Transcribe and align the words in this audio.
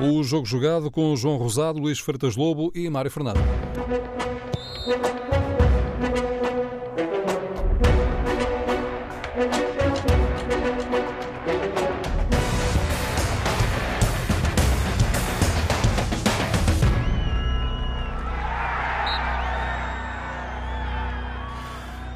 O 0.00 0.22
jogo 0.22 0.46
jogado 0.46 0.92
com 0.92 1.16
João 1.16 1.36
Rosado, 1.36 1.80
Luís 1.80 1.98
Freitas 1.98 2.36
Lobo 2.36 2.70
e 2.72 2.88
Mário 2.88 3.10
Fernando. 3.10 3.40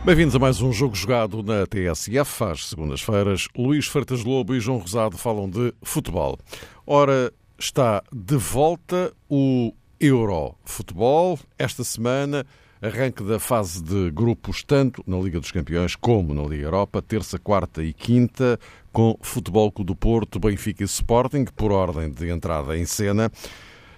Bem-vindos 0.05 0.37
a 0.37 0.39
mais 0.39 0.61
um 0.61 0.73
jogo 0.73 0.95
jogado 0.95 1.43
na 1.43 1.67
TSF. 1.67 2.45
Às 2.45 2.69
segundas-feiras, 2.69 3.49
Luís 3.57 3.89
Freitas 3.89 4.23
Lobo 4.23 4.55
e 4.55 4.61
João 4.61 4.79
Rosado 4.79 5.19
falam 5.19 5.51
de 5.51 5.75
futebol. 5.83 6.39
Ora, 6.87 7.33
está 7.62 8.02
de 8.12 8.36
volta 8.36 9.12
o 9.30 9.72
Eurofutebol. 10.00 11.39
Esta 11.57 11.84
semana, 11.84 12.44
arranque 12.80 13.22
da 13.22 13.39
fase 13.39 13.80
de 13.80 14.11
grupos, 14.11 14.64
tanto 14.64 15.03
na 15.07 15.16
Liga 15.18 15.39
dos 15.39 15.53
Campeões 15.53 15.94
como 15.94 16.34
na 16.34 16.43
Liga 16.43 16.64
Europa, 16.64 17.00
terça, 17.00 17.39
quarta 17.39 17.82
e 17.84 17.93
quinta, 17.93 18.58
com 18.93 19.17
Futebol 19.22 19.70
Clube 19.70 19.86
do 19.86 19.94
Porto, 19.94 20.40
Benfica 20.40 20.82
e 20.82 20.86
Sporting, 20.86 21.44
por 21.56 21.70
ordem 21.70 22.11
de 22.11 22.29
entrada 22.30 22.76
em 22.76 22.84
cena. 22.84 23.30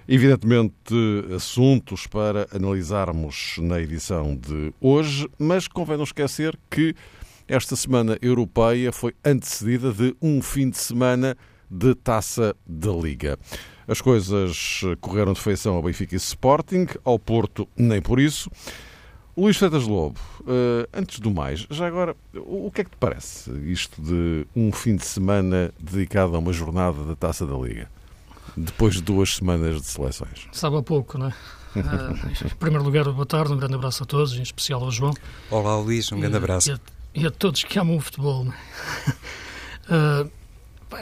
Evidentemente, 0.06 0.94
assuntos 1.34 2.06
para 2.06 2.46
analisarmos 2.54 3.56
na 3.58 3.80
edição 3.80 4.36
de 4.36 4.74
hoje, 4.78 5.26
mas 5.38 5.66
convém 5.66 5.96
não 5.96 6.04
esquecer 6.04 6.58
que 6.70 6.94
esta 7.48 7.74
semana 7.76 8.18
europeia 8.20 8.92
foi 8.92 9.14
antecedida 9.24 9.90
de 9.90 10.14
um 10.20 10.42
fim 10.42 10.68
de 10.68 10.76
semana 10.76 11.34
de 11.70 11.94
taça 11.94 12.54
da 12.66 12.92
Liga. 12.92 13.38
As 13.86 14.00
coisas 14.00 14.80
correram 15.00 15.32
de 15.32 15.40
feição 15.40 15.74
ao 15.74 15.82
Benfica 15.82 16.14
e 16.14 16.16
Sporting, 16.16 16.86
ao 17.04 17.18
Porto, 17.18 17.68
nem 17.76 18.00
por 18.00 18.18
isso. 18.18 18.50
Luís 19.36 19.56
Fetas 19.56 19.84
Lobo, 19.84 20.20
eh, 20.46 20.88
antes 20.92 21.18
do 21.18 21.30
mais, 21.30 21.66
já 21.68 21.86
agora, 21.86 22.16
o 22.34 22.70
que 22.70 22.82
é 22.82 22.84
que 22.84 22.90
te 22.90 22.96
parece 22.96 23.50
isto 23.64 24.00
de 24.00 24.46
um 24.54 24.70
fim 24.70 24.94
de 24.94 25.04
semana 25.04 25.72
dedicado 25.78 26.36
a 26.36 26.38
uma 26.38 26.52
jornada 26.52 27.02
da 27.02 27.16
taça 27.16 27.44
da 27.44 27.56
Liga? 27.56 27.88
depois 28.56 28.94
de 28.94 29.02
duas 29.02 29.36
semanas 29.36 29.80
de 29.80 29.86
seleções? 29.86 30.48
Sabe 30.52 30.76
a 30.76 30.82
pouco, 30.82 31.18
não 31.18 31.28
é? 31.28 31.34
Uh, 31.76 32.46
em 32.46 32.56
primeiro 32.56 32.84
lugar, 32.84 33.04
boa 33.04 33.26
tarde, 33.26 33.52
um 33.52 33.56
grande 33.56 33.74
abraço 33.74 34.02
a 34.02 34.06
todos, 34.06 34.34
em 34.34 34.42
especial 34.42 34.82
ao 34.82 34.90
João. 34.90 35.12
Olá, 35.50 35.76
Luís, 35.78 36.10
um 36.12 36.20
grande 36.20 36.36
abraço. 36.36 36.70
E 36.70 36.72
a, 36.72 36.78
e 37.14 37.26
a, 37.26 37.30
todos 37.30 37.64
que 37.64 37.78
amam 37.78 37.96
o 37.96 38.00
futebol. 38.00 38.46
Uh, 38.46 40.30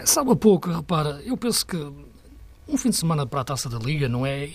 sabe 0.05 0.33
a 0.33 0.37
pouco, 0.37 0.71
repara, 0.71 1.21
eu 1.25 1.37
penso 1.37 1.67
que 1.67 1.77
um 2.69 2.77
fim 2.77 2.91
de 2.91 2.97
semana 2.97 3.27
para 3.27 3.41
a 3.41 3.45
taça 3.45 3.69
da 3.69 3.79
Liga 3.79 4.09
não 4.09 4.25
é. 4.25 4.51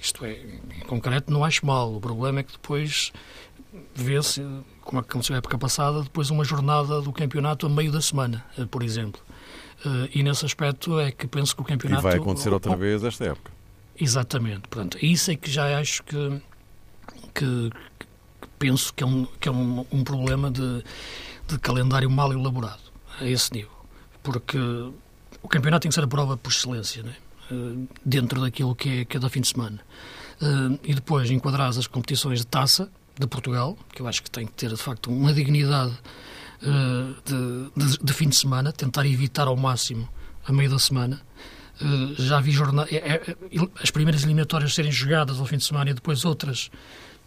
Isto 0.00 0.24
é, 0.24 0.32
em 0.32 0.86
concreto, 0.86 1.32
não 1.32 1.44
acho 1.44 1.64
mal. 1.64 1.94
O 1.94 2.00
problema 2.00 2.40
é 2.40 2.42
que 2.42 2.52
depois 2.52 3.12
vê-se, 3.94 4.42
como 4.82 5.00
aconteceu 5.00 5.34
na 5.34 5.38
época 5.38 5.58
passada, 5.58 6.02
depois 6.02 6.30
uma 6.30 6.44
jornada 6.44 7.00
do 7.00 7.12
campeonato 7.12 7.66
a 7.66 7.68
meio 7.68 7.92
da 7.92 8.00
semana, 8.00 8.44
por 8.70 8.82
exemplo. 8.82 9.20
Uh, 9.84 10.08
e 10.14 10.22
nesse 10.22 10.44
aspecto 10.44 10.98
é 10.98 11.10
que 11.10 11.26
penso 11.26 11.54
que 11.54 11.62
o 11.62 11.64
campeonato. 11.64 12.02
E 12.02 12.10
vai 12.10 12.16
acontecer 12.16 12.52
outra 12.52 12.76
vez 12.76 13.02
esta 13.02 13.24
época. 13.24 13.50
Exatamente. 13.98 14.68
Portanto, 14.68 14.98
isso 15.02 15.30
é 15.30 15.36
que 15.36 15.50
já 15.50 15.78
acho 15.78 16.02
que, 16.02 16.42
que, 17.34 17.70
que 18.40 18.48
penso 18.58 18.92
que 18.92 19.02
é 19.02 19.06
um, 19.06 19.26
que 19.38 19.48
é 19.48 19.52
um, 19.52 19.86
um 19.90 20.04
problema 20.04 20.50
de, 20.50 20.82
de 21.46 21.58
calendário 21.58 22.10
mal 22.10 22.32
elaborado, 22.32 22.82
a 23.18 23.26
esse 23.26 23.52
nível. 23.52 23.79
Porque 24.22 24.58
o 25.42 25.48
campeonato 25.48 25.82
tem 25.82 25.88
que 25.88 25.94
ser 25.94 26.04
a 26.04 26.08
prova 26.08 26.36
por 26.36 26.50
excelência, 26.50 27.02
né? 27.02 27.14
Dentro 28.04 28.40
daquilo 28.40 28.74
que 28.74 29.00
é 29.00 29.04
cada 29.04 29.28
fim 29.28 29.40
de 29.40 29.48
semana. 29.48 29.80
Uh, 30.40 30.78
e 30.84 30.94
depois 30.94 31.30
enquadrar 31.30 31.68
as 31.68 31.86
competições 31.86 32.38
de 32.38 32.46
taça 32.46 32.90
de 33.18 33.26
Portugal, 33.26 33.76
que 33.92 34.00
eu 34.00 34.08
acho 34.08 34.22
que 34.22 34.30
tem 34.30 34.46
que 34.46 34.52
ter 34.52 34.70
de 34.70 34.76
facto 34.76 35.10
uma 35.10 35.34
dignidade 35.34 35.92
uh, 36.62 37.14
de, 37.24 37.86
de, 37.86 37.98
de, 37.98 38.12
fim 38.14 38.28
de 38.28 38.36
semana, 38.36 38.72
tentar 38.72 39.04
evitar 39.06 39.48
ao 39.48 39.56
máximo 39.56 40.08
a 40.46 40.52
meio 40.52 40.70
da 40.70 40.78
semana. 40.78 41.20
Já 42.18 42.40
vi 42.40 42.50
jornal... 42.50 42.86
É, 42.90 42.96
é, 42.96 43.36
as 43.82 43.90
primeiras 43.90 44.22
eliminatórias 44.22 44.74
serem 44.74 44.92
jogadas 44.92 45.40
ao 45.40 45.46
fim 45.46 45.56
de 45.56 45.64
semana 45.64 45.90
e 45.90 45.94
depois 45.94 46.26
outras 46.26 46.70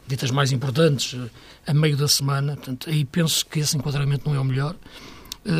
ditas 0.08 0.30
mais 0.30 0.52
importantes 0.52 1.20
a 1.66 1.74
meio 1.74 1.98
da 1.98 2.08
semana. 2.08 2.56
Portanto, 2.56 2.88
aí 2.90 3.04
penso 3.04 3.46
que 3.48 3.60
esse 3.60 3.76
enquadramento 3.76 4.30
não 4.30 4.36
é 4.36 4.40
o 4.40 4.44
melhor. 4.44 4.76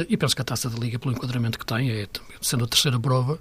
E 0.08 0.18
penso 0.18 0.36
que 0.36 0.42
a 0.42 0.46
taça 0.46 0.70
da 0.70 0.78
Liga, 0.78 0.98
pelo 0.98 1.14
enquadramento 1.14 1.60
que 1.60 1.66
tem, 1.66 1.90
é, 1.92 2.08
sendo 2.42 2.64
a 2.64 2.68
terceira 2.68 3.00
prova, 3.00 3.40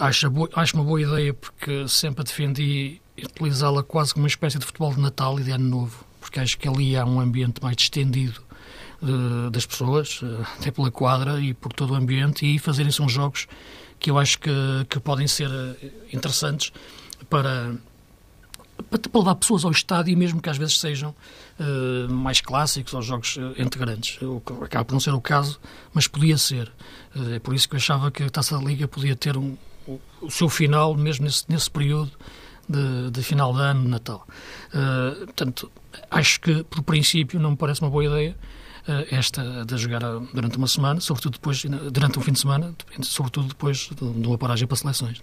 acho, 0.00 0.30
boa, 0.30 0.48
acho 0.54 0.74
uma 0.76 0.84
boa 0.84 1.00
ideia 1.00 1.34
porque 1.34 1.86
sempre 1.88 2.24
defendi 2.24 3.00
utilizá-la 3.22 3.82
quase 3.82 4.14
como 4.14 4.24
uma 4.24 4.28
espécie 4.28 4.58
de 4.58 4.64
futebol 4.64 4.94
de 4.94 5.00
Natal 5.00 5.38
e 5.38 5.42
de 5.42 5.50
Ano 5.50 5.68
Novo, 5.68 6.04
porque 6.20 6.40
acho 6.40 6.58
que 6.58 6.68
ali 6.68 6.96
há 6.96 7.04
um 7.04 7.20
ambiente 7.20 7.62
mais 7.62 7.76
distendido 7.76 8.40
uh, 9.02 9.50
das 9.50 9.66
pessoas, 9.66 10.20
até 10.58 10.70
pela 10.70 10.90
quadra 10.90 11.40
e 11.40 11.54
por 11.54 11.72
todo 11.72 11.92
o 11.92 11.96
ambiente, 11.96 12.46
e 12.46 12.58
fazerem 12.58 12.92
são 12.92 13.08
jogos 13.08 13.46
que 13.98 14.10
eu 14.10 14.18
acho 14.18 14.38
que, 14.38 14.50
que 14.88 15.00
podem 15.00 15.26
ser 15.26 15.50
eh, 15.50 15.90
interessantes 16.12 16.72
para, 17.28 17.74
para 18.82 19.18
levar 19.18 19.34
pessoas 19.34 19.64
ao 19.64 19.70
estádio, 19.70 20.16
mesmo 20.16 20.40
que 20.40 20.48
às 20.48 20.56
vezes 20.56 20.78
sejam 20.78 21.14
uh, 21.58 22.12
mais 22.12 22.40
clássicos 22.40 22.94
ou 22.94 23.02
jogos 23.02 23.38
entre 23.56 23.78
grandes. 23.78 24.18
Acaba 24.62 24.84
por 24.84 24.92
não 24.92 25.00
ser 25.00 25.12
o 25.12 25.20
caso, 25.20 25.60
mas 25.92 26.06
podia 26.06 26.38
ser. 26.38 26.72
Uh, 27.14 27.34
é 27.34 27.38
por 27.38 27.54
isso 27.54 27.68
que 27.68 27.74
eu 27.74 27.78
achava 27.78 28.10
que 28.10 28.22
a 28.22 28.30
Taça 28.30 28.56
da 28.56 28.64
Liga 28.64 28.86
podia 28.86 29.16
ter 29.16 29.36
um, 29.36 29.56
o, 29.86 30.00
o 30.22 30.30
seu 30.30 30.48
final, 30.48 30.94
mesmo 30.94 31.24
nesse, 31.24 31.44
nesse 31.48 31.70
período 31.70 32.12
de, 32.68 33.10
de 33.10 33.22
final 33.22 33.52
de 33.52 33.60
ano, 33.60 33.88
Natal. 33.88 34.26
Uh, 34.68 35.26
portanto, 35.26 35.70
acho 36.10 36.40
que, 36.40 36.62
por 36.64 36.82
princípio, 36.82 37.40
não 37.40 37.52
me 37.52 37.56
parece 37.56 37.80
uma 37.82 37.90
boa 37.90 38.04
ideia 38.04 38.36
esta 39.10 39.66
de 39.66 39.76
jogar 39.76 40.00
durante 40.32 40.56
uma 40.56 40.66
semana, 40.66 40.98
sobretudo 40.98 41.34
depois, 41.34 41.62
durante 41.92 42.18
um 42.18 42.22
fim 42.22 42.32
de 42.32 42.38
semana, 42.40 42.74
sobretudo 43.02 43.48
depois 43.48 43.90
de 43.94 44.26
uma 44.26 44.38
paragem 44.38 44.66
para 44.66 44.78
seleções. 44.78 45.20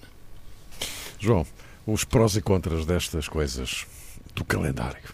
João, 1.20 1.44
os 1.86 2.04
prós 2.04 2.36
e 2.36 2.42
contras 2.42 2.86
destas 2.86 3.28
coisas 3.28 3.86
do 4.34 4.44
calendário. 4.44 5.14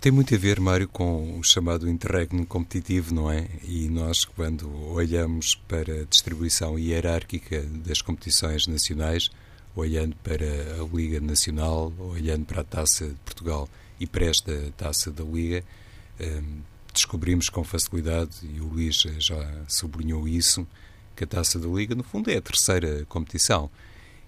Tem 0.00 0.10
muito 0.10 0.34
a 0.34 0.38
ver, 0.38 0.58
Mário, 0.60 0.88
com 0.88 1.38
o 1.38 1.42
chamado 1.42 1.88
interregno 1.88 2.46
competitivo, 2.46 3.14
não 3.14 3.30
é? 3.30 3.46
E 3.64 3.88
nós, 3.88 4.24
quando 4.24 4.70
olhamos 4.92 5.54
para 5.54 6.02
a 6.02 6.04
distribuição 6.04 6.78
hierárquica 6.78 7.62
das 7.84 8.00
competições 8.00 8.66
nacionais, 8.66 9.30
olhando 9.76 10.16
para 10.16 10.44
a 10.44 10.96
Liga 10.96 11.20
Nacional, 11.20 11.92
olhando 11.98 12.46
para 12.46 12.62
a 12.62 12.64
Taça 12.64 13.08
de 13.08 13.14
Portugal 13.16 13.68
e 14.00 14.06
para 14.06 14.24
esta 14.24 14.72
Taça 14.76 15.10
da 15.10 15.22
Liga, 15.22 15.62
hum, 16.18 16.60
descobrimos 16.92 17.50
com 17.50 17.62
facilidade, 17.62 18.30
e 18.42 18.60
o 18.60 18.68
Luís 18.68 19.04
já 19.18 19.64
sublinhou 19.68 20.26
isso, 20.26 20.66
que 21.14 21.24
a 21.24 21.26
Taça 21.26 21.58
da 21.58 21.68
Liga, 21.68 21.94
no 21.94 22.02
fundo, 22.02 22.30
é 22.30 22.38
a 22.38 22.42
terceira 22.42 23.04
competição. 23.06 23.70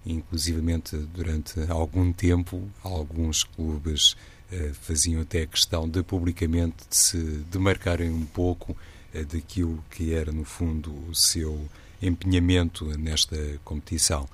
Inclusivamente, 0.05 0.97
durante 0.97 1.61
algum 1.69 2.13
tempo, 2.13 2.69
alguns 2.83 3.45
clubes 3.45 4.17
eh, 4.51 4.73
faziam 4.73 5.21
até 5.21 5.47
questão 5.47 5.89
de 5.89 6.03
publicamente 6.03 6.77
de 6.89 6.97
se 6.97 7.19
demarcarem 7.51 8.11
um 8.11 8.25
pouco 8.25 8.77
eh, 9.13 9.25
daquilo 9.25 9.85
que 9.91 10.15
era, 10.15 10.33
no 10.33 10.45
fundo, 10.45 10.91
o 11.09 11.15
seu 11.15 11.69
empenhamento 12.01 12.87
nesta 12.99 13.37
competição 13.63 14.27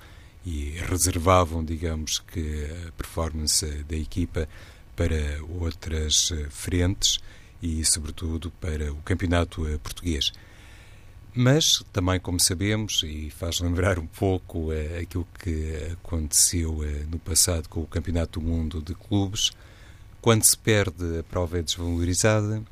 e 0.45 0.75
reservavam, 0.89 1.63
digamos, 1.63 2.19
que 2.19 2.65
a 2.87 2.91
performance 2.93 3.65
da 3.83 3.97
equipa 3.97 4.47
para 4.95 5.43
outras 5.59 6.31
eh, 6.31 6.47
frentes 6.49 7.19
e, 7.61 7.83
sobretudo, 7.83 8.49
para 8.61 8.93
o 8.93 8.97
campeonato 9.03 9.65
português. 9.83 10.31
Mas 11.39 11.83
também, 11.93 12.19
como 12.19 12.39
sabemos, 12.39 13.03
e 13.03 13.29
faz 13.29 13.59
lembrar 13.59 13.99
um 13.99 14.07
pouco 14.07 14.71
uh, 14.71 14.99
aquilo 14.99 15.27
que 15.37 15.87
aconteceu 15.91 16.79
uh, 16.79 17.07
no 17.11 17.19
passado 17.19 17.69
com 17.69 17.81
o 17.81 17.85
Campeonato 17.85 18.39
do 18.39 18.45
Mundo 18.47 18.81
de 18.81 18.95
Clubes, 18.95 19.51
quando 20.19 20.43
se 20.43 20.57
perde 20.57 21.19
a 21.19 21.21
prova 21.21 21.59
é 21.59 21.61
desvalorizada, 21.61 22.63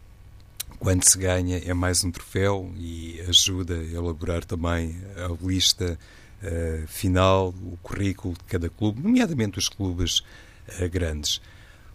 quando 0.79 1.03
se 1.03 1.15
ganha 1.15 1.59
é 1.59 1.75
mais 1.75 2.03
um 2.03 2.09
troféu 2.09 2.73
e 2.75 3.21
ajuda 3.29 3.75
a 3.75 3.83
elaborar 3.83 4.43
também 4.43 4.99
a 5.15 5.45
lista 5.45 5.99
uh, 6.41 6.87
final, 6.87 7.49
o 7.49 7.77
currículo 7.83 8.33
de 8.33 8.45
cada 8.45 8.67
clube, 8.67 8.99
nomeadamente 8.99 9.59
os 9.59 9.69
clubes 9.69 10.23
grandes. 10.91 11.39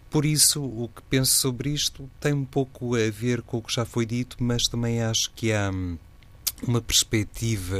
Por 0.09 0.23
isso, 0.23 0.63
o 0.63 0.87
que 0.87 1.01
penso 1.09 1.33
sobre 1.33 1.71
isto 1.71 2.09
tem 2.17 2.31
um 2.31 2.45
pouco 2.45 2.95
a 2.95 3.11
ver 3.11 3.41
com 3.41 3.57
o 3.57 3.61
que 3.61 3.73
já 3.73 3.83
foi 3.83 4.05
dito, 4.05 4.37
mas 4.39 4.69
também 4.69 5.01
acho 5.03 5.29
que 5.31 5.51
há 5.51 5.69
hum, 5.69 5.97
uma 6.67 6.81
perspectiva 6.81 7.77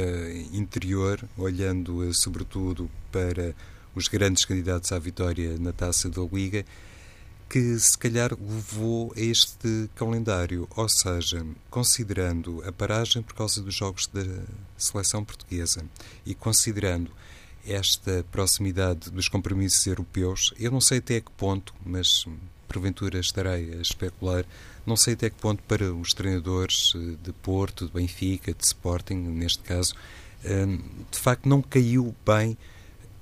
interior, 0.52 1.22
olhando 1.36 2.12
sobretudo 2.12 2.90
para 3.10 3.54
os 3.94 4.08
grandes 4.08 4.44
candidatos 4.44 4.90
à 4.92 4.98
vitória 4.98 5.56
na 5.58 5.72
taça 5.72 6.08
da 6.08 6.22
Liga, 6.22 6.64
que 7.48 7.78
se 7.78 7.96
calhar 7.98 8.30
levou 8.32 9.12
a 9.14 9.20
este 9.20 9.90
calendário, 9.94 10.66
ou 10.74 10.88
seja, 10.88 11.44
considerando 11.70 12.62
a 12.66 12.72
paragem 12.72 13.22
por 13.22 13.34
causa 13.34 13.62
dos 13.62 13.74
jogos 13.74 14.06
da 14.06 14.22
seleção 14.76 15.22
portuguesa 15.22 15.84
e 16.24 16.34
considerando 16.34 17.10
esta 17.66 18.24
proximidade 18.32 19.10
dos 19.10 19.28
compromissos 19.28 19.86
europeus. 19.86 20.54
Eu 20.58 20.70
não 20.70 20.80
sei 20.80 20.98
até 20.98 21.20
que 21.20 21.30
ponto, 21.32 21.74
mas 21.84 22.26
porventura 22.66 23.20
estarei 23.20 23.74
a 23.74 23.82
especular, 23.82 24.46
não 24.86 24.96
sei 24.96 25.14
até 25.14 25.30
que 25.30 25.36
ponto 25.36 25.62
para 25.62 25.92
os 25.92 26.12
treinadores 26.12 26.92
eh, 26.96 27.16
de 27.22 27.32
Porto, 27.32 27.86
de 27.86 27.92
Benfica, 27.92 28.52
de 28.52 28.64
Sporting, 28.64 29.14
neste 29.14 29.60
caso, 29.60 29.94
eh, 30.44 30.66
de 31.10 31.18
facto 31.18 31.48
não 31.48 31.62
caiu 31.62 32.14
bem 32.26 32.56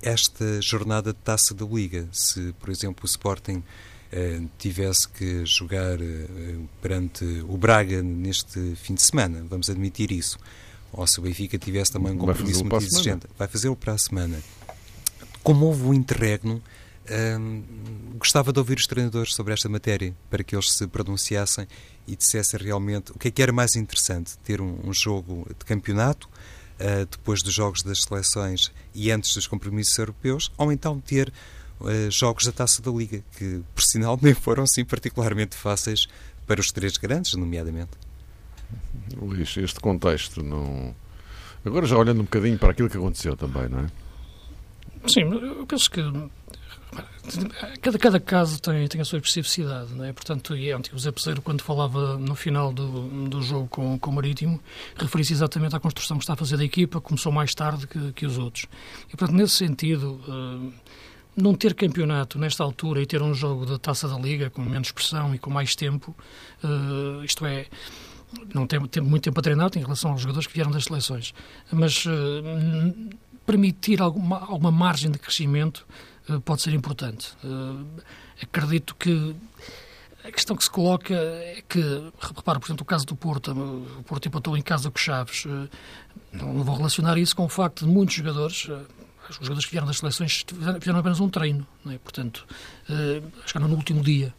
esta 0.01 0.61
jornada 0.61 1.13
de 1.13 1.19
taça 1.19 1.53
da 1.53 1.65
Liga. 1.65 2.07
Se, 2.11 2.53
por 2.59 2.69
exemplo, 2.69 3.03
o 3.03 3.05
Sporting 3.05 3.63
eh, 4.11 4.41
tivesse 4.57 5.07
que 5.07 5.45
jogar 5.45 5.97
perante 6.81 7.23
o 7.47 7.57
Braga 7.57 8.01
neste 8.01 8.75
fim 8.75 8.95
de 8.95 9.01
semana, 9.01 9.45
vamos 9.47 9.69
admitir 9.69 10.11
isso, 10.11 10.39
ou 10.91 11.05
se 11.05 11.19
o 11.19 11.23
Benfica 11.23 11.57
tivesse 11.57 11.91
também 11.91 12.13
um 12.13 12.17
compromisso 12.17 12.65
muito 12.65 12.83
exigente, 12.83 13.27
vai 13.37 13.47
fazê-lo 13.47 13.75
para 13.75 13.93
a 13.93 13.97
semana. 13.97 14.39
Como 15.43 15.65
houve 15.65 15.83
o 15.83 15.93
interregno, 15.93 16.61
hum, 17.09 17.63
gostava 18.17 18.53
de 18.53 18.59
ouvir 18.59 18.77
os 18.77 18.87
treinadores 18.87 19.33
sobre 19.33 19.53
esta 19.53 19.67
matéria, 19.67 20.15
para 20.29 20.43
que 20.43 20.55
eles 20.55 20.71
se 20.71 20.87
pronunciassem 20.87 21.67
e 22.07 22.15
dissessem 22.15 22.59
realmente 22.59 23.11
o 23.11 23.19
que 23.19 23.27
é 23.27 23.31
que 23.31 23.41
era 23.41 23.51
mais 23.51 23.75
interessante, 23.75 24.37
ter 24.39 24.61
um, 24.61 24.79
um 24.83 24.93
jogo 24.93 25.47
de 25.57 25.65
campeonato, 25.65 26.27
uh, 26.27 27.05
depois 27.09 27.41
dos 27.41 27.53
jogos 27.53 27.81
das 27.83 28.03
seleções 28.03 28.71
e 28.93 29.11
antes 29.11 29.33
dos 29.33 29.47
compromissos 29.47 29.97
europeus, 29.97 30.51
ou 30.57 30.71
então 30.71 30.99
ter 30.99 31.31
uh, 31.79 32.11
jogos 32.11 32.45
da 32.45 32.51
Taça 32.51 32.81
da 32.81 32.91
Liga, 32.91 33.23
que 33.37 33.61
por 33.73 33.83
sinal 33.83 34.17
nem 34.21 34.33
foram 34.33 34.63
assim 34.63 34.83
particularmente 34.83 35.55
fáceis 35.55 36.07
para 36.45 36.59
os 36.59 36.71
três 36.71 36.97
grandes, 36.97 37.33
nomeadamente. 37.33 37.91
Luís, 39.15 39.55
este 39.57 39.79
contexto 39.79 40.43
não. 40.43 40.95
Agora 41.63 41.85
já 41.85 41.97
olhando 41.97 42.21
um 42.21 42.23
bocadinho 42.23 42.57
para 42.57 42.71
aquilo 42.71 42.89
que 42.89 42.97
aconteceu 42.97 43.35
também, 43.35 43.69
não 43.69 43.79
é? 43.81 43.87
Sim, 45.07 45.21
eu 45.21 45.65
penso 45.65 45.89
que 45.89 46.01
cada, 47.81 47.97
cada 47.97 48.19
caso 48.19 48.61
tem, 48.61 48.87
tem 48.87 49.01
a 49.01 49.05
sua 49.05 49.19
especificidade, 49.19 49.93
não 49.93 50.05
é? 50.05 50.11
Portanto, 50.11 50.55
e 50.55 50.73
ontem 50.73 50.93
o 50.93 50.99
Zé 50.99 51.11
Peseiro, 51.11 51.41
quando 51.41 51.61
falava 51.61 52.17
no 52.17 52.35
final 52.35 52.73
do, 52.73 53.27
do 53.27 53.41
jogo 53.41 53.67
com, 53.67 53.97
com 53.97 54.09
o 54.09 54.13
Marítimo, 54.13 54.59
referia-se 54.95 55.33
exatamente 55.33 55.75
à 55.75 55.79
construção 55.79 56.17
que 56.17 56.23
está 56.23 56.33
a 56.33 56.37
fazer 56.37 56.57
da 56.57 56.65
equipa, 56.65 56.99
começou 56.99 57.31
mais 57.31 57.53
tarde 57.53 57.87
que, 57.87 58.11
que 58.13 58.25
os 58.25 58.37
outros. 58.37 58.65
E, 59.07 59.15
portanto, 59.15 59.37
nesse 59.37 59.55
sentido, 59.55 60.19
uh, 60.27 60.73
não 61.35 61.53
ter 61.53 61.73
campeonato 61.73 62.37
nesta 62.37 62.63
altura 62.63 63.01
e 63.01 63.05
ter 63.05 63.21
um 63.21 63.33
jogo 63.33 63.65
da 63.65 63.77
Taça 63.77 64.07
da 64.07 64.17
Liga 64.17 64.49
com 64.49 64.61
menos 64.61 64.91
pressão 64.91 65.33
e 65.33 65.39
com 65.39 65.49
mais 65.49 65.75
tempo, 65.75 66.15
uh, 66.63 67.23
isto 67.23 67.45
é 67.45 67.67
não 68.53 68.65
tem, 68.65 68.79
tem, 68.87 69.03
muito 69.03 69.23
tempo 69.23 69.39
a 69.39 69.43
treinar 69.43 69.69
em 69.75 69.81
relação 69.81 70.11
aos 70.11 70.21
jogadores 70.21 70.47
que 70.47 70.53
vieram 70.53 70.71
das 70.71 70.85
seleções, 70.85 71.33
mas 71.71 72.05
uh, 72.05 72.11
permitir 73.45 74.01
alguma, 74.01 74.39
alguma 74.39 74.71
margem 74.71 75.11
de 75.11 75.19
crescimento 75.19 75.85
pode 76.43 76.61
ser 76.61 76.73
importante. 76.73 77.33
Uh, 77.43 77.85
acredito 78.41 78.95
que 78.95 79.35
a 80.23 80.31
questão 80.31 80.55
que 80.55 80.63
se 80.63 80.69
coloca 80.69 81.13
é 81.13 81.63
que, 81.67 81.79
repara, 82.19 82.59
por 82.59 82.67
exemplo, 82.67 82.83
o 82.83 82.85
caso 82.85 83.05
do 83.05 83.15
Porto, 83.15 83.51
o 83.51 84.03
Porto 84.03 84.27
empatou 84.27 84.55
em 84.55 84.61
casa 84.61 84.91
com 84.91 84.97
Chaves, 84.97 85.45
não 86.31 86.63
vou 86.63 86.75
relacionar 86.75 87.17
isso 87.17 87.35
com 87.35 87.45
o 87.45 87.49
facto 87.49 87.85
de 87.85 87.91
muitos 87.91 88.15
jogadores, 88.15 88.69
os 89.29 89.35
jogadores 89.37 89.65
que 89.65 89.71
vieram 89.71 89.87
das 89.87 89.97
seleções 89.97 90.45
fizeram 90.79 90.99
apenas 90.99 91.19
um 91.19 91.27
treino, 91.27 91.65
é? 91.87 91.97
portanto, 91.97 92.45
chegaram 93.47 93.67
no 93.67 93.75
último 93.75 94.03
dia. 94.03 94.31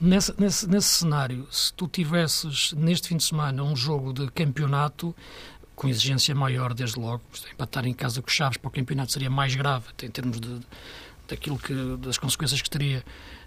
Nesse, 0.00 0.34
nesse, 0.38 0.68
nesse 0.68 0.88
cenário, 0.88 1.46
se 1.50 1.72
tu 1.72 1.86
tivesses 1.86 2.72
neste 2.72 3.08
fim 3.08 3.16
de 3.16 3.24
semana 3.24 3.62
um 3.62 3.76
jogo 3.76 4.12
de 4.12 4.30
campeonato 4.30 5.14
com 5.74 5.88
exigência 5.88 6.34
maior, 6.34 6.72
desde 6.72 6.98
logo, 6.98 7.22
empatar 7.52 7.86
em 7.86 7.92
casa 7.92 8.22
com 8.22 8.28
Chaves 8.28 8.56
para 8.56 8.68
o 8.68 8.70
campeonato 8.70 9.12
seria 9.12 9.30
mais 9.30 9.54
grave, 9.54 9.86
em 10.02 10.10
termos 10.10 10.40
de, 10.40 10.60
daquilo 11.28 11.58
que, 11.58 11.74
das 11.98 12.18
consequências 12.18 12.60
que 12.60 12.70
teria 12.70 13.04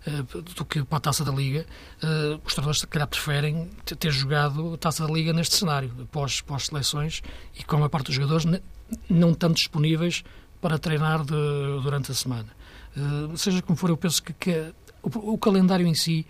uh, 0.07 0.41
do 0.41 0.65
que 0.65 0.83
para 0.83 0.97
a 0.97 1.01
taça 1.01 1.23
da 1.23 1.31
Liga, 1.31 1.65
uh, 2.03 2.41
os 2.45 2.53
treinadores 2.53 2.79
se 2.81 2.87
calhar 2.87 3.07
preferem 3.07 3.69
ter 3.85 4.11
jogado 4.11 4.73
a 4.73 4.77
taça 4.77 5.05
da 5.05 5.13
Liga 5.13 5.31
neste 5.33 5.55
cenário, 5.55 5.89
pós, 6.11 6.41
pós 6.41 6.65
seleções 6.67 7.21
e 7.57 7.63
com 7.63 7.83
a 7.83 7.89
parte 7.89 8.07
dos 8.07 8.15
jogadores 8.15 8.45
não 9.09 9.33
tanto 9.33 9.55
disponíveis 9.55 10.23
para 10.61 10.77
treinar 10.79 11.23
de, 11.23 11.33
durante 11.83 12.11
a 12.11 12.15
semana. 12.15 12.49
Uh, 12.95 13.37
seja 13.37 13.61
como 13.61 13.77
for, 13.77 13.89
eu 13.89 13.97
penso 13.97 14.23
que, 14.23 14.33
que 14.33 14.73
o, 15.03 15.33
o 15.33 15.37
calendário 15.37 15.85
em 15.85 15.93
si 15.93 16.25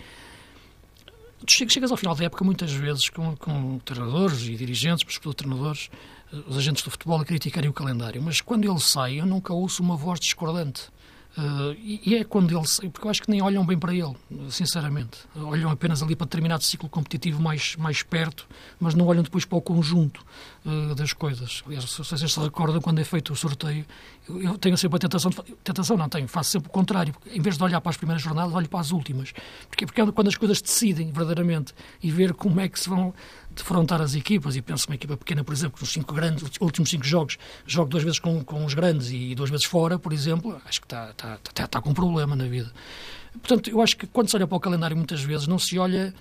chegas 1.46 1.92
ao 1.92 1.98
final 1.98 2.16
da 2.16 2.26
época 2.26 2.44
muitas 2.44 2.72
vezes 2.72 3.10
com, 3.10 3.36
com 3.36 3.80
treinadores 3.80 4.42
e 4.44 4.56
dirigentes, 4.56 5.04
mas 5.06 5.14
sobretudo 5.14 5.36
treinadores, 5.36 5.90
eh, 6.34 6.38
os 6.48 6.58
agentes 6.58 6.84
do 6.84 6.90
futebol 6.90 7.20
a 7.20 7.26
criticarem 7.26 7.70
o 7.70 7.74
calendário, 7.74 8.22
mas 8.22 8.42
quando 8.42 8.70
ele 8.70 8.80
sai 8.80 9.20
eu 9.20 9.26
nunca 9.26 9.54
ouço 9.54 9.84
uma 9.84 9.96
voz 9.96 10.20
discordante. 10.20 10.90
Uh, 11.38 11.78
e, 11.78 12.02
e, 12.04 12.16
é 12.16 12.24
quando 12.24 12.58
ele 12.58 12.66
sai, 12.66 12.90
porque 12.90 13.06
eu 13.06 13.12
acho 13.12 13.22
que 13.22 13.30
nem 13.30 13.44
olham 13.44 13.64
bem 13.64 13.78
para 13.78 13.94
ele, 13.94 14.16
sinceramente. 14.50 15.20
Olham 15.36 15.70
apenas 15.70 16.02
ali 16.02 16.16
para 16.16 16.26
determinado 16.26 16.64
ciclo 16.64 16.90
competitivo 16.90 17.40
mais, 17.40 17.76
mais 17.76 18.02
perto, 18.02 18.48
mas 18.80 18.96
não 18.96 19.06
olham 19.06 19.22
depois 19.22 19.46
para 19.46 19.56
o 19.56 19.62
conjunto 19.62 20.26
uh, 20.66 20.96
das 20.96 21.14
coisas. 21.14 21.62
Aliás, 21.68 21.88
se 21.92 22.00
vocês 22.00 22.34
se 22.34 22.40
recordam, 22.40 22.82
quando 22.82 22.98
é 22.98 23.04
feito 23.04 23.34
o 23.34 23.36
sorteio, 23.36 23.86
eu, 24.28 24.42
eu 24.42 24.58
tenho 24.58 24.76
sempre 24.76 24.96
a 24.96 25.00
tentação, 25.00 25.30
de, 25.30 25.38
tentação 25.64 25.96
não 25.96 26.10
tenho, 26.10 26.28
faço 26.28 26.50
sempre 26.50 26.70
o 26.70 26.72
contrário. 26.72 27.14
Em 27.32 27.40
vez 27.40 27.56
de 27.56 27.64
olhar 27.64 27.82
para 27.82 27.92
as 27.92 27.98
primeiras 27.98 28.24
jornadas, 28.24 28.52
olho 28.56 28.68
para 28.68 28.80
as 28.80 28.90
últimas. 28.92 29.32
Porque, 29.70 29.86
porque 29.86 30.02
é 30.02 30.12
quando 30.12 30.30
as 30.30 30.36
coisas 30.36 30.60
decidem 30.60 31.12
verdadeiramente 31.12 31.72
e 32.02 32.10
ver 32.10 32.34
como 32.34 32.60
é 32.60 32.68
que 32.68 32.80
se 32.80 32.90
vão 32.90 33.14
defrontar 33.58 34.02
as 34.02 34.16
equipas, 34.16 34.56
e 34.56 34.62
penso 34.62 34.88
uma 34.88 34.96
equipa 34.96 35.18
pequena, 35.18 35.44
por 35.44 35.54
exemplo, 35.54 35.76
que 35.76 35.82
nos 35.82 35.92
cinco 35.92 36.14
grandes, 36.14 36.50
últimos 36.60 36.90
cinco 36.90 37.06
jogos, 37.06 37.38
jogo 37.66 37.90
duas 37.90 38.04
vezes 38.04 38.20
com, 38.20 38.44
com 38.44 38.64
os 38.66 38.74
grandes 38.74 39.12
e 39.12 39.36
duas 39.36 39.50
vezes 39.50 39.66
fora, 39.66 40.00
por 40.00 40.14
exemplo, 40.14 40.60
acho 40.66 40.80
que 40.80 40.86
está, 40.86 41.10
está, 41.12 41.36
está, 41.36 41.66
está 41.66 41.82
com 41.82 41.90
um 41.90 41.94
problema 41.94 42.36
na 42.36 42.46
vida. 42.46 42.72
Portanto, 43.34 43.70
eu 43.70 43.82
acho 43.82 43.98
que 43.98 44.08
quando 44.08 44.30
se 44.30 44.36
olha 44.36 44.48
para 44.48 44.56
o 44.56 44.60
calendário, 44.60 44.96
muitas 44.96 45.22
vezes 45.22 45.48
não 45.48 45.60
se 45.60 45.78
olha 45.78 46.14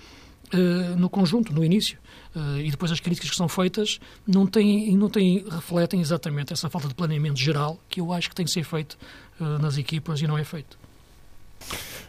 uh, 0.53 0.95
no 0.97 1.09
conjunto, 1.09 1.53
no 1.53 1.63
início. 1.63 1.97
Uh, 2.35 2.59
e 2.59 2.69
depois 2.69 2.91
as 2.91 2.99
críticas 2.99 3.29
que 3.29 3.35
são 3.35 3.47
feitas 3.47 3.99
não 4.27 4.45
têm, 4.45 4.95
não 4.95 5.09
têm, 5.09 5.43
refletem 5.49 5.99
exatamente 6.01 6.53
essa 6.53 6.69
falta 6.69 6.87
de 6.87 6.93
planeamento 6.93 7.39
geral 7.39 7.79
que 7.89 7.99
eu 7.99 8.13
acho 8.13 8.29
que 8.29 8.35
tem 8.35 8.45
que 8.45 8.51
ser 8.51 8.63
feito 8.63 8.97
uh, 9.39 9.59
nas 9.59 9.77
equipas 9.77 10.21
e 10.21 10.27
não 10.27 10.37
é 10.37 10.43
feito. 10.43 10.77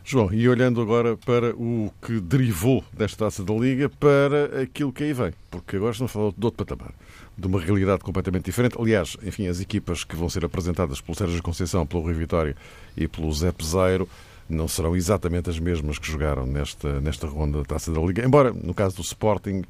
João, 0.05 0.33
e 0.33 0.49
olhando 0.49 0.81
agora 0.81 1.19
para 1.19 1.55
o 1.55 1.93
que 2.01 2.19
derivou 2.19 2.83
desta 2.93 3.27
taça 3.27 3.45
da 3.45 3.53
Liga 3.53 3.91
para 3.91 4.63
aquilo 4.63 4.91
que 4.91 5.05
aí 5.05 5.13
vem, 5.13 5.35
porque 5.51 5.77
agora 5.77 5.93
estamos 5.93 6.11
a 6.11 6.15
falar 6.15 6.33
de 6.35 6.45
outro 6.47 6.65
patamar, 6.65 6.95
de 7.37 7.47
uma 7.47 7.61
realidade 7.61 8.03
completamente 8.03 8.47
diferente. 8.47 8.77
Aliás, 8.81 9.19
enfim, 9.23 9.49
as 9.49 9.61
equipas 9.61 10.05
que 10.05 10.17
vão 10.17 10.31
ser 10.31 10.47
apresentadas 10.47 11.01
pelo 11.03 11.15
Sérgio 11.15 11.43
Conceição, 11.43 11.87
pelo 11.87 12.05
Rui 12.05 12.15
Vitória 12.15 12.57
e 12.97 13.07
pelo 13.07 13.31
Zé 13.33 13.53
Peseiro 13.53 14.09
não 14.49 14.67
serão 14.67 14.97
exatamente 14.97 15.51
as 15.51 15.59
mesmas 15.59 15.99
que 15.99 16.11
jogaram 16.11 16.47
nesta, 16.47 17.01
nesta 17.03 17.27
ronda 17.27 17.59
da 17.59 17.65
taça 17.65 17.93
da 17.93 18.01
Liga, 18.01 18.25
embora 18.25 18.51
no 18.51 18.73
caso 18.73 18.97
do 18.97 19.03
Sporting 19.03 19.63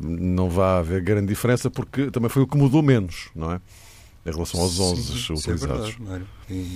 não 0.00 0.48
vá 0.48 0.78
haver 0.78 1.02
grande 1.02 1.26
diferença, 1.26 1.68
porque 1.68 2.10
também 2.10 2.30
foi 2.30 2.42
o 2.42 2.46
que 2.46 2.56
mudou 2.56 2.82
menos, 2.82 3.28
não 3.34 3.52
é? 3.52 3.60
Em 4.26 4.30
relação 4.30 4.60
aos 4.60 4.80
11 4.80 5.02
Sim, 5.02 5.32
é 5.32 5.36
utilizados. 5.36 5.88
É 5.88 5.98
verdade, 5.98 6.24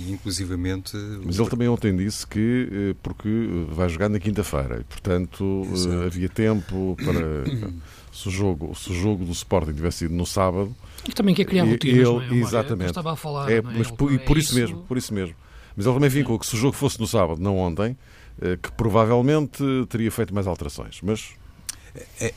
inclusivamente. 0.09 0.95
Mas 1.25 1.39
ele 1.39 1.49
também 1.49 1.67
ontem 1.67 1.95
disse 1.95 2.25
que 2.25 2.69
eh, 2.71 2.95
porque 3.01 3.29
vai 3.69 3.89
jogar 3.89 4.07
na 4.07 4.19
quinta-feira 4.19 4.79
e, 4.81 4.83
portanto, 4.83 5.63
eh, 5.65 5.73
Exato. 5.73 6.01
havia 6.03 6.29
tempo 6.29 6.95
para. 7.03 7.71
se, 8.13 8.27
o 8.27 8.31
jogo, 8.31 8.75
se 8.75 8.91
o 8.91 8.93
jogo 8.93 9.25
do 9.25 9.31
Sporting 9.31 9.73
tivesse 9.73 9.99
sido 9.99 10.13
no 10.13 10.27
sábado. 10.27 10.75
E 11.07 11.11
também 11.11 11.33
quer 11.33 11.45
criar 11.45 11.63
rotinas, 11.63 12.07
ele, 12.07 12.39
é? 12.39 12.43
Exatamente. 12.43 12.89
estava 12.89 13.13
a 13.13 13.15
falar. 13.15 13.49
É, 13.51 13.61
mas 13.61 13.89
por, 13.89 14.17
por 14.19 14.37
isso, 14.37 14.49
isso, 14.49 14.55
mesmo, 14.55 14.83
por 14.83 14.97
isso 14.97 15.13
mesmo. 15.13 15.35
Mas 15.75 15.85
ele 15.85 15.95
também 15.95 16.09
vincou 16.09 16.37
que 16.37 16.45
se 16.45 16.53
o 16.53 16.57
jogo 16.57 16.73
fosse 16.73 16.99
no 16.99 17.07
sábado, 17.07 17.41
não 17.41 17.57
ontem, 17.57 17.97
eh, 18.41 18.57
que 18.61 18.71
provavelmente 18.73 19.63
teria 19.89 20.11
feito 20.11 20.35
mais 20.35 20.45
alterações. 20.45 20.99
Mas 21.01 21.33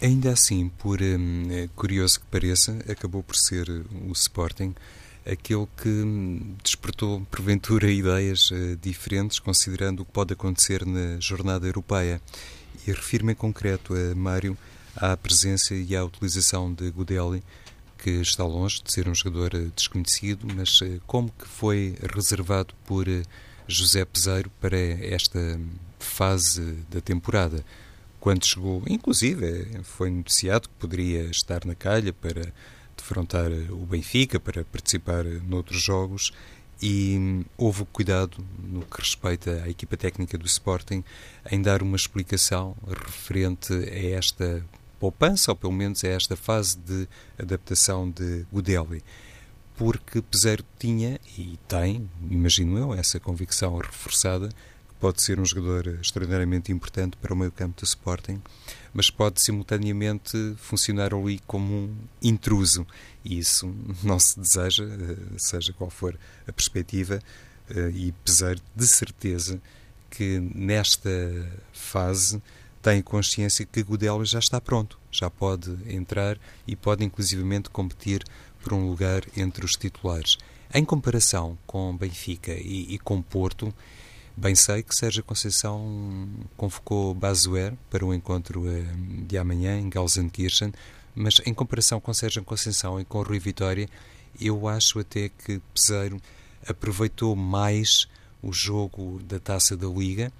Ainda 0.00 0.32
assim, 0.32 0.70
por 0.78 1.00
hum, 1.00 1.68
curioso 1.76 2.20
que 2.20 2.26
pareça, 2.26 2.78
acabou 2.88 3.22
por 3.22 3.36
ser 3.36 3.68
o 4.08 4.12
Sporting 4.12 4.74
aquele 5.26 5.66
que 5.76 6.54
despertou, 6.62 7.26
porventura, 7.30 7.90
ideias 7.90 8.50
uh, 8.50 8.76
diferentes, 8.80 9.38
considerando 9.38 10.00
o 10.00 10.04
que 10.04 10.12
pode 10.12 10.32
acontecer 10.32 10.84
na 10.84 11.18
jornada 11.20 11.66
europeia. 11.66 12.20
E 12.86 12.90
refiro-me 12.92 13.32
em 13.32 13.36
concreto 13.36 13.94
a 13.94 14.14
Mário 14.14 14.56
à 14.96 15.16
presença 15.16 15.74
e 15.74 15.94
à 15.96 16.04
utilização 16.04 16.72
de 16.72 16.90
Godelli, 16.90 17.42
que 17.98 18.10
está 18.10 18.44
longe 18.44 18.82
de 18.82 18.92
ser 18.92 19.08
um 19.08 19.14
jogador 19.14 19.54
uh, 19.54 19.72
desconhecido, 19.74 20.46
mas 20.54 20.80
uh, 20.80 21.00
como 21.06 21.30
que 21.30 21.46
foi 21.46 21.96
reservado 22.14 22.74
por 22.84 23.06
José 23.68 24.04
Peseiro 24.04 24.50
para 24.60 24.76
esta 24.76 25.60
fase 25.98 26.78
da 26.90 27.00
temporada? 27.00 27.64
Quando 28.18 28.46
chegou, 28.46 28.82
inclusive, 28.86 29.80
foi 29.82 30.08
noticiado 30.08 30.68
que 30.68 30.74
poderia 30.76 31.24
estar 31.24 31.64
na 31.64 31.74
calha 31.74 32.12
para 32.12 32.52
defrontar 33.02 33.50
o 33.70 33.84
Benfica, 33.84 34.38
para 34.38 34.64
participar 34.64 35.24
noutros 35.24 35.82
jogos 35.82 36.32
e 36.80 37.44
houve 37.56 37.84
cuidado 37.92 38.44
no 38.62 38.82
que 38.82 39.00
respeita 39.00 39.62
à 39.64 39.68
equipa 39.68 39.96
técnica 39.96 40.38
do 40.38 40.46
Sporting 40.46 41.04
em 41.50 41.60
dar 41.60 41.82
uma 41.82 41.96
explicação 41.96 42.76
referente 42.88 43.72
a 43.72 44.16
esta 44.16 44.64
poupança, 44.98 45.50
ou 45.50 45.56
pelo 45.56 45.72
menos 45.72 46.02
a 46.04 46.08
esta 46.08 46.36
fase 46.36 46.78
de 46.78 47.08
adaptação 47.38 48.08
de 48.10 48.46
Godelli. 48.52 49.02
porque 49.76 50.22
Peseiro 50.22 50.64
tinha 50.78 51.18
e 51.36 51.58
tem, 51.66 52.08
imagino 52.30 52.78
eu, 52.78 52.94
essa 52.94 53.18
convicção 53.18 53.76
reforçada 53.78 54.48
que 54.48 54.94
pode 55.00 55.22
ser 55.22 55.40
um 55.40 55.44
jogador 55.44 55.98
extraordinariamente 56.00 56.70
importante 56.70 57.16
para 57.16 57.32
o 57.32 57.36
meio 57.36 57.50
campo 57.50 57.80
do 57.80 57.84
Sporting, 57.84 58.40
mas 58.92 59.10
pode 59.10 59.40
simultaneamente 59.40 60.54
funcionar 60.56 61.14
ali 61.14 61.38
como 61.46 61.72
um 61.72 61.96
intruso 62.20 62.86
e 63.24 63.38
isso 63.38 63.74
não 64.02 64.18
se 64.18 64.38
deseja, 64.38 64.84
eh, 64.84 65.16
seja 65.38 65.72
qual 65.72 65.90
for 65.90 66.18
a 66.46 66.52
perspectiva, 66.52 67.20
eh, 67.70 67.90
e 67.94 68.12
Peseiro 68.24 68.60
de 68.74 68.86
certeza 68.86 69.60
que 70.10 70.38
nesta 70.54 71.10
fase 71.72 72.42
tem 72.82 73.00
consciência 73.00 73.64
que 73.64 73.82
Godel 73.82 74.24
já 74.24 74.40
está 74.40 74.60
pronto, 74.60 74.98
já 75.10 75.30
pode 75.30 75.70
entrar 75.86 76.36
e 76.66 76.74
pode 76.74 77.04
inclusivamente 77.04 77.70
competir 77.70 78.24
por 78.62 78.72
um 78.72 78.88
lugar 78.88 79.22
entre 79.36 79.64
os 79.64 79.72
titulares. 79.72 80.36
Em 80.74 80.84
comparação 80.84 81.56
com 81.66 81.96
Benfica 81.96 82.52
e, 82.52 82.94
e 82.94 82.98
com 82.98 83.22
Porto, 83.22 83.72
bem 84.36 84.54
sei 84.54 84.82
que 84.82 84.94
Sérgio 84.94 85.22
Conceição 85.22 86.28
convocou 86.56 87.14
Bazuer 87.14 87.74
para 87.90 88.04
o 88.04 88.14
encontro 88.14 88.68
eh, 88.68 88.84
de 89.26 89.36
amanhã 89.38 89.78
em 89.78 89.90
Gelsenkirchen, 89.92 90.72
mas 91.14 91.40
em 91.44 91.52
comparação 91.52 92.00
com 92.00 92.12
Sérgio 92.14 92.42
Conceição 92.42 93.00
e 93.00 93.04
com 93.04 93.22
Rui 93.22 93.38
Vitória, 93.38 93.88
eu 94.40 94.66
acho 94.66 94.98
até 94.98 95.28
que 95.28 95.60
Peseiro 95.74 96.20
aproveitou 96.66 97.36
mais 97.36 98.08
o 98.42 98.52
jogo 98.52 99.20
da 99.22 99.38
Taça 99.38 99.76
da 99.76 99.86
Liga 99.86 100.32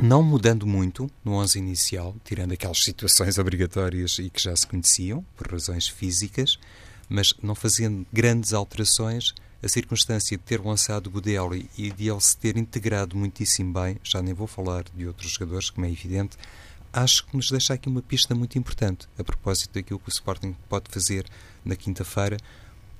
não 0.00 0.22
mudando 0.22 0.66
muito 0.66 1.10
no 1.24 1.32
11 1.32 1.58
inicial, 1.58 2.14
tirando 2.24 2.52
aquelas 2.52 2.82
situações 2.82 3.36
obrigatórias 3.36 4.18
e 4.18 4.30
que 4.30 4.40
já 4.40 4.54
se 4.54 4.66
conheciam, 4.66 5.24
por 5.36 5.50
razões 5.50 5.88
físicas, 5.88 6.58
mas 7.08 7.34
não 7.42 7.54
fazendo 7.54 8.06
grandes 8.12 8.52
alterações, 8.52 9.34
a 9.62 9.68
circunstância 9.68 10.36
de 10.36 10.42
ter 10.42 10.60
lançado 10.60 11.10
Godelli 11.10 11.68
e 11.76 11.90
de 11.90 12.08
ele 12.08 12.20
se 12.20 12.36
ter 12.36 12.56
integrado 12.56 13.16
muitíssimo 13.16 13.72
bem, 13.72 13.98
já 14.02 14.22
nem 14.22 14.32
vou 14.32 14.46
falar 14.46 14.84
de 14.94 15.06
outros 15.06 15.32
jogadores, 15.32 15.70
como 15.70 15.86
é 15.86 15.90
evidente, 15.90 16.36
acho 16.92 17.26
que 17.26 17.36
nos 17.36 17.50
deixa 17.50 17.74
aqui 17.74 17.88
uma 17.88 18.02
pista 18.02 18.34
muito 18.34 18.58
importante 18.58 19.08
a 19.18 19.24
propósito 19.24 19.74
daquilo 19.74 19.98
que 19.98 20.08
o 20.08 20.10
Sporting 20.10 20.56
pode 20.68 20.90
fazer 20.90 21.26
na 21.64 21.76
quinta-feira, 21.76 22.36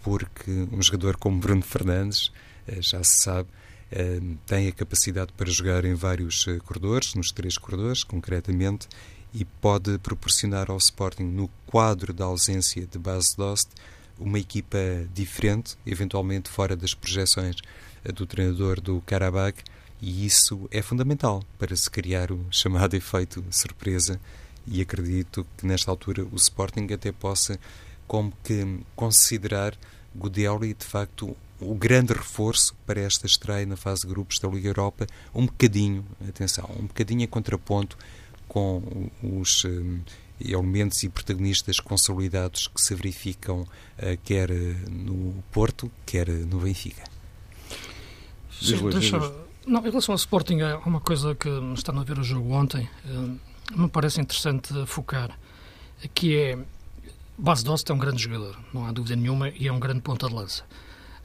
porque 0.02 0.50
um 0.72 0.82
jogador 0.82 1.16
como 1.16 1.38
Bruno 1.38 1.62
Fernandes, 1.62 2.32
eh, 2.66 2.82
já 2.82 3.02
se 3.02 3.22
sabe, 3.22 3.48
eh, 3.90 4.20
tem 4.46 4.68
a 4.68 4.72
capacidade 4.72 5.32
para 5.32 5.50
jogar 5.50 5.84
em 5.84 5.94
vários 5.94 6.46
eh, 6.48 6.58
corredores, 6.58 7.14
nos 7.14 7.32
três 7.32 7.56
corredores, 7.56 8.04
concretamente, 8.04 8.88
e 9.32 9.44
pode 9.44 9.98
proporcionar 9.98 10.70
ao 10.70 10.76
Sporting, 10.78 11.24
no 11.24 11.48
quadro 11.66 12.12
da 12.12 12.24
ausência 12.24 12.86
de 12.86 12.98
base 12.98 13.36
Dost, 13.36 13.70
uma 14.18 14.38
equipa 14.38 14.78
diferente, 15.14 15.76
eventualmente 15.86 16.48
fora 16.48 16.76
das 16.76 16.94
projeções 16.94 17.56
eh, 18.04 18.12
do 18.12 18.26
treinador 18.26 18.80
do 18.80 19.00
Karabakh, 19.02 19.62
e 20.00 20.24
isso 20.24 20.68
é 20.70 20.80
fundamental 20.80 21.42
para 21.58 21.74
se 21.74 21.90
criar 21.90 22.30
o 22.30 22.46
chamado 22.50 22.94
efeito 22.94 23.44
surpresa. 23.50 24.20
E 24.66 24.80
acredito 24.80 25.46
que 25.56 25.66
nesta 25.66 25.90
altura 25.90 26.24
o 26.30 26.36
Sporting 26.36 26.86
até 26.92 27.10
possa, 27.10 27.58
como 28.06 28.32
que, 28.44 28.80
considerar 28.94 29.76
Godelli 30.14 30.74
de 30.74 30.84
facto 30.84 31.36
o 31.60 31.74
grande 31.74 32.12
reforço 32.12 32.74
para 32.86 33.00
esta 33.00 33.26
estreia 33.26 33.66
na 33.66 33.76
fase 33.76 34.02
de 34.02 34.08
grupos 34.08 34.38
da 34.38 34.48
Liga 34.48 34.68
Europa, 34.68 35.06
um 35.34 35.46
bocadinho, 35.46 36.04
atenção, 36.28 36.70
um 36.78 36.86
bocadinho 36.86 37.22
em 37.22 37.26
contraponto 37.26 37.96
com 38.46 39.10
os 39.22 39.64
um, 39.64 40.00
elementos 40.40 41.02
e 41.02 41.08
protagonistas 41.08 41.80
consolidados 41.80 42.68
que 42.68 42.80
se 42.80 42.94
verificam 42.94 43.62
uh, 43.62 43.68
quer 44.24 44.50
no 44.90 45.42
Porto, 45.52 45.90
quer 46.06 46.28
no 46.28 46.60
Benfica. 46.60 47.04
Sim, 48.60 48.88
deixa, 48.90 49.18
não, 49.66 49.80
em 49.80 49.90
relação 49.90 50.12
ao 50.12 50.16
Sporting, 50.16 50.60
há 50.60 50.78
uma 50.78 51.00
coisa 51.00 51.34
que 51.34 51.48
está 51.74 51.92
a 51.92 52.04
ver 52.04 52.18
o 52.18 52.24
jogo 52.24 52.52
ontem, 52.52 52.88
uh, 53.06 53.38
me 53.80 53.88
parece 53.88 54.20
interessante 54.20 54.72
focar, 54.86 55.38
que 56.14 56.36
é 56.36 56.58
Bas 57.36 57.62
Dost 57.62 57.88
é 57.88 57.94
um 57.94 57.98
grande 57.98 58.20
jogador, 58.20 58.58
não 58.74 58.86
há 58.86 58.92
dúvida 58.92 59.14
nenhuma, 59.14 59.48
e 59.50 59.68
é 59.68 59.72
um 59.72 59.78
grande 59.78 60.00
ponta 60.00 60.26
de 60.28 60.34
lança 60.34 60.64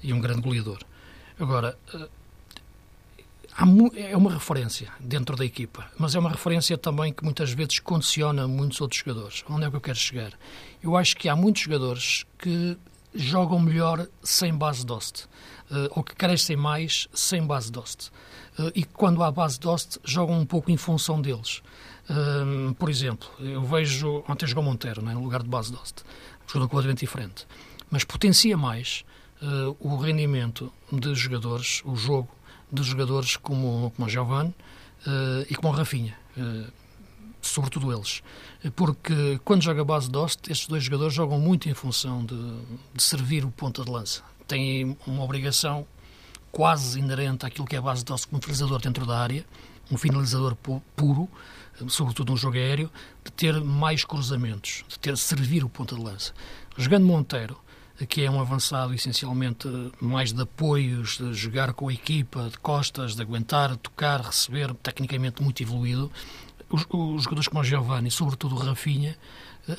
e 0.03 0.13
um 0.13 0.19
grande 0.19 0.41
goleador. 0.41 0.79
Agora, 1.39 1.75
eh, 1.91 2.09
é 3.95 4.17
uma 4.17 4.33
referência 4.33 4.91
dentro 4.99 5.35
da 5.35 5.45
equipa, 5.45 5.85
mas 5.97 6.15
é 6.15 6.19
uma 6.19 6.29
referência 6.29 6.77
também 6.77 7.13
que 7.13 7.23
muitas 7.23 7.51
vezes 7.51 7.79
condiciona 7.79 8.47
muitos 8.47 8.81
outros 8.81 9.01
jogadores. 9.05 9.43
Onde 9.49 9.65
é 9.65 9.69
que 9.69 9.75
eu 9.75 9.81
quero 9.81 9.97
chegar? 9.97 10.33
Eu 10.81 10.97
acho 10.97 11.15
que 11.15 11.29
há 11.29 11.35
muitos 11.35 11.61
jogadores 11.61 12.25
que 12.39 12.77
jogam 13.13 13.59
melhor 13.59 14.07
sem 14.23 14.53
base 14.53 14.83
Dost, 14.83 15.25
eh, 15.69 15.89
ou 15.91 16.03
que 16.03 16.15
crescem 16.15 16.57
mais 16.57 17.07
sem 17.13 17.45
base 17.45 17.71
Dost. 17.71 18.11
Eh, 18.57 18.71
e 18.75 18.83
quando 18.83 19.21
há 19.21 19.31
base 19.31 19.59
Dost, 19.59 19.99
jogam 20.03 20.39
um 20.39 20.45
pouco 20.45 20.71
em 20.71 20.77
função 20.77 21.21
deles. 21.21 21.61
Por 22.77 22.89
exemplo, 22.89 23.29
eu 23.39 23.63
vejo, 23.63 24.25
ontem 24.27 24.45
jogou 24.45 24.61
Monteiro, 24.61 25.01
né, 25.01 25.13
no 25.13 25.23
lugar 25.23 25.41
de 25.41 25.47
base 25.47 25.71
Dost, 25.71 26.03
jogou 26.51 26.67
completamente 26.67 26.99
diferente, 26.99 27.47
mas 27.89 28.03
potencia 28.03 28.57
mais 28.57 29.05
uh, 29.41 29.75
o 29.79 29.95
rendimento 29.95 30.69
de 30.91 31.15
jogadores, 31.15 31.81
o 31.85 31.95
jogo 31.95 32.29
de 32.73 32.83
jogadores 32.83 33.37
como, 33.37 33.93
como 33.95 34.07
o 34.07 34.09
Giovanni 34.09 34.53
uh, 35.05 35.45
e 35.49 35.55
como 35.55 35.71
o 35.71 35.75
Rafinha. 35.75 36.17
Uh, 36.35 36.71
sobretudo 37.41 37.93
eles. 37.93 38.23
Porque 38.75 39.39
quando 39.43 39.61
joga 39.61 39.83
base 39.83 40.09
Dost, 40.09 40.49
estes 40.49 40.67
dois 40.67 40.83
jogadores 40.83 41.13
jogam 41.13 41.39
muito 41.39 41.69
em 41.69 41.73
função 41.73 42.25
de, 42.25 42.35
de 42.93 43.03
servir 43.03 43.45
o 43.45 43.51
ponta 43.51 43.83
de 43.83 43.91
lança. 43.91 44.23
Têm 44.47 44.97
uma 45.05 45.23
obrigação 45.23 45.85
quase 46.51 46.99
inerente 46.99 47.45
àquilo 47.45 47.67
que 47.67 47.75
é 47.75 47.79
a 47.79 47.81
base 47.81 48.03
Dost 48.03 48.27
como 48.27 48.41
finalizador 48.41 48.81
dentro 48.81 49.05
da 49.05 49.19
área, 49.19 49.45
um 49.91 49.97
finalizador 49.97 50.55
puro, 50.95 51.29
sobretudo 51.87 52.31
no 52.31 52.37
jogo 52.37 52.55
aéreo, 52.55 52.89
de 53.23 53.31
ter 53.31 53.59
mais 53.61 54.05
cruzamentos, 54.05 54.85
de 54.87 54.97
ter 54.97 55.17
servir 55.17 55.63
o 55.63 55.69
ponta 55.69 55.95
de 55.95 56.01
lança. 56.01 56.33
Jogando 56.77 57.05
Monteiro, 57.05 57.57
que 58.07 58.23
é 58.23 58.31
um 58.31 58.39
avançado 58.39 58.93
essencialmente 58.93 59.67
mais 60.01 60.33
de 60.33 60.41
apoios, 60.41 61.17
de 61.17 61.33
jogar 61.33 61.73
com 61.73 61.89
a 61.89 61.93
equipa, 61.93 62.49
de 62.49 62.57
costas, 62.57 63.15
de 63.15 63.21
aguentar, 63.21 63.75
tocar, 63.77 64.21
receber, 64.21 64.73
tecnicamente 64.75 65.41
muito 65.41 65.61
evoluído. 65.61 66.11
Os, 66.69 66.85
os 66.89 67.23
jogadores 67.23 67.47
como 67.47 67.61
o 67.61 67.63
Giovanni, 67.63 68.09
sobretudo 68.09 68.55
o 68.55 68.57
Rafinha, 68.57 69.15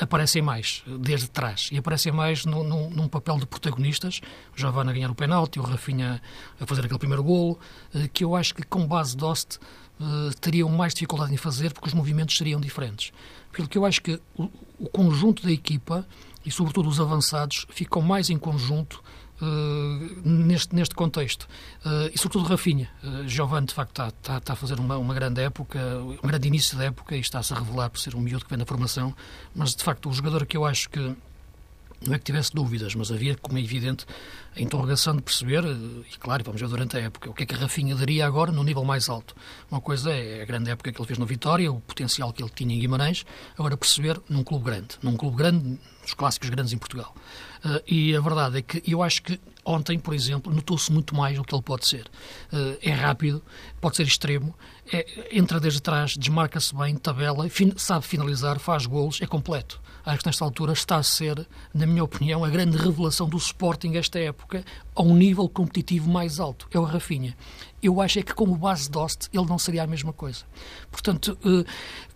aparecem 0.00 0.40
mais 0.40 0.82
desde 1.00 1.28
trás 1.28 1.68
e 1.70 1.76
aparecem 1.76 2.12
mais 2.12 2.44
no, 2.46 2.62
num 2.88 3.08
papel 3.08 3.38
de 3.38 3.46
protagonistas. 3.46 4.20
O 4.56 4.60
Giovanni 4.60 4.90
a 4.90 4.92
ganhar 4.92 5.10
o 5.10 5.14
penalti, 5.14 5.58
o 5.58 5.62
Rafinha 5.62 6.22
a 6.58 6.66
fazer 6.66 6.84
aquele 6.84 6.98
primeiro 6.98 7.22
golo, 7.22 7.58
eh, 7.94 8.08
que 8.12 8.24
eu 8.24 8.34
acho 8.34 8.54
que 8.54 8.62
com 8.62 8.86
base 8.86 9.16
Dost 9.16 9.58
eh, 10.00 10.30
teriam 10.40 10.68
mais 10.70 10.94
dificuldade 10.94 11.34
em 11.34 11.36
fazer 11.36 11.72
porque 11.72 11.88
os 11.88 11.94
movimentos 11.94 12.36
seriam 12.36 12.60
diferentes. 12.60 13.12
Pelo 13.52 13.68
que 13.68 13.76
eu 13.76 13.84
acho 13.84 14.00
que 14.00 14.20
o, 14.36 14.48
o 14.78 14.88
conjunto 14.88 15.42
da 15.42 15.52
equipa 15.52 16.06
e, 16.44 16.50
sobretudo, 16.50 16.88
os 16.88 17.00
avançados 17.00 17.66
ficam 17.70 18.02
mais 18.02 18.30
em 18.30 18.38
conjunto 18.38 19.02
uh, 19.40 20.28
neste, 20.28 20.74
neste 20.74 20.94
contexto. 20.94 21.48
Uh, 21.84 22.10
e, 22.14 22.18
sobretudo, 22.18 22.48
Rafinha. 22.48 22.90
Uh, 23.02 23.26
Giovanni, 23.28 23.66
de 23.66 23.74
facto, 23.74 23.90
está, 23.90 24.08
está, 24.08 24.38
está 24.38 24.52
a 24.52 24.56
fazer 24.56 24.78
uma, 24.78 24.96
uma, 24.96 25.14
grande 25.14 25.40
época, 25.40 25.78
um 26.22 26.28
grande 26.28 26.48
início 26.48 26.76
da 26.76 26.84
época 26.84 27.16
e 27.16 27.20
está-se 27.20 27.52
a 27.52 27.56
revelar 27.56 27.90
por 27.90 27.98
ser 27.98 28.14
um 28.14 28.20
miúdo 28.20 28.44
que 28.44 28.50
vem 28.50 28.58
da 28.58 28.66
formação. 28.66 29.14
Mas, 29.54 29.74
de 29.74 29.82
facto, 29.82 30.08
o 30.08 30.12
jogador 30.12 30.46
que 30.46 30.56
eu 30.56 30.64
acho 30.64 30.88
que 30.90 31.16
não 32.06 32.14
é 32.14 32.18
que 32.18 32.24
tivesse 32.24 32.52
dúvidas, 32.54 32.94
mas 32.94 33.10
havia, 33.10 33.36
como 33.36 33.58
é 33.58 33.62
evidente, 33.62 34.06
a 34.56 34.60
interrogação 34.60 35.16
de 35.16 35.22
perceber, 35.22 35.64
e 35.64 36.18
claro, 36.18 36.44
vamos 36.44 36.60
ver 36.60 36.68
durante 36.68 36.96
a 36.96 37.00
época, 37.00 37.30
o 37.30 37.34
que 37.34 37.42
é 37.42 37.46
que 37.46 37.54
a 37.54 37.58
Rafinha 37.58 37.94
daria 37.94 38.26
agora 38.26 38.52
no 38.52 38.62
nível 38.62 38.84
mais 38.84 39.08
alto. 39.08 39.34
Uma 39.70 39.80
coisa 39.80 40.12
é 40.12 40.42
a 40.42 40.44
grande 40.44 40.70
época 40.70 40.92
que 40.92 41.00
ele 41.00 41.06
fez 41.06 41.18
no 41.18 41.26
Vitória, 41.26 41.70
o 41.72 41.80
potencial 41.80 42.32
que 42.32 42.42
ele 42.42 42.50
tinha 42.54 42.74
em 42.74 42.78
Guimarães, 42.78 43.24
agora 43.58 43.76
perceber 43.76 44.20
num 44.28 44.44
clube 44.44 44.64
grande, 44.64 44.96
num 45.02 45.16
clube 45.16 45.36
grande, 45.36 45.78
os 46.04 46.14
clássicos 46.14 46.50
grandes 46.50 46.72
em 46.72 46.78
Portugal. 46.78 47.14
Uh, 47.64 47.82
e 47.86 48.14
a 48.14 48.20
verdade 48.20 48.58
é 48.58 48.62
que 48.62 48.82
eu 48.86 49.02
acho 49.02 49.22
que 49.22 49.40
ontem, 49.64 49.98
por 49.98 50.14
exemplo, 50.14 50.52
notou-se 50.54 50.92
muito 50.92 51.14
mais 51.14 51.38
o 51.38 51.42
que 51.42 51.54
ele 51.54 51.62
pode 51.62 51.88
ser. 51.88 52.06
Uh, 52.52 52.76
é 52.82 52.92
rápido, 52.92 53.42
pode 53.80 53.96
ser 53.96 54.06
extremo, 54.06 54.54
é, 54.92 55.28
entra 55.32 55.58
desde 55.58 55.80
trás, 55.80 56.16
desmarca-se 56.16 56.74
bem, 56.74 56.94
tabela, 56.96 57.48
fin 57.48 57.72
sabe 57.76 58.04
finalizar, 58.04 58.58
faz 58.58 58.86
golos, 58.86 59.20
é 59.22 59.26
completo. 59.26 59.80
Acho 60.04 60.18
que 60.18 60.26
nesta 60.26 60.44
altura 60.44 60.72
está 60.74 60.96
a 60.96 61.02
ser, 61.02 61.46
na 61.72 61.86
minha 61.86 62.04
opinião, 62.04 62.44
a 62.44 62.50
grande 62.50 62.76
revelação 62.76 63.28
do 63.28 63.38
Sporting 63.38 63.94
esta 63.94 64.18
época 64.18 64.62
a 64.94 65.02
um 65.02 65.16
nível 65.16 65.48
competitivo 65.48 66.10
mais 66.10 66.38
alto. 66.38 66.68
É 66.70 66.78
o 66.78 66.84
Rafinha. 66.84 67.34
Eu 67.82 68.00
acho 68.00 68.18
é 68.18 68.22
que 68.22 68.34
como 68.34 68.54
base 68.56 68.90
Dost 68.90 69.28
ele 69.32 69.46
não 69.46 69.58
seria 69.58 69.82
a 69.82 69.86
mesma 69.86 70.12
coisa. 70.12 70.44
Portanto, 70.90 71.38
uh, 71.44 71.64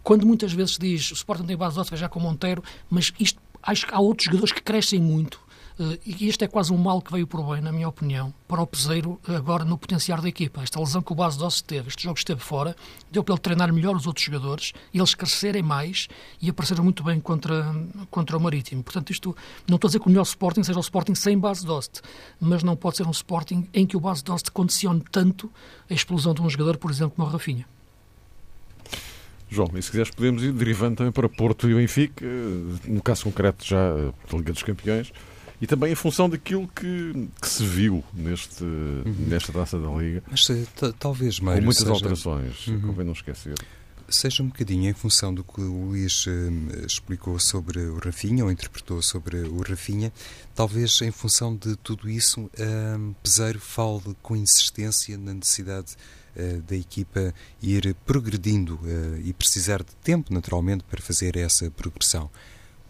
quando 0.02 0.26
muitas 0.26 0.52
vezes 0.52 0.76
diz 0.76 1.10
o 1.10 1.14
Sporting 1.14 1.44
tem 1.44 1.56
base 1.56 1.76
Dost, 1.76 1.90
vai 1.90 1.98
já 1.98 2.08
com 2.08 2.20
Monteiro, 2.20 2.62
mas 2.90 3.12
isto 3.18 3.40
acho 3.62 3.86
que 3.86 3.94
há 3.94 4.00
outros 4.00 4.26
jogadores 4.26 4.52
que 4.52 4.62
crescem 4.62 5.00
muito 5.00 5.40
e 6.04 6.28
este 6.28 6.44
é 6.44 6.48
quase 6.48 6.72
um 6.72 6.76
mal 6.76 7.00
que 7.00 7.12
veio 7.12 7.26
por 7.26 7.40
bem, 7.42 7.60
na 7.60 7.70
minha 7.70 7.88
opinião, 7.88 8.34
para 8.48 8.60
o 8.60 8.66
Peseiro 8.66 9.20
agora 9.28 9.64
no 9.64 9.78
potenciar 9.78 10.20
da 10.20 10.28
equipa. 10.28 10.62
Esta 10.62 10.80
lesão 10.80 11.00
que 11.00 11.12
o 11.12 11.14
Base 11.14 11.38
Doce 11.38 11.62
teve, 11.62 11.88
este 11.88 12.02
jogo 12.02 12.18
esteve 12.18 12.40
fora, 12.40 12.74
deu 13.12 13.22
para 13.22 13.34
ele 13.34 13.40
treinar 13.40 13.72
melhor 13.72 13.94
os 13.94 14.06
outros 14.06 14.24
jogadores 14.24 14.72
eles 14.92 15.14
crescerem 15.14 15.62
mais 15.62 16.08
e 16.42 16.50
apareceram 16.50 16.82
muito 16.82 17.04
bem 17.04 17.20
contra, 17.20 17.74
contra 18.10 18.36
o 18.36 18.40
Marítimo. 18.40 18.82
Portanto, 18.82 19.10
isto 19.10 19.36
não 19.68 19.76
estou 19.76 19.86
a 19.86 19.90
dizer 19.90 20.00
que 20.00 20.06
o 20.06 20.10
melhor 20.10 20.22
Sporting 20.22 20.64
seja 20.64 20.78
o 20.78 20.82
Sporting 20.82 21.14
sem 21.14 21.38
Base 21.38 21.64
Dost, 21.64 22.00
mas 22.40 22.64
não 22.64 22.74
pode 22.74 22.96
ser 22.96 23.06
um 23.06 23.12
Sporting 23.12 23.68
em 23.72 23.86
que 23.86 23.96
o 23.96 24.00
Base 24.00 24.24
Dost 24.24 24.50
condicione 24.50 25.04
tanto 25.12 25.50
a 25.88 25.94
explosão 25.94 26.34
de 26.34 26.42
um 26.42 26.50
jogador, 26.50 26.76
por 26.76 26.90
exemplo, 26.90 27.14
como 27.14 27.28
o 27.28 27.30
Rafinha. 27.30 27.66
João, 29.50 29.70
e 29.74 29.82
se 29.82 29.90
quiseres 29.90 30.10
podemos 30.10 30.42
ir 30.42 30.52
derivando 30.52 30.96
também 30.96 31.12
para 31.12 31.28
Porto 31.28 31.70
e 31.70 31.74
Benfica, 31.74 32.24
no 32.86 33.00
caso 33.00 33.24
concreto 33.24 33.64
já 33.64 33.78
eh, 33.78 34.12
da 34.30 34.36
Liga 34.36 34.52
dos 34.52 34.62
Campeões, 34.62 35.10
e 35.60 35.66
também 35.66 35.92
em 35.92 35.94
função 35.94 36.28
daquilo 36.28 36.68
que, 36.68 37.28
que 37.40 37.48
se 37.48 37.64
viu 37.64 38.04
neste, 38.14 38.62
uhum. 38.62 39.14
nesta 39.26 39.52
taça 39.52 39.78
da 39.78 39.88
Liga. 39.90 40.22
Mas 40.30 40.48
eh, 40.50 40.64
talvez, 40.98 41.40
mais 41.40 41.58
Com 41.58 41.64
muitas 41.64 41.82
seja... 41.82 41.92
alterações, 41.92 42.66
uhum. 42.68 42.80
convém 42.80 43.04
não 43.04 43.12
esquecer. 43.12 43.54
Seja 44.08 44.42
um 44.42 44.46
bocadinho 44.46 44.88
em 44.88 44.94
função 44.94 45.34
do 45.34 45.44
que 45.44 45.60
o 45.60 45.88
Luís 45.88 46.26
uh, 46.26 46.86
explicou 46.86 47.38
sobre 47.38 47.78
o 47.78 47.98
Rafinha, 47.98 48.42
ou 48.42 48.50
interpretou 48.50 49.02
sobre 49.02 49.36
o 49.40 49.60
Rafinha, 49.60 50.10
talvez 50.54 51.02
em 51.02 51.10
função 51.10 51.54
de 51.54 51.76
tudo 51.76 52.08
isso, 52.08 52.40
uh, 52.40 53.14
Peseiro 53.22 53.60
fale 53.60 54.16
com 54.22 54.34
insistência 54.34 55.18
na 55.18 55.34
necessidade 55.34 55.94
uh, 56.34 56.62
da 56.62 56.74
equipa 56.74 57.34
ir 57.62 57.94
progredindo 58.06 58.80
e 59.22 59.30
precisar 59.34 59.82
de 59.82 59.94
tempo, 59.96 60.32
naturalmente, 60.32 60.84
para 60.84 61.02
fazer 61.02 61.36
essa 61.36 61.70
progressão. 61.70 62.30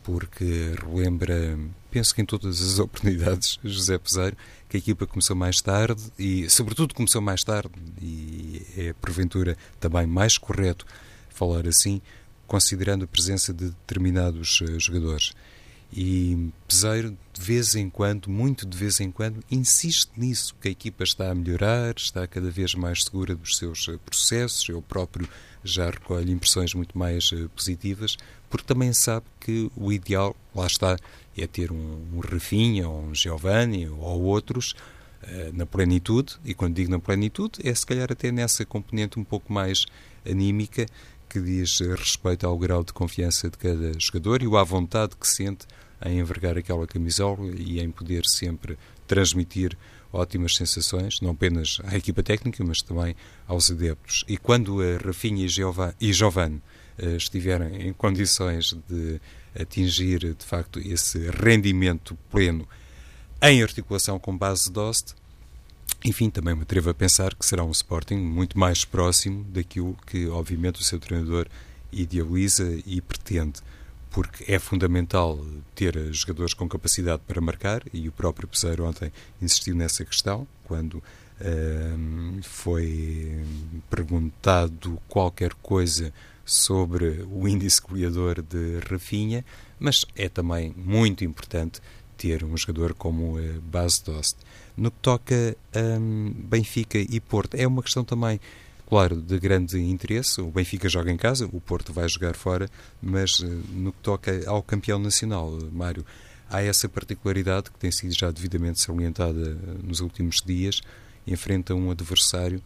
Porque 0.08 0.74
relembra, 0.80 1.58
penso 1.90 2.14
que 2.14 2.22
em 2.22 2.24
todas 2.24 2.62
as 2.62 2.78
oportunidades, 2.80 3.60
José 3.62 3.98
Peseiro, 3.98 4.34
que 4.66 4.78
a 4.78 4.80
equipa 4.80 5.06
começou 5.06 5.36
mais 5.36 5.60
tarde 5.60 6.02
e, 6.18 6.48
sobretudo, 6.48 6.94
começou 6.94 7.20
mais 7.20 7.44
tarde 7.44 7.74
e 8.00 8.62
é, 8.74 8.94
porventura, 8.94 9.54
também 9.78 10.06
mais 10.06 10.38
correto 10.38 10.86
falar 11.28 11.68
assim, 11.68 12.00
considerando 12.46 13.04
a 13.04 13.06
presença 13.06 13.52
de 13.52 13.66
determinados 13.66 14.62
uh, 14.62 14.80
jogadores. 14.80 15.34
E 15.92 16.50
Peseiro, 16.66 17.16
de 17.32 17.40
vez 17.40 17.74
em 17.74 17.88
quando, 17.88 18.28
muito 18.28 18.66
de 18.66 18.76
vez 18.76 19.00
em 19.00 19.10
quando, 19.10 19.42
insiste 19.50 20.10
nisso, 20.16 20.54
que 20.60 20.68
a 20.68 20.70
equipa 20.70 21.02
está 21.02 21.30
a 21.30 21.34
melhorar, 21.34 21.94
está 21.96 22.26
cada 22.26 22.50
vez 22.50 22.74
mais 22.74 23.04
segura 23.04 23.34
dos 23.34 23.56
seus 23.56 23.88
uh, 23.88 23.98
processos. 23.98 24.68
Eu 24.68 24.82
próprio 24.82 25.28
já 25.64 25.90
recolho 25.90 26.30
impressões 26.30 26.74
muito 26.74 26.96
mais 26.96 27.32
uh, 27.32 27.48
positivas, 27.50 28.16
porque 28.50 28.66
também 28.66 28.92
sabe 28.92 29.26
que 29.40 29.70
o 29.74 29.92
ideal, 29.92 30.36
lá 30.54 30.66
está, 30.66 30.96
é 31.36 31.46
ter 31.46 31.72
um, 31.72 32.04
um 32.12 32.20
Rafinha, 32.20 32.88
ou 32.88 33.04
um 33.04 33.14
Giovanni, 33.14 33.88
ou 33.88 34.22
outros, 34.22 34.74
na 35.52 35.66
plenitude, 35.66 36.36
e 36.44 36.54
quando 36.54 36.76
digo 36.76 36.90
na 36.90 36.98
plenitude, 36.98 37.58
é 37.64 37.74
se 37.74 37.84
calhar 37.84 38.10
até 38.10 38.30
nessa 38.30 38.64
componente 38.64 39.18
um 39.18 39.24
pouco 39.24 39.52
mais 39.52 39.84
anímica 40.24 40.86
que 41.28 41.40
diz 41.40 41.80
respeito 41.80 42.46
ao 42.46 42.58
grau 42.58 42.82
de 42.82 42.92
confiança 42.92 43.50
de 43.50 43.58
cada 43.58 43.92
jogador 43.98 44.42
e 44.42 44.46
à 44.56 44.62
vontade 44.62 45.16
que 45.16 45.26
sente 45.26 45.66
em 46.04 46.18
envergar 46.18 46.56
aquela 46.56 46.86
camisola 46.86 47.50
e 47.56 47.80
em 47.80 47.90
poder 47.90 48.24
sempre 48.26 48.78
transmitir 49.06 49.76
ótimas 50.12 50.54
sensações, 50.54 51.20
não 51.20 51.30
apenas 51.30 51.78
à 51.84 51.96
equipa 51.96 52.22
técnica, 52.22 52.64
mas 52.64 52.80
também 52.80 53.14
aos 53.46 53.70
adeptos. 53.70 54.24
E 54.28 54.36
quando 54.36 54.80
a 54.80 54.96
Rafinha 55.04 55.46
e 56.00 56.12
Giovanni 56.12 56.62
eh, 56.98 57.16
estiverem 57.16 57.88
em 57.88 57.92
condições 57.92 58.74
de 58.88 59.20
atingir, 59.58 60.34
de 60.34 60.44
facto, 60.44 60.78
esse 60.78 61.30
rendimento 61.30 62.16
pleno 62.30 62.66
em 63.42 63.62
articulação 63.62 64.18
com 64.18 64.36
base 64.36 64.70
DOST, 64.70 65.14
enfim, 66.04 66.30
também 66.30 66.54
me 66.54 66.62
atrevo 66.62 66.90
a 66.90 66.94
pensar 66.94 67.34
que 67.34 67.44
será 67.44 67.64
um 67.64 67.70
Sporting 67.70 68.16
muito 68.16 68.58
mais 68.58 68.84
próximo 68.84 69.44
daquilo 69.44 69.96
que, 70.06 70.28
obviamente, 70.28 70.80
o 70.80 70.84
seu 70.84 70.98
treinador 70.98 71.46
idealiza 71.92 72.78
e 72.86 73.00
pretende, 73.00 73.60
porque 74.10 74.50
é 74.50 74.58
fundamental 74.58 75.44
ter 75.74 76.12
jogadores 76.12 76.54
com 76.54 76.68
capacidade 76.68 77.22
para 77.26 77.40
marcar, 77.40 77.82
e 77.92 78.08
o 78.08 78.12
próprio 78.12 78.46
Peseiro 78.46 78.84
ontem 78.84 79.12
insistiu 79.40 79.74
nessa 79.74 80.04
questão, 80.04 80.46
quando 80.64 81.02
foi 82.42 83.44
perguntado 83.88 85.00
qualquer 85.08 85.54
coisa 85.54 86.12
sobre 86.44 87.24
o 87.30 87.46
índice 87.46 87.80
goleador 87.80 88.42
de 88.42 88.80
Rafinha, 88.90 89.44
mas 89.78 90.04
é 90.16 90.28
também 90.28 90.74
muito 90.76 91.24
importante 91.24 91.80
ter 92.18 92.44
um 92.44 92.56
jogador 92.56 92.92
como 92.92 93.38
uh, 93.38 93.60
Bas 93.62 94.00
Dost. 94.00 94.36
No 94.76 94.90
que 94.90 94.98
toca 95.00 95.56
a 95.72 95.98
um, 95.98 96.34
Benfica 96.36 96.98
e 96.98 97.20
Porto, 97.20 97.54
é 97.54 97.66
uma 97.66 97.82
questão 97.82 98.04
também, 98.04 98.38
claro, 98.86 99.22
de 99.22 99.38
grande 99.38 99.80
interesse. 99.80 100.40
O 100.40 100.50
Benfica 100.50 100.88
joga 100.88 101.10
em 101.10 101.16
casa, 101.16 101.48
o 101.50 101.60
Porto 101.60 101.92
vai 101.92 102.08
jogar 102.08 102.34
fora, 102.34 102.68
mas 103.00 103.38
uh, 103.38 103.46
no 103.72 103.92
que 103.92 104.00
toca 104.02 104.42
ao 104.46 104.62
campeão 104.62 104.98
nacional, 104.98 105.56
Mário, 105.72 106.04
há 106.50 106.60
essa 106.60 106.88
particularidade 106.88 107.70
que 107.70 107.78
tem 107.78 107.90
sido 107.92 108.12
já 108.12 108.30
devidamente 108.30 108.80
salientada 108.80 109.56
nos 109.82 110.00
últimos 110.00 110.42
dias, 110.44 110.82
enfrenta 111.26 111.74
um 111.74 111.90
adversário 111.90 112.62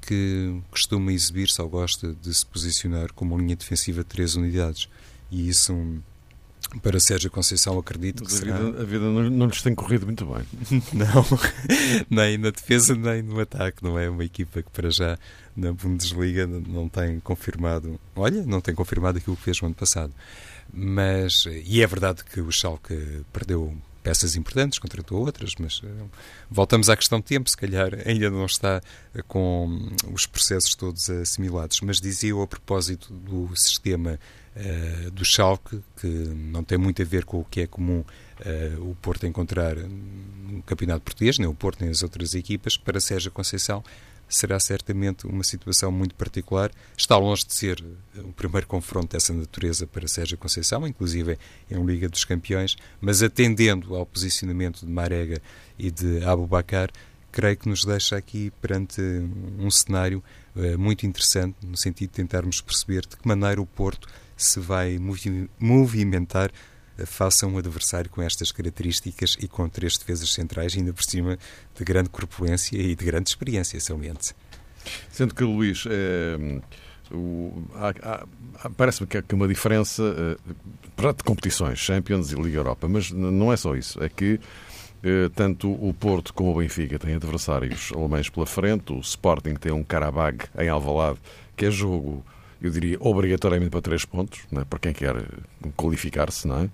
que 0.00 0.60
costuma 0.70 1.12
exibir-se 1.12 1.60
ou 1.60 1.68
gosta 1.68 2.14
de 2.14 2.32
se 2.32 2.44
posicionar 2.46 3.12
como 3.12 3.36
linha 3.36 3.54
defensiva 3.54 4.02
de 4.02 4.08
três 4.08 4.34
unidades. 4.34 4.88
E 5.30 5.48
isso 5.48 6.02
para 6.82 7.00
Sérgio 7.00 7.30
Conceição, 7.30 7.78
acredito 7.78 8.22
Mas 8.24 8.40
que 8.40 8.50
a. 8.50 8.56
Vida, 8.56 8.82
a 8.82 8.84
vida 8.84 9.04
não, 9.04 9.30
não 9.30 9.46
lhes 9.46 9.62
tem 9.62 9.74
corrido 9.74 10.06
muito 10.06 10.26
bem. 10.26 10.44
não, 10.92 11.24
nem 12.10 12.38
na 12.38 12.50
defesa, 12.50 12.94
nem 12.94 13.22
no 13.22 13.40
ataque. 13.40 13.82
Não 13.82 13.98
é 13.98 14.08
uma 14.08 14.24
equipa 14.24 14.62
que, 14.62 14.70
para 14.70 14.90
já, 14.90 15.18
na 15.56 15.72
Bundesliga 15.72 16.46
não 16.46 16.88
tem 16.88 17.18
confirmado... 17.20 17.98
Olha, 18.14 18.42
não 18.44 18.60
tem 18.60 18.74
confirmado 18.74 19.18
aquilo 19.18 19.36
que 19.36 19.42
fez 19.42 19.60
no 19.60 19.66
ano 19.66 19.74
passado. 19.74 20.12
Mas, 20.72 21.44
e 21.64 21.82
é 21.82 21.86
verdade 21.86 22.22
que 22.24 22.40
o 22.40 22.52
Schalke 22.52 23.22
perdeu 23.32 23.74
peças 24.02 24.36
importantes, 24.36 24.78
contratou 24.78 25.20
outras, 25.20 25.54
mas 25.58 25.80
uh, 25.80 26.10
voltamos 26.50 26.88
à 26.88 26.96
questão 26.96 27.18
de 27.18 27.26
tempo, 27.26 27.50
se 27.50 27.56
calhar 27.56 27.90
ainda 28.06 28.30
não 28.30 28.46
está 28.46 28.80
uh, 29.14 29.22
com 29.24 29.90
os 30.12 30.26
processos 30.26 30.74
todos 30.74 31.10
assimilados. 31.10 31.80
Mas 31.80 32.00
dizia 32.00 32.30
eu 32.30 32.42
a 32.42 32.46
propósito 32.46 33.12
do 33.12 33.54
sistema 33.54 34.18
uh, 34.58 35.10
do 35.10 35.24
Schalke, 35.24 35.80
que 36.00 36.06
não 36.06 36.62
tem 36.62 36.76
muito 36.76 37.00
a 37.00 37.04
ver 37.04 37.24
com 37.24 37.40
o 37.40 37.44
que 37.44 37.62
é 37.62 37.66
comum 37.66 38.04
o 38.78 38.94
Porto 39.02 39.26
encontrar 39.26 39.74
no 39.74 40.62
Campeonato 40.62 41.00
Português, 41.00 41.38
nem 41.38 41.48
o 41.48 41.54
Porto 41.54 41.80
nem 41.80 41.90
as 41.90 42.04
outras 42.04 42.34
equipas, 42.34 42.76
para 42.76 43.00
Sérgio 43.00 43.32
Conceição 43.32 43.82
será 44.28 44.60
certamente 44.60 45.26
uma 45.26 45.42
situação 45.42 45.90
muito 45.90 46.14
particular. 46.14 46.70
Está 46.96 47.16
longe 47.16 47.46
de 47.46 47.54
ser 47.54 47.82
o 48.16 48.32
primeiro 48.32 48.66
confronto 48.66 49.12
dessa 49.16 49.32
natureza 49.32 49.86
para 49.86 50.06
Sérgio 50.06 50.36
Conceição, 50.36 50.86
inclusive 50.86 51.38
em 51.70 51.84
Liga 51.84 52.08
dos 52.08 52.24
Campeões, 52.24 52.76
mas 53.00 53.22
atendendo 53.22 53.96
ao 53.96 54.04
posicionamento 54.04 54.84
de 54.84 54.92
Marega 54.92 55.40
e 55.78 55.90
de 55.90 56.22
Abubacar, 56.24 56.90
creio 57.32 57.56
que 57.56 57.68
nos 57.68 57.84
deixa 57.84 58.16
aqui 58.16 58.52
perante 58.60 59.00
um 59.58 59.70
cenário 59.70 60.22
uh, 60.54 60.78
muito 60.78 61.06
interessante, 61.06 61.56
no 61.62 61.76
sentido 61.76 62.10
de 62.10 62.16
tentarmos 62.16 62.60
perceber 62.60 63.02
de 63.02 63.16
que 63.16 63.26
maneira 63.26 63.60
o 63.60 63.66
Porto 63.66 64.08
se 64.38 64.58
vai 64.60 64.98
movimentar 65.58 66.50
faça 67.06 67.46
um 67.46 67.58
adversário 67.58 68.10
com 68.10 68.22
estas 68.22 68.50
características 68.50 69.36
e 69.40 69.46
com 69.46 69.68
três 69.68 69.96
defesas 69.96 70.32
centrais, 70.32 70.76
ainda 70.76 70.92
por 70.92 71.04
cima 71.04 71.38
de 71.76 71.84
grande 71.84 72.08
corpulência 72.08 72.76
e 72.76 72.94
de 72.94 73.04
grande 73.04 73.28
experiência, 73.28 73.78
somente. 73.80 74.34
Sendo 75.10 75.34
que, 75.34 75.44
Luís, 75.44 75.84
é, 75.88 76.60
parece-me 78.76 79.06
que 79.06 79.18
há 79.18 79.24
uma 79.32 79.48
diferença 79.48 80.02
é, 80.02 81.12
de 81.12 81.24
competições, 81.24 81.78
Champions 81.78 82.32
e 82.32 82.36
Liga 82.36 82.58
Europa, 82.58 82.88
mas 82.88 83.10
não 83.10 83.52
é 83.52 83.56
só 83.56 83.76
isso, 83.76 84.02
é 84.02 84.08
que 84.08 84.40
é, 85.02 85.28
tanto 85.34 85.70
o 85.70 85.94
Porto 85.94 86.34
como 86.34 86.50
o 86.50 86.58
Benfica 86.58 86.98
têm 86.98 87.14
adversários 87.14 87.92
alemães 87.94 88.28
pela 88.28 88.46
frente, 88.46 88.92
o 88.92 89.00
Sporting 89.00 89.54
tem 89.54 89.72
um 89.72 89.84
Karabag 89.84 90.46
em 90.58 90.68
Alvalade, 90.68 91.18
que 91.56 91.66
é 91.66 91.70
jogo 91.70 92.24
eu 92.60 92.70
diria, 92.70 92.96
obrigatoriamente 93.00 93.70
para 93.70 93.80
três 93.80 94.04
pontos, 94.04 94.40
é? 94.52 94.64
para 94.64 94.78
quem 94.78 94.92
quer 94.92 95.14
qualificar-se, 95.76 96.46
não 96.48 96.62
é? 96.62 96.70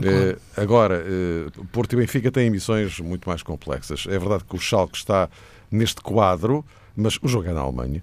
claro. 0.00 0.40
agora, 0.56 1.04
uh, 1.04 1.64
Porto 1.66 1.92
e 1.92 1.96
Benfica 1.96 2.30
têm 2.30 2.50
missões 2.50 2.98
muito 3.00 3.28
mais 3.28 3.42
complexas. 3.42 4.04
É 4.08 4.18
verdade 4.18 4.44
que 4.44 4.56
o 4.56 4.58
Schalke 4.58 4.96
está 4.96 5.28
neste 5.70 6.00
quadro, 6.00 6.64
mas 6.96 7.18
o 7.22 7.28
jogo 7.28 7.48
é 7.48 7.52
na 7.52 7.60
Alemanha. 7.60 8.02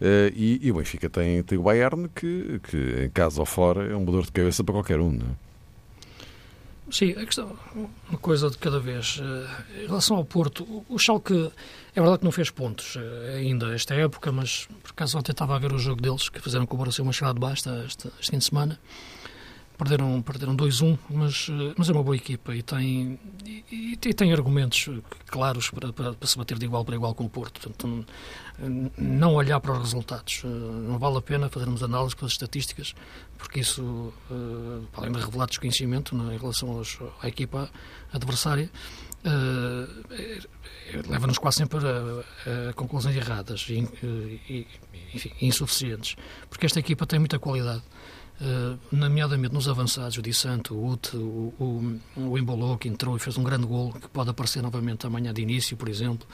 Uh, 0.00 0.30
e, 0.34 0.60
e, 0.62 0.70
o 0.70 0.76
Benfica 0.76 1.08
tem, 1.08 1.42
tem 1.42 1.58
o 1.58 1.62
Bayern, 1.62 2.08
que, 2.14 2.60
que 2.70 3.04
em 3.04 3.10
casa 3.10 3.40
ou 3.40 3.46
fora 3.46 3.84
é 3.90 3.96
um 3.96 4.04
dor 4.04 4.24
de 4.24 4.32
cabeça 4.32 4.62
para 4.62 4.74
qualquer 4.74 5.00
um, 5.00 5.12
não 5.12 5.26
é? 5.26 5.48
Sim, 6.90 7.12
a 7.12 7.26
questão, 7.26 7.56
uma 8.08 8.18
coisa 8.18 8.48
de 8.48 8.56
cada 8.56 8.80
vez. 8.80 9.20
Eh, 9.20 9.82
em 9.82 9.86
relação 9.86 10.16
ao 10.16 10.24
Porto, 10.24 10.84
o 10.88 10.98
Schalke 10.98 11.52
é 11.94 12.00
verdade 12.00 12.20
que 12.20 12.24
não 12.24 12.32
fez 12.32 12.50
pontos 12.50 12.96
eh, 12.96 13.36
ainda 13.36 13.74
esta 13.74 13.94
época, 13.94 14.32
mas 14.32 14.66
por 14.82 14.90
acaso 14.92 15.18
ontem 15.18 15.32
estava 15.32 15.54
a 15.54 15.58
ver 15.58 15.72
o 15.72 15.78
jogo 15.78 16.00
deles, 16.00 16.28
que 16.28 16.40
fizeram 16.40 16.66
com 16.66 16.76
o 16.76 16.78
Borussia 16.78 17.02
uma 17.02 17.12
chegada 17.12 17.34
de 17.34 17.40
basta 17.40 17.84
este, 17.86 18.08
este 18.18 18.30
fim 18.30 18.38
de 18.38 18.44
semana. 18.44 18.80
Perderam, 19.78 20.20
perderam 20.20 20.56
2-1, 20.56 20.98
mas, 21.08 21.48
mas 21.76 21.88
é 21.88 21.92
uma 21.92 22.02
boa 22.02 22.16
equipa 22.16 22.54
e 22.54 22.62
tem, 22.62 23.18
e, 23.46 23.92
e 23.92 23.96
tem 23.96 24.32
argumentos 24.32 24.90
claros 25.26 25.70
para, 25.70 25.92
para, 25.92 26.12
para, 26.12 26.28
se 26.28 26.36
bater 26.36 26.58
de 26.58 26.66
igual 26.66 26.84
para 26.84 26.96
igual 26.96 27.14
com 27.14 27.24
o 27.24 27.30
Porto. 27.30 27.60
Portanto, 27.60 28.04
não 28.98 29.34
olhar 29.34 29.60
para 29.60 29.72
os 29.72 29.78
resultados. 29.78 30.42
Não 30.44 30.98
vale 30.98 31.18
a 31.18 31.22
pena 31.22 31.48
fazermos 31.48 31.82
análises 31.82 32.14
com 32.14 32.26
as 32.26 32.32
estatísticas, 32.32 32.94
porque 33.38 33.60
isso, 33.60 34.12
além 34.94 35.12
de 35.12 35.20
revelar 35.20 35.46
desconhecimento 35.46 36.16
em 36.16 36.36
relação 36.36 36.72
aos, 36.72 36.98
à 37.22 37.28
equipa 37.28 37.70
adversária, 38.12 38.68
leva-nos 41.08 41.38
quase 41.38 41.58
sempre 41.58 41.78
a, 41.86 42.70
a, 42.70 42.72
conclusões 42.72 43.16
erradas 43.16 43.66
e, 43.68 43.88
e 44.48 44.66
enfim, 45.14 45.32
insuficientes, 45.40 46.16
porque 46.50 46.66
esta 46.66 46.80
equipa 46.80 47.06
tem 47.06 47.18
muita 47.18 47.38
qualidade. 47.38 47.82
Uh, 48.40 48.78
nomeadamente 48.92 49.52
nos 49.52 49.68
avançados, 49.68 50.16
o 50.16 50.22
Di 50.22 50.32
Santo, 50.32 50.72
o 50.72 50.92
Ute, 50.92 51.16
o, 51.16 51.52
o, 51.58 52.00
o 52.16 52.38
Embolou, 52.38 52.78
que 52.78 52.88
entrou 52.88 53.16
e 53.16 53.18
fez 53.18 53.36
um 53.36 53.42
grande 53.42 53.66
gol, 53.66 53.92
que 53.92 54.08
pode 54.08 54.30
aparecer 54.30 54.62
novamente 54.62 55.04
amanhã 55.06 55.34
de 55.34 55.42
início, 55.42 55.76
por 55.76 55.88
exemplo. 55.88 56.26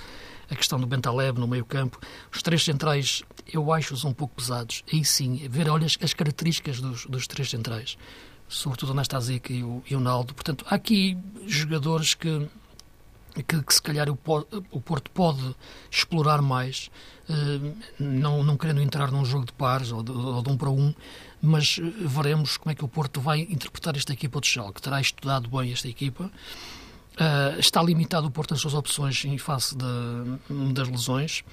A 0.50 0.54
questão 0.54 0.78
do 0.78 0.86
Bentaleb 0.86 1.40
no 1.40 1.48
meio 1.48 1.64
campo. 1.64 1.98
Os 2.30 2.42
três 2.42 2.62
centrais, 2.62 3.22
eu 3.50 3.72
acho-os 3.72 4.04
um 4.04 4.12
pouco 4.12 4.34
pesados. 4.34 4.84
Aí 4.92 5.02
sim, 5.02 5.48
ver, 5.48 5.66
olha, 5.70 5.86
as, 5.86 5.96
as 6.02 6.12
características 6.12 6.78
dos, 6.78 7.06
dos 7.06 7.26
três 7.26 7.48
centrais. 7.48 7.96
Sobretudo 8.46 8.92
o 8.92 8.94
Nastasic 8.94 9.50
e 9.50 9.62
o, 9.62 9.82
e 9.88 9.96
o 9.96 10.00
Naldo. 10.00 10.34
Portanto, 10.34 10.66
há 10.68 10.74
aqui 10.74 11.16
jogadores 11.46 12.12
que 12.12 12.46
que, 13.42 13.62
que, 13.62 13.74
se 13.74 13.82
calhar 13.82 14.08
o, 14.08 14.16
Porto 14.16 15.10
pode 15.10 15.54
explorar 15.90 16.40
mais, 16.40 16.90
eh, 17.28 17.72
não, 17.98 18.44
não 18.44 18.56
querendo 18.56 18.80
entrar 18.80 19.10
num 19.10 19.24
jogo 19.24 19.46
de 19.46 19.52
pares 19.52 19.90
ou 19.90 20.02
de, 20.02 20.12
ou 20.12 20.42
de 20.42 20.50
um 20.50 20.56
para 20.56 20.70
um, 20.70 20.94
mas 21.42 21.78
eh, 21.78 21.82
veremos 22.06 22.56
como 22.56 22.70
é 22.70 22.74
que 22.74 22.84
o 22.84 22.88
Porto 22.88 23.20
vai 23.20 23.40
interpretar 23.40 23.96
esta 23.96 24.12
equipa 24.12 24.40
do 24.40 24.46
Schalke. 24.46 24.80
Terá 24.80 25.00
estudado 25.00 25.48
bem 25.48 25.72
esta 25.72 25.88
equipa. 25.88 26.30
Uh, 27.14 27.60
está 27.60 27.80
limitado 27.80 28.26
o 28.26 28.30
Porto 28.30 28.50
nas 28.50 28.60
suas 28.60 28.74
opções 28.74 29.24
em 29.24 29.38
face 29.38 29.76
das 29.76 30.88
lesões. 30.88 31.44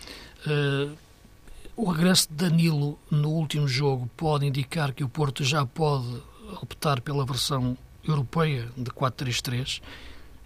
O 1.76 1.90
regresso 1.92 2.28
de 2.30 2.36
Danilo 2.36 3.00
no 3.12 3.30
último 3.30 3.68
jogo 3.68 4.10
pode 4.18 4.46
indicar 4.46 4.92
que 4.92 5.04
o 5.04 5.10
Porto 5.10 5.44
já 5.44 5.66
pode 5.66 6.22
optar 6.62 7.00
pela 7.02 7.24
versão 7.26 7.78
europeia 8.04 8.70
de 8.76 8.90
4-3-3 8.90 9.82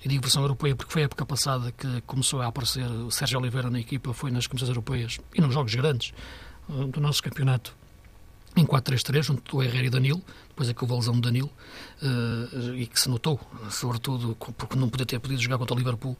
eu 0.05 0.09
digo 0.09 0.21
versão 0.21 0.43
europeia 0.43 0.75
porque 0.75 0.93
foi 0.93 1.01
a 1.01 1.05
época 1.05 1.25
passada 1.25 1.71
que 1.71 2.01
começou 2.01 2.39
a 2.39 2.45
aparecer 2.45 2.85
o 2.85 3.09
Sérgio 3.09 3.39
Oliveira 3.39 3.71
na 3.71 3.79
equipa, 3.79 4.13
foi 4.13 4.29
nas 4.29 4.45
comissões 4.45 4.69
europeias 4.69 5.19
e 5.33 5.41
nos 5.41 5.51
jogos 5.51 5.73
grandes 5.73 6.13
uh, 6.69 6.85
do 6.85 7.01
nosso 7.01 7.23
campeonato 7.23 7.75
em 8.55 8.63
4-3-3, 8.63 9.23
junto 9.23 9.57
do 9.57 9.63
Herrera 9.63 9.87
e 9.87 9.89
Danilo, 9.89 10.21
depois 10.47 10.69
é 10.69 10.73
que 10.75 10.85
houve 10.85 11.09
a 11.09 11.11
de 11.11 11.21
Danilo, 11.21 11.51
uh, 12.03 12.75
e 12.75 12.85
que 12.85 12.99
se 12.99 13.09
notou, 13.09 13.39
sobretudo 13.71 14.35
porque 14.35 14.77
não 14.77 14.89
podia 14.89 15.07
ter 15.07 15.19
podido 15.19 15.41
jogar 15.41 15.57
contra 15.57 15.73
o 15.73 15.77
Liverpool, 15.77 16.15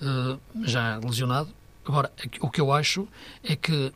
uh, 0.00 0.64
já 0.64 0.96
lesionado. 0.96 1.50
Agora, 1.84 2.10
o 2.40 2.50
que 2.50 2.60
eu 2.62 2.72
acho 2.72 3.06
é 3.44 3.54
que 3.54 3.92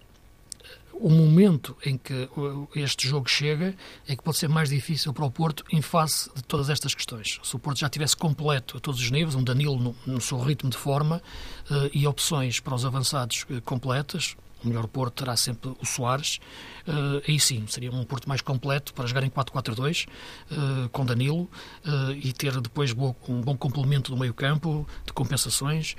o 1.03 1.11
momento 1.11 1.77
em 1.85 1.99
que 1.99 2.29
este 2.77 3.09
jogo 3.09 3.29
chega 3.29 3.75
é 4.07 4.15
que 4.15 4.23
pode 4.23 4.39
ser 4.39 4.49
mais 4.49 4.69
difícil 4.69 5.13
para 5.13 5.25
o 5.25 5.31
Porto 5.31 5.65
em 5.73 5.83
face 5.83 6.31
de 6.33 6.45
todas 6.45 6.71
estas 6.71 6.95
questões. 6.95 7.41
Se 7.43 7.57
o 7.57 7.59
Porto 7.59 7.81
já 7.81 7.89
tivesse 7.89 8.17
completo 8.17 8.77
a 8.77 8.81
todos 8.81 9.01
os 9.01 9.11
níveis, 9.11 9.35
um 9.35 9.43
Danilo 9.43 9.77
no, 9.77 9.97
no 10.07 10.21
seu 10.21 10.39
ritmo 10.39 10.71
de 10.71 10.77
forma 10.77 11.21
uh, 11.69 11.91
e 11.93 12.07
opções 12.07 12.61
para 12.61 12.75
os 12.75 12.85
avançados 12.85 13.45
uh, 13.51 13.61
completas, 13.63 14.37
o 14.65 14.69
melhor 14.69 14.87
Porto 14.87 15.25
terá 15.25 15.37
sempre 15.37 15.71
o 15.81 15.87
Soares. 15.87 16.39
Uh, 16.87 17.23
aí 17.27 17.39
sim, 17.39 17.65
seria 17.67 17.91
um 17.91 18.05
Porto 18.05 18.29
mais 18.29 18.41
completo 18.41 18.93
para 18.95 19.07
jogar 19.07 19.23
em 19.23 19.31
4-4-2, 19.31 20.07
uh, 20.07 20.89
com 20.91 21.05
Danilo, 21.05 21.51
uh, 21.85 22.13
e 22.13 22.33
ter 22.33 22.61
depois 22.61 22.93
um 23.29 23.41
bom 23.41 23.57
complemento 23.57 24.11
do 24.11 24.17
meio-campo, 24.17 24.87
de 25.07 25.13
compensações, 25.13 25.95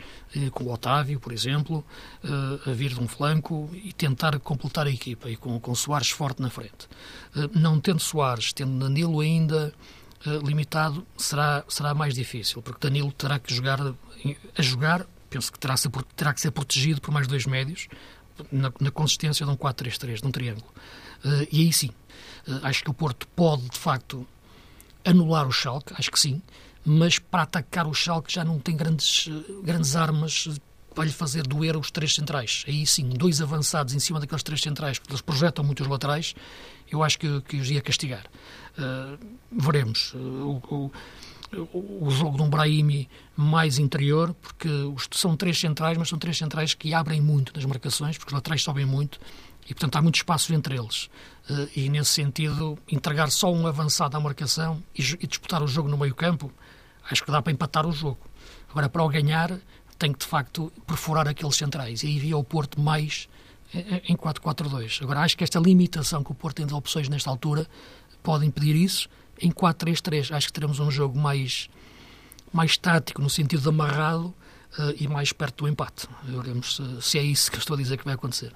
com 0.51 0.65
o 0.65 0.73
Otávio, 0.73 1.19
por 1.19 1.31
exemplo, 1.31 1.85
a 2.65 2.71
vir 2.71 2.93
de 2.93 2.99
um 2.99 3.07
flanco 3.07 3.69
e 3.73 3.93
tentar 3.93 4.39
completar 4.39 4.87
a 4.87 4.89
equipa, 4.89 5.29
e 5.29 5.35
com, 5.35 5.59
com 5.59 5.75
Soares 5.75 6.09
forte 6.09 6.41
na 6.41 6.49
frente. 6.49 6.87
não 7.53 7.79
tendo 7.79 7.99
Soares, 7.99 8.51
tendo 8.53 8.77
Danilo 8.79 9.19
ainda 9.19 9.73
limitado, 10.43 11.05
será, 11.17 11.63
será 11.67 11.93
mais 11.93 12.15
difícil, 12.15 12.61
porque 12.61 12.87
Danilo 12.87 13.11
terá 13.11 13.39
que 13.39 13.53
jogar 13.53 13.79
a 13.81 14.61
jogar 14.61 15.05
penso 15.33 15.51
que 15.51 15.57
terá, 15.57 15.73
terá 16.15 16.33
que 16.33 16.41
ser 16.41 16.51
protegido 16.51 17.01
por 17.01 17.11
mais 17.11 17.27
dois 17.27 17.47
médios, 17.47 17.87
na, 18.51 18.71
na 18.79 18.91
consistência 18.91 19.45
de 19.45 19.51
um 19.51 19.55
4-3-3, 19.55 20.21
de 20.21 20.27
um 20.27 20.31
triângulo. 20.31 20.67
Uh, 21.23 21.47
e 21.51 21.61
aí 21.61 21.73
sim, 21.73 21.89
uh, 22.47 22.59
acho 22.63 22.83
que 22.83 22.89
o 22.89 22.93
Porto 22.93 23.27
pode, 23.29 23.69
de 23.69 23.77
facto, 23.77 24.27
anular 25.05 25.47
o 25.47 25.51
Schalke, 25.51 25.93
acho 25.97 26.11
que 26.11 26.19
sim, 26.19 26.41
mas 26.85 27.19
para 27.19 27.43
atacar 27.43 27.87
o 27.87 27.93
Schalke 27.93 28.33
já 28.33 28.43
não 28.43 28.59
tem 28.59 28.75
grandes, 28.75 29.27
uh, 29.27 29.61
grandes 29.63 29.95
armas 29.95 30.47
para 30.93 31.05
lhe 31.05 31.11
fazer 31.11 31.43
doer 31.47 31.75
os 31.75 31.89
três 31.89 32.13
centrais. 32.13 32.63
Aí 32.67 32.85
sim, 32.85 33.09
dois 33.09 33.41
avançados 33.41 33.93
em 33.93 33.99
cima 33.99 34.19
daqueles 34.19 34.43
três 34.43 34.61
centrais, 34.61 34.99
porque 34.99 35.13
eles 35.13 35.21
projetam 35.21 35.63
muito 35.63 35.81
os 35.81 35.87
laterais, 35.87 36.35
eu 36.91 37.01
acho 37.01 37.17
que, 37.17 37.41
que 37.41 37.57
os 37.57 37.71
ia 37.71 37.81
castigar. 37.81 38.25
veremos. 39.51 40.13
o, 40.13 40.61
o 40.69 40.91
o 41.61 42.09
jogo 42.09 42.37
de 42.37 42.43
um 42.43 42.49
Brahimi 42.49 43.09
mais 43.35 43.77
interior, 43.77 44.33
porque 44.33 44.67
são 45.11 45.35
três 45.35 45.59
centrais, 45.59 45.97
mas 45.97 46.09
são 46.09 46.17
três 46.17 46.37
centrais 46.37 46.73
que 46.73 46.93
abrem 46.93 47.21
muito 47.21 47.53
nas 47.55 47.65
marcações, 47.65 48.17
porque 48.17 48.29
os 48.29 48.33
laterais 48.33 48.63
sobem 48.63 48.85
muito 48.85 49.19
e, 49.65 49.73
portanto, 49.73 49.95
há 49.95 50.01
muito 50.01 50.15
espaço 50.15 50.53
entre 50.53 50.77
eles. 50.77 51.09
Eh, 51.49 51.69
e, 51.75 51.89
nesse 51.89 52.11
sentido, 52.11 52.77
entregar 52.89 53.31
só 53.31 53.51
um 53.51 53.65
avançado 53.65 54.17
à 54.17 54.19
marcação 54.19 54.83
e 54.95 55.27
disputar 55.27 55.63
o 55.63 55.67
jogo 55.67 55.89
no 55.89 55.97
meio-campo, 55.97 56.51
acho 57.09 57.23
que 57.23 57.31
dá 57.31 57.41
para 57.41 57.53
empatar 57.53 57.85
o 57.85 57.91
jogo. 57.91 58.19
Agora, 58.69 58.89
para 58.89 59.03
o 59.03 59.07
ganhar, 59.07 59.57
tem 59.97 60.11
que, 60.11 60.19
de 60.19 60.25
facto, 60.25 60.71
perfurar 60.85 61.27
aqueles 61.27 61.55
centrais. 61.55 62.03
E 62.03 62.07
aí 62.07 62.19
via 62.19 62.37
o 62.37 62.43
Porto 62.43 62.79
mais 62.79 63.29
eh, 63.73 63.79
eh, 63.79 64.01
em 64.09 64.17
4-4-2. 64.17 65.01
Agora, 65.01 65.21
acho 65.21 65.37
que 65.37 65.43
esta 65.43 65.59
limitação 65.59 66.23
que 66.23 66.31
o 66.31 66.35
Porto 66.35 66.57
tem 66.57 66.65
de 66.65 66.73
opções 66.73 67.07
nesta 67.07 67.29
altura 67.29 67.67
pode 68.21 68.45
impedir 68.45 68.75
isso 68.75 69.09
em 69.43 69.51
4-3-3. 69.51 70.35
Acho 70.35 70.47
que 70.47 70.53
teremos 70.53 70.79
um 70.79 70.89
jogo 70.89 71.19
mais, 71.19 71.69
mais 72.51 72.77
tático, 72.77 73.21
no 73.21 73.29
sentido 73.29 73.61
de 73.61 73.69
amarrado 73.69 74.33
uh, 74.79 74.95
e 74.97 75.07
mais 75.07 75.33
perto 75.33 75.65
do 75.65 75.69
empate. 75.69 76.07
Veremos 76.23 76.77
se, 76.77 77.01
se, 77.01 77.19
é 77.19 77.23
isso 77.23 77.51
que 77.51 77.57
estou 77.57 77.75
a 77.75 77.77
dizer 77.77 77.97
que 77.97 78.05
vai 78.05 78.13
acontecer. 78.13 78.53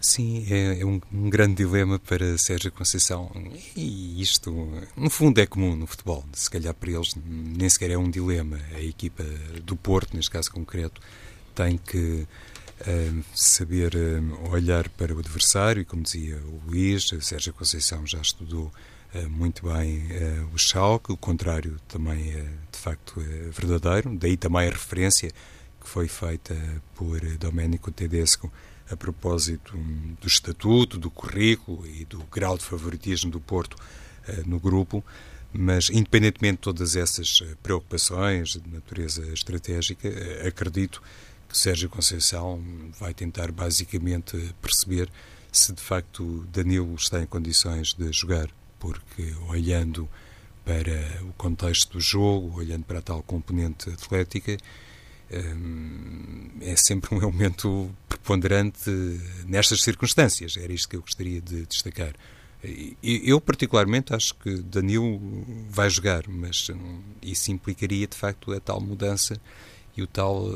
Sim, 0.00 0.46
é, 0.50 0.80
é 0.80 0.84
um, 0.84 1.00
um, 1.12 1.30
grande 1.30 1.56
dilema 1.56 1.98
para 1.98 2.36
Sérgio 2.36 2.70
Conceição. 2.72 3.30
E 3.74 4.20
isto, 4.20 4.50
no 4.96 5.08
fundo, 5.08 5.38
é 5.40 5.46
comum 5.46 5.76
no 5.76 5.86
futebol. 5.86 6.24
Se 6.32 6.50
calhar 6.50 6.74
para 6.74 6.90
eles 6.90 7.14
nem 7.24 7.68
sequer 7.68 7.90
é 7.90 7.96
um 7.96 8.10
dilema. 8.10 8.58
A 8.74 8.82
equipa 8.82 9.24
do 9.62 9.76
Porto, 9.76 10.14
neste 10.14 10.30
caso 10.30 10.50
concreto, 10.50 11.00
tem 11.54 11.78
que 11.78 12.26
uh, 12.80 13.24
saber 13.34 13.94
uh, 13.94 14.50
olhar 14.50 14.90
para 14.90 15.14
o 15.14 15.18
adversário. 15.18 15.80
E 15.80 15.84
como 15.86 16.02
dizia 16.02 16.36
o 16.36 16.60
Luís, 16.66 17.08
Sérgio 17.22 17.54
Conceição 17.54 18.06
já 18.06 18.20
estudou 18.20 18.70
eh, 18.70 18.93
muito 19.28 19.66
bem 19.66 19.98
uh, 19.98 20.54
o 20.54 20.58
Schalke, 20.58 21.12
o 21.12 21.16
contrário 21.16 21.78
também 21.88 22.30
é 22.32 22.42
de 22.72 22.78
facto 22.78 23.20
verdadeiro, 23.50 24.16
daí 24.16 24.36
também 24.36 24.68
a 24.68 24.70
referência 24.70 25.30
que 25.80 25.88
foi 25.88 26.08
feita 26.08 26.54
por 26.94 27.20
Domenico 27.38 27.90
Tedesco 27.90 28.52
a 28.90 28.96
propósito 28.96 29.76
do 30.20 30.26
estatuto, 30.26 30.98
do 30.98 31.10
currículo 31.10 31.86
e 31.86 32.04
do 32.04 32.22
grau 32.24 32.58
de 32.58 32.64
favoritismo 32.64 33.30
do 33.30 33.40
Porto 33.40 33.76
no 34.46 34.58
grupo, 34.58 35.02
mas 35.52 35.88
independentemente 35.90 36.56
de 36.56 36.62
todas 36.62 36.96
essas 36.96 37.42
preocupações 37.62 38.50
de 38.50 38.68
natureza 38.70 39.26
estratégica, 39.32 40.08
acredito 40.46 41.02
que 41.48 41.56
Sérgio 41.56 41.88
Conceição 41.88 42.62
vai 42.98 43.14
tentar 43.14 43.52
basicamente 43.52 44.54
perceber 44.60 45.08
se 45.52 45.72
de 45.72 45.80
facto 45.80 46.46
Danilo 46.52 46.94
está 46.96 47.22
em 47.22 47.26
condições 47.26 47.94
de 47.94 48.12
jogar 48.12 48.48
porque 48.84 49.34
olhando 49.48 50.06
para 50.62 51.22
o 51.22 51.32
contexto 51.38 51.94
do 51.94 52.00
jogo, 52.00 52.58
olhando 52.58 52.84
para 52.84 52.98
a 52.98 53.02
tal 53.02 53.22
componente 53.22 53.88
atlética, 53.88 54.58
hum, 55.32 56.50
é 56.60 56.76
sempre 56.76 57.14
um 57.14 57.18
elemento 57.18 57.90
preponderante 58.06 58.90
nestas 59.46 59.80
circunstâncias. 59.80 60.58
Era 60.58 60.70
isto 60.70 60.88
que 60.90 60.96
eu 60.96 61.00
gostaria 61.00 61.40
de 61.40 61.64
destacar. 61.64 62.14
Eu, 63.02 63.40
particularmente, 63.40 64.14
acho 64.14 64.34
que 64.34 64.56
Danilo 64.56 65.18
vai 65.70 65.88
jogar, 65.88 66.28
mas 66.28 66.68
hum, 66.68 67.00
isso 67.22 67.50
implicaria, 67.50 68.06
de 68.06 68.16
facto, 68.16 68.52
a 68.52 68.60
tal 68.60 68.80
mudança 68.82 69.40
e 69.96 70.02
o 70.02 70.06
tal 70.06 70.48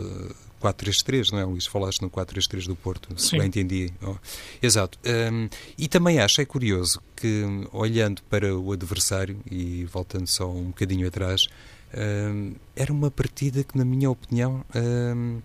4-3-3, 0.60 1.32
não 1.32 1.38
é, 1.38 1.44
Luís? 1.44 1.66
Falaste 1.66 2.02
no 2.02 2.10
4-3-3 2.10 2.66
do 2.66 2.76
Porto, 2.76 3.08
se 3.16 3.30
Sim. 3.30 3.38
bem 3.38 3.46
entendi. 3.46 3.92
Oh, 4.02 4.16
exato. 4.62 4.98
Um, 5.06 5.48
e 5.76 5.88
também 5.88 6.18
acho, 6.18 6.40
é 6.40 6.44
curioso, 6.44 7.00
que 7.16 7.44
olhando 7.72 8.22
para 8.24 8.54
o 8.56 8.72
adversário, 8.72 9.38
e 9.50 9.84
voltando 9.84 10.26
só 10.26 10.50
um 10.50 10.66
bocadinho 10.66 11.06
atrás, 11.06 11.46
um, 11.94 12.54
era 12.76 12.92
uma 12.92 13.10
partida 13.10 13.62
que, 13.64 13.78
na 13.78 13.84
minha 13.84 14.10
opinião, 14.10 14.64
um, 14.74 15.40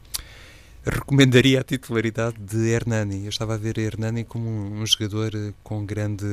recomendaria 0.85 1.61
a 1.61 1.63
titularidade 1.63 2.37
de 2.39 2.69
Hernani. 2.69 3.23
Eu 3.23 3.29
estava 3.29 3.53
a 3.53 3.57
ver 3.57 3.77
Hernani 3.77 4.23
como 4.23 4.49
um, 4.49 4.81
um 4.81 4.85
jogador 4.85 5.31
com 5.63 5.85
grande 5.85 6.25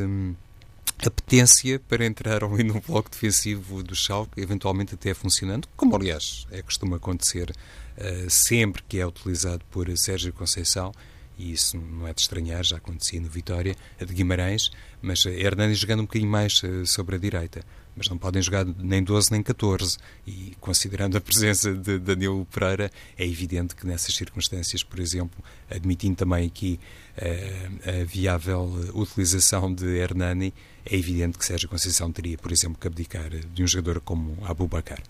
apetência 1.08 1.80
para 1.88 2.04
entrar 2.04 2.44
ali 2.44 2.62
no 2.62 2.80
bloco 2.80 3.10
defensivo 3.10 3.82
do 3.82 3.94
Schalke, 3.94 4.40
eventualmente 4.40 4.94
até 4.94 5.14
funcionando, 5.14 5.68
como 5.76 5.96
aliás 5.96 6.46
é 6.50 6.62
costuma 6.62 6.96
acontecer 6.96 7.50
uh, 7.50 8.30
sempre 8.30 8.82
que 8.88 8.98
é 8.98 9.06
utilizado 9.06 9.64
por 9.70 9.88
Sérgio 9.96 10.32
Conceição, 10.32 10.92
e 11.38 11.52
isso 11.52 11.78
não 11.78 12.06
é 12.06 12.12
de 12.12 12.20
estranhar, 12.20 12.62
já 12.62 12.76
acontecia 12.76 13.20
no 13.20 13.28
Vitória, 13.28 13.74
a 14.00 14.04
de 14.04 14.12
Guimarães, 14.12 14.70
mas 15.00 15.24
Hernani 15.24 15.74
jogando 15.74 16.00
um 16.00 16.04
bocadinho 16.04 16.30
mais 16.30 16.62
uh, 16.62 16.84
sobre 16.86 17.16
a 17.16 17.18
direita 17.18 17.64
mas 17.96 18.08
não 18.08 18.16
podem 18.18 18.40
jogar 18.40 18.64
nem 18.64 19.02
12 19.02 19.32
nem 19.32 19.42
14. 19.42 19.98
E 20.26 20.54
considerando 20.60 21.16
a 21.16 21.20
presença 21.20 21.72
de 21.72 21.98
Danilo 21.98 22.46
Pereira, 22.46 22.90
é 23.16 23.26
evidente 23.26 23.74
que 23.74 23.86
nessas 23.86 24.14
circunstâncias, 24.14 24.82
por 24.82 25.00
exemplo, 25.00 25.42
admitindo 25.70 26.16
também 26.16 26.46
aqui 26.46 26.78
uh, 27.18 28.00
a 28.00 28.04
viável 28.04 28.64
utilização 28.94 29.72
de 29.72 29.86
Hernani, 29.86 30.52
é 30.84 30.96
evidente 30.96 31.38
que 31.38 31.44
Sérgio 31.44 31.68
Conceição 31.68 32.10
teria, 32.10 32.38
por 32.38 32.52
exemplo, 32.52 32.78
que 32.80 32.86
abdicar 32.86 33.30
de 33.30 33.62
um 33.62 33.66
jogador 33.66 34.00
como 34.00 34.36
Abu 34.44 34.66
Bakar. 34.66 35.00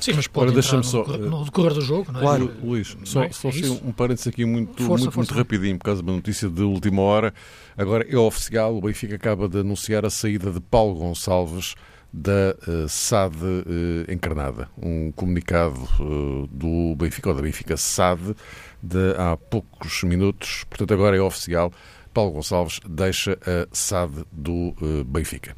Sim, 0.00 0.14
mas 0.14 0.26
pode 0.26 0.52
Ora, 0.52 0.76
no, 0.76 0.84
só, 0.84 1.04
no 1.04 1.44
decorrer 1.44 1.74
do 1.74 1.80
jogo, 1.82 2.10
não 2.10 2.20
é? 2.20 2.22
Claro, 2.22 2.52
Luís, 2.62 2.96
só, 3.04 3.24
é? 3.24 3.30
só 3.30 3.48
é 3.48 3.70
um 3.84 3.92
parênteses 3.92 4.28
aqui 4.28 4.46
muito, 4.46 4.82
força, 4.82 5.04
muito, 5.04 5.12
força. 5.12 5.18
muito 5.18 5.34
rapidinho, 5.34 5.76
por 5.76 5.84
causa 5.84 6.02
de 6.02 6.08
uma 6.08 6.16
notícia 6.16 6.48
de 6.48 6.62
última 6.62 7.02
hora. 7.02 7.34
Agora 7.76 8.06
é 8.08 8.16
oficial, 8.16 8.76
o 8.76 8.80
Benfica 8.80 9.16
acaba 9.16 9.46
de 9.46 9.58
anunciar 9.58 10.06
a 10.06 10.10
saída 10.10 10.50
de 10.50 10.60
Paulo 10.60 10.94
Gonçalves 10.94 11.74
da 12.12 12.56
uh, 12.66 12.88
SAD 12.88 13.36
uh, 13.36 14.12
encarnada. 14.12 14.68
Um 14.80 15.12
comunicado 15.12 15.80
uh, 16.00 16.46
do 16.48 16.94
Benfica, 16.96 17.28
ou 17.28 17.34
da 17.34 17.42
Benfica 17.42 17.76
SAD, 17.76 18.34
de 18.82 19.14
há 19.16 19.36
poucos 19.36 20.02
minutos. 20.02 20.64
Portanto, 20.64 20.92
agora 20.92 21.16
é 21.16 21.20
oficial. 21.20 21.72
Paulo 22.12 22.32
Gonçalves 22.32 22.80
deixa 22.88 23.38
a 23.46 23.68
SAD 23.72 24.24
do 24.32 24.74
Benfica. 25.06 25.56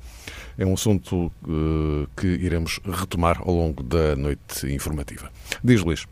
É 0.58 0.66
um 0.66 0.74
assunto 0.74 1.32
que 2.14 2.26
iremos 2.26 2.78
retomar 2.84 3.40
ao 3.40 3.54
longo 3.54 3.82
da 3.82 4.14
noite 4.14 4.66
informativa. 4.66 5.32
Diz 5.64 5.82
Luís. 5.82 6.06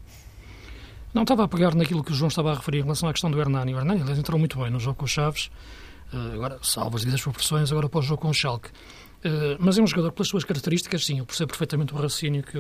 Não 1.13 1.23
estava 1.23 1.45
a 1.45 1.49
pegar 1.49 1.75
naquilo 1.75 2.03
que 2.03 2.13
o 2.13 2.15
João 2.15 2.29
estava 2.29 2.53
a 2.53 2.55
referir 2.55 2.79
em 2.79 2.83
relação 2.85 3.07
à 3.07 3.13
questão 3.13 3.31
do 3.31 3.39
Hernani. 3.39 3.75
O 3.75 3.79
Hernani 3.81 4.01
ele 4.01 4.19
entrou 4.19 4.39
muito 4.39 4.59
bem 4.59 4.71
no 4.71 4.81
jogo 4.81 4.97
com 4.97 5.05
o 5.05 5.09
Chaves, 5.09 5.51
agora 6.11 6.59
salvo 6.63 6.97
as 6.97 7.03
devidas 7.03 7.21
proporções, 7.21 7.71
agora 7.71 7.91
para 7.91 8.01
o 8.01 8.03
jogo 8.03 8.23
com 8.23 8.29
o 8.29 8.35
Schalke. 8.35 8.71
Eh, 9.23 9.57
mas 9.59 9.77
é 9.79 9.83
um 9.83 9.87
jogador, 9.87 10.13
pelas 10.13 10.29
suas 10.29 10.45
características, 10.45 11.05
sim, 11.05 11.19
eu 11.19 11.27
percebo 11.27 11.49
perfeitamente 11.49 11.93
o 11.93 11.97
raciocínio 11.97 12.43
que, 12.43 12.59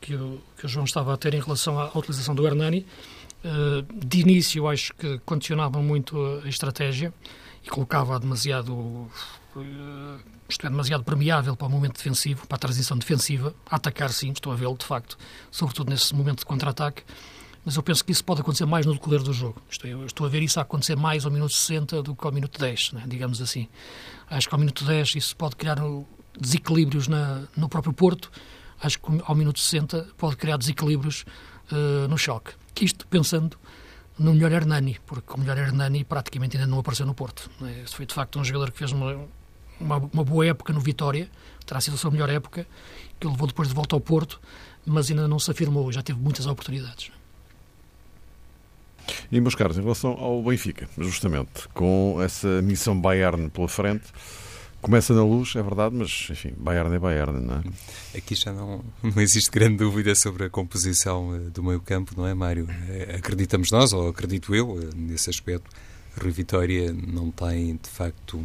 que, 0.00 0.16
que 0.56 0.66
o 0.66 0.68
João 0.68 0.84
estava 0.84 1.12
a 1.12 1.16
ter 1.16 1.34
em 1.34 1.40
relação 1.40 1.78
à, 1.78 1.90
à 1.92 1.98
utilização 1.98 2.34
do 2.34 2.46
Hernani. 2.46 2.86
Uh, 3.44 3.82
de 4.04 4.20
início, 4.20 4.66
acho 4.66 4.92
que 4.94 5.18
condicionava 5.20 5.80
muito 5.80 6.16
a 6.44 6.48
estratégia 6.48 7.12
e 7.64 7.68
colocava 7.68 8.18
demasiado, 8.18 8.72
uh, 8.72 9.10
isto 10.48 10.66
é, 10.66 10.70
demasiado 10.70 11.04
permeável 11.04 11.54
para 11.54 11.66
o 11.66 11.70
momento 11.70 11.96
defensivo, 11.96 12.46
para 12.46 12.56
a 12.56 12.58
transição 12.58 12.96
defensiva. 12.96 13.54
A 13.70 13.76
atacar, 13.76 14.10
sim, 14.10 14.32
estou 14.32 14.52
a 14.52 14.56
vê-lo, 14.56 14.76
de 14.76 14.84
facto, 14.84 15.18
sobretudo 15.50 15.90
nesse 15.90 16.14
momento 16.14 16.40
de 16.40 16.46
contra-ataque 16.46 17.02
mas 17.66 17.74
eu 17.74 17.82
penso 17.82 18.04
que 18.04 18.12
isso 18.12 18.24
pode 18.24 18.42
acontecer 18.42 18.64
mais 18.64 18.86
no 18.86 18.92
decorrer 18.92 19.20
do 19.24 19.32
jogo. 19.32 19.60
Estou, 19.68 19.90
eu 19.90 20.06
estou 20.06 20.24
a 20.24 20.30
ver 20.30 20.40
isso 20.40 20.60
a 20.60 20.62
acontecer 20.62 20.94
mais 20.94 21.24
ao 21.24 21.32
minuto 21.32 21.52
60 21.52 22.00
do 22.00 22.14
que 22.14 22.24
ao 22.24 22.32
minuto 22.32 22.60
10, 22.60 22.92
né, 22.92 23.04
digamos 23.08 23.42
assim. 23.42 23.66
Acho 24.30 24.48
que 24.48 24.54
ao 24.54 24.58
minuto 24.60 24.84
10 24.84 25.16
isso 25.16 25.36
pode 25.36 25.56
criar 25.56 25.76
desequilíbrios 26.40 27.08
na, 27.08 27.42
no 27.56 27.68
próprio 27.68 27.92
Porto. 27.92 28.30
Acho 28.80 29.00
que 29.00 29.06
ao 29.24 29.34
minuto 29.34 29.58
60 29.58 30.10
pode 30.16 30.36
criar 30.36 30.56
desequilíbrios 30.58 31.24
uh, 31.72 32.06
no 32.06 32.16
choque. 32.16 32.52
Isto 32.80 33.04
pensando 33.08 33.58
no 34.16 34.32
melhor 34.32 34.52
Hernani, 34.52 35.00
porque 35.04 35.34
o 35.34 35.38
melhor 35.38 35.58
Hernani 35.58 36.04
praticamente 36.04 36.56
ainda 36.56 36.68
não 36.68 36.78
apareceu 36.78 37.04
no 37.04 37.14
Porto. 37.14 37.50
Né. 37.60 37.82
Esse 37.84 37.96
foi 37.96 38.06
de 38.06 38.14
facto 38.14 38.38
um 38.38 38.44
jogador 38.44 38.70
que 38.70 38.78
fez 38.78 38.92
uma, 38.92 39.26
uma, 39.80 39.96
uma, 39.96 40.24
boa 40.24 40.46
época 40.46 40.72
no 40.72 40.78
Vitória, 40.78 41.28
terá 41.66 41.80
sido 41.80 41.94
a 41.94 41.96
sua 41.96 42.12
melhor 42.12 42.30
época, 42.30 42.64
que 43.18 43.26
ele 43.26 43.32
levou 43.32 43.48
depois 43.48 43.66
de 43.66 43.74
volta 43.74 43.96
ao 43.96 44.00
Porto, 44.00 44.40
mas 44.86 45.10
ainda 45.10 45.26
não 45.26 45.40
se 45.40 45.50
afirmou, 45.50 45.90
já 45.90 46.00
teve 46.00 46.20
muitas 46.20 46.46
oportunidades. 46.46 47.10
E, 49.30 49.40
meus 49.40 49.54
caros, 49.54 49.78
em 49.78 49.82
relação 49.82 50.12
ao 50.12 50.42
Benfica, 50.42 50.88
justamente, 50.98 51.68
com 51.74 52.18
essa 52.22 52.60
missão 52.62 52.98
Bayern 53.00 53.48
pela 53.50 53.68
frente, 53.68 54.04
começa 54.80 55.12
na 55.14 55.24
luz, 55.24 55.54
é 55.56 55.62
verdade, 55.62 55.94
mas, 55.96 56.28
enfim, 56.30 56.54
Bayern 56.56 56.94
é 56.94 56.98
Bayern, 56.98 57.40
não 57.40 57.56
é? 57.56 58.18
Aqui 58.18 58.34
já 58.34 58.52
não, 58.52 58.84
não 59.02 59.20
existe 59.20 59.50
grande 59.50 59.78
dúvida 59.78 60.14
sobre 60.14 60.44
a 60.44 60.50
composição 60.50 61.34
eh, 61.34 61.50
do 61.50 61.62
meio 61.62 61.80
campo, 61.80 62.12
não 62.16 62.26
é, 62.26 62.34
Mário? 62.34 62.68
Eh, 62.88 63.16
acreditamos 63.18 63.70
nós, 63.70 63.92
ou 63.92 64.08
acredito 64.08 64.54
eu, 64.54 64.78
eh, 64.80 64.94
nesse 64.94 65.28
aspecto, 65.28 65.68
Rui 66.20 66.30
Vitória 66.30 66.92
não 66.92 67.30
tem, 67.30 67.76
de 67.76 67.90
facto, 67.90 68.44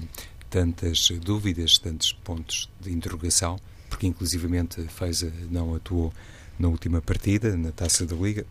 tantas 0.50 1.10
dúvidas, 1.21 1.78
tantos 1.78 2.12
pontos 2.12 2.69
de 2.80 2.91
interrogação, 2.91 3.58
porque 3.89 4.08
inclusivamente 4.08 4.82
fez, 4.89 5.24
não 5.50 5.76
atuou 5.76 6.12
na 6.58 6.67
última 6.67 7.02
partida, 7.02 7.56
na 7.56 7.71
Taça 7.71 8.06
da 8.06 8.15
Liga, 8.15 8.45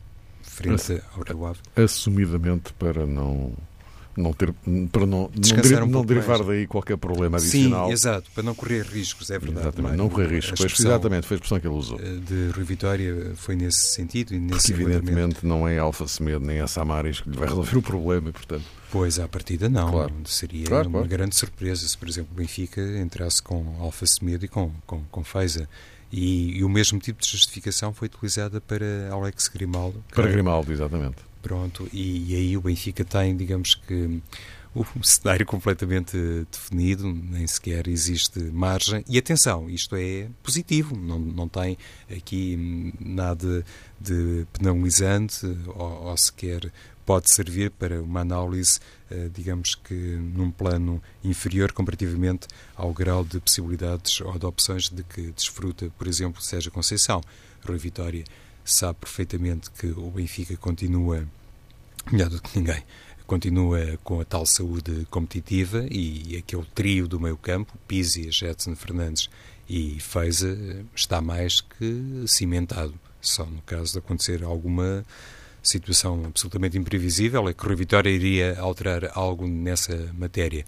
frente 0.61 1.03
ao 1.17 1.23
Rio 1.23 1.47
Ave? 1.47 1.59
Assumidamente 1.77 2.73
para 2.75 3.07
não 3.07 3.53
não 4.17 4.33
ter 4.33 4.53
para 4.93 5.07
não 5.07 5.31
não, 5.31 5.87
um 5.87 5.87
não 5.87 6.05
derivar 6.05 6.39
mais. 6.39 6.47
daí 6.47 6.67
qualquer 6.67 6.97
problema 6.97 7.39
adicional. 7.39 7.87
Sim, 7.87 7.93
exato, 7.93 8.31
para 8.35 8.43
não 8.43 8.55
correr 8.55 8.83
riscos, 8.83 9.31
é 9.31 9.39
verdade. 9.39 9.69
Exatamente, 9.69 9.97
não 9.97 10.09
correr 10.09 10.29
riscos. 10.29 10.59
Foi 10.59 10.67
exatamente, 10.67 11.27
foi 11.27 11.37
a 11.37 11.39
expressão 11.39 11.61
que 11.61 11.67
ele 11.67 11.75
usou. 11.75 11.99
Eh, 12.01 12.19
de 12.27 12.51
Rui 12.55 12.65
Vitória 12.65 13.33
foi 13.37 13.57
nesse 13.57 13.95
sentido 13.95 14.35
e 14.35 14.39
nesse 14.39 14.73
Porque, 14.73 14.83
evidentemente 14.83 15.47
não 15.47 15.67
é 15.67 15.79
Alfa 15.79 16.07
Semedo 16.07 16.45
nem 16.45 16.61
a 16.61 16.67
Samaris 16.67 17.21
que 17.21 17.31
lhe 17.31 17.37
vai 17.37 17.49
resolver 17.49 17.79
o 17.79 17.83
problema 17.83 18.33
portanto... 18.33 18.65
Pois, 18.91 19.21
à 19.21 19.29
partida 19.29 19.69
não. 19.69 19.91
Claro. 19.91 20.13
Seria 20.25 20.67
claro, 20.67 20.89
uma 20.89 20.99
claro. 20.99 21.09
grande 21.09 21.37
surpresa 21.37 21.87
se, 21.87 21.97
por 21.97 22.09
exemplo, 22.09 22.31
o 22.33 22.37
Benfica 22.37 22.81
entrasse 22.99 23.41
com 23.41 23.77
Alfa 23.79 24.05
Semedo 24.05 24.45
e 24.45 24.49
com, 24.49 24.73
com, 24.85 25.05
com 25.05 25.23
Feiza. 25.23 25.69
E, 26.13 26.59
e, 26.59 26.65
o 26.65 26.69
mesmo 26.69 26.99
tipo 26.99 27.21
de 27.21 27.29
justificação 27.29 27.93
foi 27.93 28.07
utilizada 28.07 28.61
para 28.61 29.09
Alex 29.13 29.49
Grimaldo. 29.49 30.03
Para 30.13 30.27
Grimaldo, 30.29 30.73
exatamente. 30.73 31.17
Pronto, 31.41 31.89
e, 31.93 32.33
e 32.33 32.37
aí 32.37 32.57
o 32.57 32.61
Benfica 32.61 33.05
tem, 33.05 33.37
digamos 33.37 33.75
que, 33.75 34.21
o 34.75 34.85
cenário 35.03 35.45
completamente 35.47 36.17
definido, 36.51 37.13
nem 37.13 37.47
sequer 37.47 37.89
existe 37.89 38.39
margem. 38.41 39.05
E 39.09 39.19
atenção, 39.19 39.69
isto 39.69 39.97
é 39.97 40.29
positivo, 40.43 40.97
não, 40.97 41.19
não 41.19 41.49
tem 41.49 41.77
aqui 42.11 42.95
nada 43.01 43.65
de 44.01 44.47
penalizante 44.53 45.47
ou, 45.69 46.05
ou 46.05 46.17
sequer 46.17 46.73
pode 47.11 47.29
servir 47.29 47.73
para 47.73 48.01
uma 48.01 48.21
análise, 48.21 48.79
eh, 49.11 49.29
digamos 49.35 49.75
que 49.75 49.93
num 49.93 50.49
plano 50.49 51.03
inferior 51.25 51.73
comparativamente 51.73 52.47
ao 52.77 52.95
grau 52.95 53.25
de 53.25 53.41
possibilidades 53.41 54.21
ou 54.21 54.39
de 54.39 54.47
opções 54.47 54.89
de 54.89 55.03
que 55.03 55.33
desfruta, 55.33 55.91
por 55.99 56.07
exemplo, 56.07 56.41
Sérgio 56.41 56.71
Conceição. 56.71 57.21
Rui 57.67 57.79
Vitória 57.79 58.23
sabe 58.65 59.01
perfeitamente 59.01 59.73
que 59.73 59.89
o 59.89 60.09
Benfica 60.09 60.57
continua, 60.57 61.27
melhor 62.13 62.31
do 62.31 62.41
que 62.41 62.57
ninguém, 62.57 62.81
continua 63.27 63.99
com 64.05 64.21
a 64.21 64.25
tal 64.25 64.47
saúde 64.47 65.05
competitiva 65.11 65.85
e 65.91 66.37
aquele 66.37 66.65
trio 66.73 67.09
do 67.09 67.19
meio 67.19 67.37
campo, 67.37 67.77
Pizzi, 67.89 68.31
Jetson 68.31 68.77
Fernandes 68.77 69.29
e 69.69 69.99
Feiza, 69.99 70.57
está 70.95 71.21
mais 71.21 71.61
que 71.61 72.23
cimentado. 72.29 72.95
Só 73.21 73.45
no 73.45 73.61
caso 73.63 73.95
de 73.95 73.99
acontecer 73.99 74.45
alguma 74.45 75.05
situação 75.63 76.25
absolutamente 76.27 76.79
imprevisível, 76.79 77.49
é 77.49 77.55
que 77.55 77.65
Rui 77.65 77.77
Vitória 77.77 78.11
iria 78.11 78.59
alterar 78.59 79.11
algo 79.15 79.47
nessa 79.47 80.11
matéria. 80.15 80.65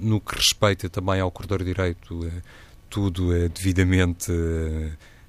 No 0.00 0.20
que 0.20 0.36
respeita 0.36 0.88
também 0.88 1.20
ao 1.20 1.30
corredor 1.30 1.64
direito, 1.64 2.26
eh, 2.26 2.42
tudo 2.88 3.34
é 3.34 3.48
devidamente 3.48 4.32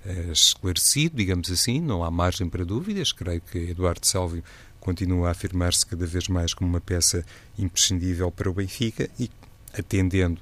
eh, 0.06 0.32
esclarecido, 0.32 1.18
digamos 1.18 1.52
assim, 1.52 1.82
não 1.82 2.04
há 2.04 2.12
margem 2.12 2.50
para 2.50 2.64
dúvidas. 2.64 3.12
Creio 3.12 3.42
que 3.42 3.58
Eduardo 3.72 4.06
Sálvio 4.06 4.44
continua 4.80 5.28
a 5.28 5.32
afirmar-se 5.32 5.86
cada 5.86 6.06
vez 6.06 6.28
mais 6.28 6.54
como 6.54 6.70
uma 6.70 6.82
peça 6.82 7.26
imprescindível 7.58 8.32
para 8.32 8.50
o 8.50 8.54
Benfica 8.54 9.10
e 9.20 9.30
atendendo, 9.78 10.40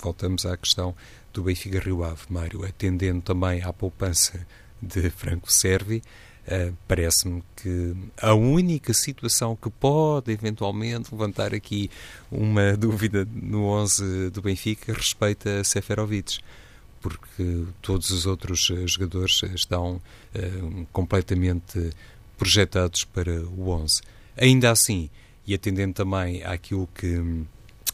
voltamos 0.00 0.46
à 0.46 0.56
questão 0.56 0.94
do 1.32 1.42
Benfica 1.42 1.80
Rio 1.80 2.04
Ave, 2.04 2.22
Mário, 2.28 2.64
atendendo 2.64 3.22
também 3.22 3.62
à 3.62 3.72
poupança 3.72 4.46
de 4.80 5.10
Franco 5.10 5.52
Servi, 5.52 6.02
Uh, 6.46 6.76
Parece-me 6.88 7.42
que 7.56 7.94
a 8.20 8.34
única 8.34 8.92
situação 8.92 9.54
que 9.54 9.70
pode 9.70 10.32
eventualmente 10.32 11.08
levantar 11.12 11.54
aqui 11.54 11.88
uma 12.30 12.74
dúvida 12.76 13.26
no 13.30 13.64
11 13.66 14.30
do 14.30 14.42
Benfica 14.42 14.92
respeita 14.92 15.60
a 15.60 15.64
Seferovic, 15.64 16.40
porque 17.00 17.64
todos 17.80 18.10
os 18.10 18.26
outros 18.26 18.70
eh, 18.70 18.86
jogadores 18.86 19.40
estão 19.54 20.00
uh, 20.34 20.86
completamente 20.92 21.90
projetados 22.36 23.04
para 23.04 23.42
o 23.42 23.70
11. 23.70 24.02
Ainda 24.36 24.70
assim, 24.70 25.10
e 25.46 25.54
atendendo 25.54 25.94
também 25.94 26.42
àquilo 26.44 26.88
que 26.94 27.44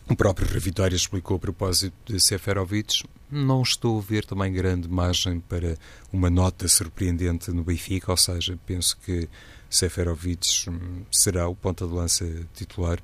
o 0.08 0.16
próprio 0.16 0.46
Vitória 0.60 0.96
explicou 0.96 1.36
a 1.36 1.40
propósito 1.40 1.94
de 2.06 2.20
Seferovic, 2.20 3.04
não 3.30 3.62
estou 3.62 3.98
a 3.98 4.02
ver 4.02 4.24
também 4.24 4.52
grande 4.52 4.88
margem 4.88 5.40
para 5.40 5.76
uma 6.12 6.30
nota 6.30 6.66
surpreendente 6.68 7.50
no 7.50 7.62
Benfica, 7.62 8.10
ou 8.10 8.16
seja, 8.16 8.58
penso 8.66 8.96
que 9.04 9.28
Seferovic 9.68 10.68
hum, 10.68 11.02
será 11.10 11.48
o 11.48 11.54
ponta 11.54 11.86
de 11.86 11.92
lança 11.92 12.26
titular 12.54 12.98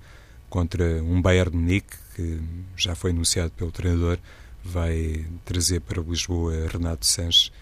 contra 0.48 1.02
um 1.02 1.20
Bayern 1.20 1.56
Munique 1.56 1.96
que 2.14 2.40
já 2.76 2.94
foi 2.94 3.10
anunciado 3.10 3.50
pelo 3.50 3.72
treinador 3.72 4.18
vai 4.62 5.26
trazer 5.44 5.80
para 5.80 6.00
Lisboa 6.00 6.68
Renato 6.68 7.04
Sanches, 7.04 7.52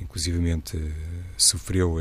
inclusivamente 0.00 0.78
sofreu, 1.36 1.96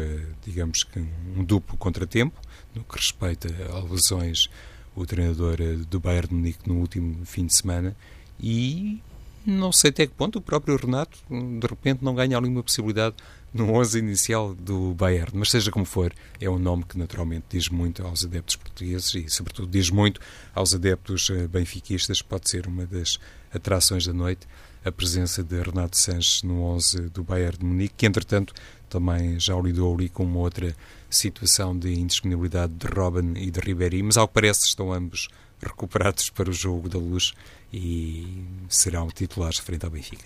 digamos 0.46 0.84
que, 0.84 1.00
um 1.36 1.44
duplo 1.44 1.76
contratempo 1.78 2.40
no 2.76 2.84
que 2.84 2.96
respeita 2.96 3.48
a 3.72 3.80
lesões 3.80 4.50
o 4.96 5.06
treinador 5.06 5.58
do 5.90 6.00
Bayern 6.00 6.28
de 6.28 6.36
Munique 6.36 6.70
no 6.70 6.76
último 6.76 7.26
fim 7.26 7.48
de 7.48 7.56
semana 7.56 7.96
e 8.40 9.02
não 9.46 9.72
sei 9.72 9.90
até 9.90 10.08
que 10.08 10.14
ponto 10.14 10.40
o 10.40 10.42
próprio 10.42 10.78
Renato 10.78 11.18
de 11.30 11.68
repente 11.68 12.04
não 12.04 12.16
ganha 12.16 12.38
alguma 12.38 12.64
possibilidade 12.64 13.16
no 13.54 13.72
11 13.72 14.00
inicial 14.00 14.56
do 14.56 14.94
Bayern, 14.96 15.32
mas 15.36 15.52
seja 15.52 15.70
como 15.70 15.86
for, 15.86 16.12
é 16.42 16.50
um 16.50 16.58
nome 16.58 16.84
que 16.84 16.98
naturalmente 16.98 17.46
diz 17.50 17.70
muito 17.70 18.04
aos 18.04 18.26
adeptos 18.26 18.56
portugueses 18.56 19.14
e, 19.14 19.30
sobretudo, 19.30 19.68
diz 19.68 19.92
muito 19.92 20.20
aos 20.56 20.74
adeptos 20.74 21.30
eh, 21.30 21.48
benfiquistas. 21.48 22.22
Pode 22.22 22.50
ser 22.50 22.66
uma 22.66 22.86
das 22.88 23.20
atrações 23.54 24.08
da 24.08 24.14
noite 24.14 24.48
a 24.84 24.92
presença 24.92 25.44
de 25.44 25.62
Renato 25.62 25.98
Sanches 25.98 26.44
no 26.44 26.62
11 26.64 27.10
do 27.10 27.24
Bayern 27.24 27.58
de 27.58 27.66
Munique, 27.66 27.94
que, 27.96 28.06
entretanto, 28.06 28.54
também 28.90 29.40
já 29.40 29.56
lidou 29.60 29.94
ali 29.94 30.10
com 30.10 30.24
uma 30.24 30.40
outra 30.40 30.76
situação 31.10 31.78
de 31.78 31.94
indisponibilidade 31.94 32.74
de 32.74 32.88
Robin 32.88 33.34
e 33.38 33.50
de 33.50 33.60
Ribéry, 33.60 34.04
mas 34.04 34.18
ao 34.18 34.28
que 34.28 34.34
parece 34.34 34.66
estão 34.66 34.92
ambos 34.92 35.30
recuperados 35.64 36.30
para 36.30 36.50
o 36.50 36.54
jogo 36.54 36.90
da 36.90 36.98
luz 36.98 37.34
e 37.72 38.46
serão 38.70 39.10
titulares 39.10 39.58
frente 39.58 39.86
ao 39.86 39.92
Benfica. 39.92 40.26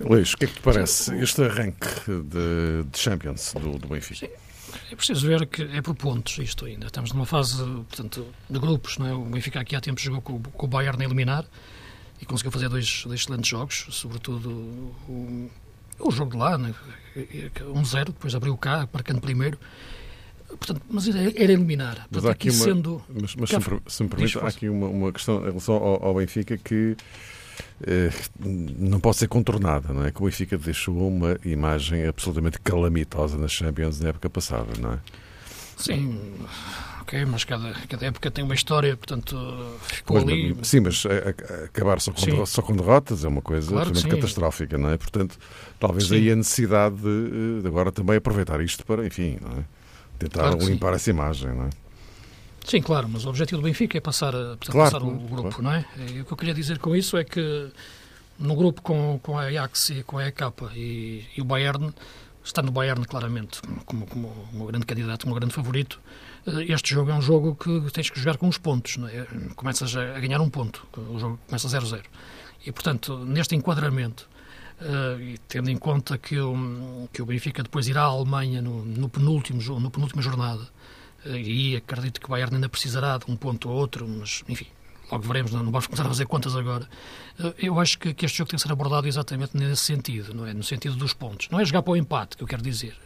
Luís, 0.00 0.32
o 0.32 0.36
que 0.36 0.44
é 0.44 0.48
que 0.48 0.54
te 0.54 0.60
parece 0.60 1.14
este 1.16 1.42
arranque 1.42 1.88
de, 2.06 2.84
de 2.90 2.98
Champions 2.98 3.54
do, 3.54 3.78
do 3.78 3.88
Benfica? 3.88 4.26
Sim. 4.26 4.32
É 4.90 4.96
preciso 4.96 5.26
ver 5.26 5.46
que 5.46 5.62
é 5.62 5.82
por 5.82 5.94
pontos 5.94 6.38
isto 6.38 6.64
ainda. 6.64 6.86
Estamos 6.86 7.12
numa 7.12 7.26
fase 7.26 7.62
portanto, 7.62 8.26
de 8.48 8.58
grupos. 8.58 8.98
Não 8.98 9.06
é? 9.06 9.12
O 9.12 9.24
Benfica 9.24 9.60
aqui 9.60 9.76
há 9.76 9.80
tempo 9.80 10.00
jogou 10.00 10.20
com, 10.20 10.42
com 10.42 10.66
o 10.66 10.68
Bayern 10.68 11.00
a 11.02 11.04
eliminar 11.04 11.44
e 12.20 12.24
conseguiu 12.24 12.50
fazer 12.52 12.68
dois, 12.68 13.04
dois 13.04 13.20
excelentes 13.20 13.50
jogos, 13.50 13.86
sobretudo 13.90 14.48
o, 15.08 15.50
o 15.98 16.10
jogo 16.10 16.32
de 16.32 16.36
lá, 16.36 16.56
né? 16.56 16.74
1-0, 17.16 18.06
depois 18.06 18.34
abriu 18.34 18.56
cá, 18.56 18.88
marcando 18.92 19.20
primeiro. 19.20 19.58
Portanto, 20.56 20.82
mas 20.88 21.08
era, 21.08 21.42
eliminar. 21.42 22.06
Mas 22.10 22.24
há 22.24 22.30
aqui, 22.32 22.50
uma, 22.50 22.64
sendo... 22.64 23.02
Mas, 23.08 23.34
mas 23.34 23.50
se, 23.50 23.56
me, 23.56 23.80
se 23.86 24.02
me 24.02 24.08
permite, 24.08 24.38
há 24.38 24.46
aqui 24.48 24.68
uma, 24.68 24.86
uma 24.88 25.12
questão 25.12 25.40
em 25.40 25.46
relação 25.46 25.74
ao, 25.74 26.04
ao 26.04 26.14
Benfica 26.14 26.56
que 26.56 26.96
eh, 27.86 28.10
não 28.38 29.00
pode 29.00 29.16
ser 29.16 29.28
contornada, 29.28 29.92
não 29.92 30.04
é? 30.04 30.10
Que 30.10 30.22
o 30.22 30.24
Benfica 30.24 30.56
deixou 30.56 31.08
uma 31.08 31.38
imagem 31.44 32.06
absolutamente 32.06 32.58
calamitosa 32.60 33.36
nas 33.36 33.52
Champions 33.52 34.00
na 34.00 34.10
época 34.10 34.30
passada, 34.30 34.68
não 34.80 34.94
é? 34.94 34.98
Sim, 35.76 36.20
ok, 37.00 37.24
mas 37.24 37.44
cada, 37.44 37.72
cada 37.88 38.06
época 38.06 38.30
tem 38.30 38.44
uma 38.44 38.54
história, 38.54 38.96
portanto, 38.96 39.36
ficou 39.82 40.20
pois, 40.20 40.28
ali. 40.28 40.56
Sim, 40.62 40.80
mas 40.80 41.04
acabar 41.64 42.00
só 42.00 42.12
com, 42.12 42.46
só 42.46 42.62
com 42.62 42.76
derrotas 42.76 43.24
é 43.24 43.28
uma 43.28 43.42
coisa 43.42 43.68
claro 43.68 43.88
absolutamente 43.88 44.20
catastrófica, 44.20 44.78
não 44.78 44.90
é? 44.90 44.96
Portanto, 44.96 45.36
talvez 45.80 46.06
sim. 46.06 46.16
aí 46.16 46.30
a 46.30 46.36
necessidade 46.36 46.96
de, 46.96 47.62
de, 47.62 47.66
agora 47.66 47.90
também 47.90 48.16
aproveitar 48.16 48.60
isto 48.60 48.86
para, 48.86 49.04
enfim, 49.04 49.38
não 49.40 49.58
é? 49.58 49.64
Tentar 50.22 50.50
claro 50.50 50.58
limpar 50.66 50.90
sim. 50.90 50.94
essa 50.96 51.10
imagem, 51.10 51.54
não 51.54 51.66
é? 51.66 51.70
Sim, 52.64 52.80
claro, 52.80 53.08
mas 53.08 53.24
o 53.24 53.28
objetivo 53.28 53.60
do 53.60 53.64
Benfica 53.64 53.98
é 53.98 54.00
passar, 54.00 54.32
portanto, 54.32 54.70
claro, 54.70 54.92
passar 54.92 55.04
o, 55.04 55.10
grupo, 55.10 55.48
claro. 55.48 55.62
não 55.62 55.72
é? 55.72 55.84
E 56.12 56.20
o 56.20 56.24
que 56.24 56.32
eu 56.32 56.36
queria 56.36 56.54
dizer 56.54 56.78
com 56.78 56.94
isso 56.94 57.16
é 57.16 57.24
que 57.24 57.70
no 58.38 58.54
grupo 58.54 58.80
com, 58.82 59.18
com 59.22 59.38
a 59.38 59.42
Ajax 59.42 59.90
e 59.90 60.02
com 60.02 60.18
a 60.18 60.28
EK 60.28 60.40
e, 60.74 61.24
e 61.36 61.40
o 61.40 61.44
Bayern, 61.44 61.92
está 62.44 62.62
no 62.62 62.72
Bayern 62.72 63.04
claramente 63.04 63.60
como, 63.84 64.06
como 64.06 64.48
um 64.52 64.66
grande 64.66 64.86
candidato, 64.86 65.22
como 65.22 65.34
um 65.34 65.38
grande 65.38 65.54
favorito, 65.54 66.00
eh, 66.46 66.72
este 66.72 66.94
jogo 66.94 67.10
é 67.10 67.14
um 67.14 67.22
jogo 67.22 67.54
que 67.54 67.90
tens 67.92 68.10
que 68.10 68.18
jogar 68.18 68.36
com 68.36 68.48
os 68.48 68.58
pontos, 68.58 68.96
não 68.96 69.08
é? 69.08 69.26
começas 69.54 69.94
a 69.96 70.18
ganhar 70.18 70.40
um 70.40 70.50
ponto, 70.50 70.86
o 70.96 71.18
jogo 71.18 71.38
começa 71.46 71.68
0-0. 71.68 72.02
E, 72.64 72.70
portanto, 72.70 73.18
neste 73.18 73.54
enquadramento, 73.54 74.28
Uh, 74.82 75.20
e 75.20 75.38
tendo 75.46 75.70
em 75.70 75.76
conta 75.76 76.18
que 76.18 76.36
o, 76.40 77.08
que 77.12 77.22
o 77.22 77.26
Benfica 77.26 77.62
depois 77.62 77.86
irá 77.86 78.02
à 78.02 78.06
Alemanha 78.06 78.60
no, 78.60 78.84
no 78.84 79.08
penúltimo 79.08 79.62
no 79.78 79.90
penúltima 79.92 80.20
jornada 80.20 80.66
e 81.24 81.76
acredito 81.76 82.20
que 82.20 82.26
o 82.26 82.30
Bayern 82.30 82.54
ainda 82.54 82.68
precisará 82.68 83.18
de 83.18 83.30
um 83.30 83.36
ponto 83.36 83.68
ou 83.68 83.76
outro, 83.76 84.08
mas 84.08 84.42
enfim, 84.48 84.66
logo 85.10 85.24
veremos, 85.24 85.52
não, 85.52 85.64
vamos 85.64 85.86
começar 85.86 86.04
a 86.04 86.08
fazer 86.08 86.26
contas 86.26 86.56
agora. 86.56 86.88
Eh, 87.38 87.54
eu 87.58 87.78
acho 87.78 87.98
que, 87.98 88.12
que, 88.12 88.26
este 88.26 88.38
jogo 88.38 88.50
tem 88.50 88.56
que 88.56 88.62
ser 88.62 88.72
abordado 88.72 89.06
exatamente 89.06 89.56
nesse 89.56 89.82
sentido, 89.82 90.34
não 90.34 90.46
é? 90.46 90.52
No 90.52 90.64
sentido 90.64 90.96
dos 90.96 91.12
pontos. 91.12 91.48
Não 91.50 91.60
é 91.60 91.64
jogar 91.64 91.82
para 91.82 91.92
o 91.92 91.96
empate, 91.96 92.36
que 92.36 92.42
eu 92.42 92.48
quero 92.48 92.62
dizer, 92.62 92.96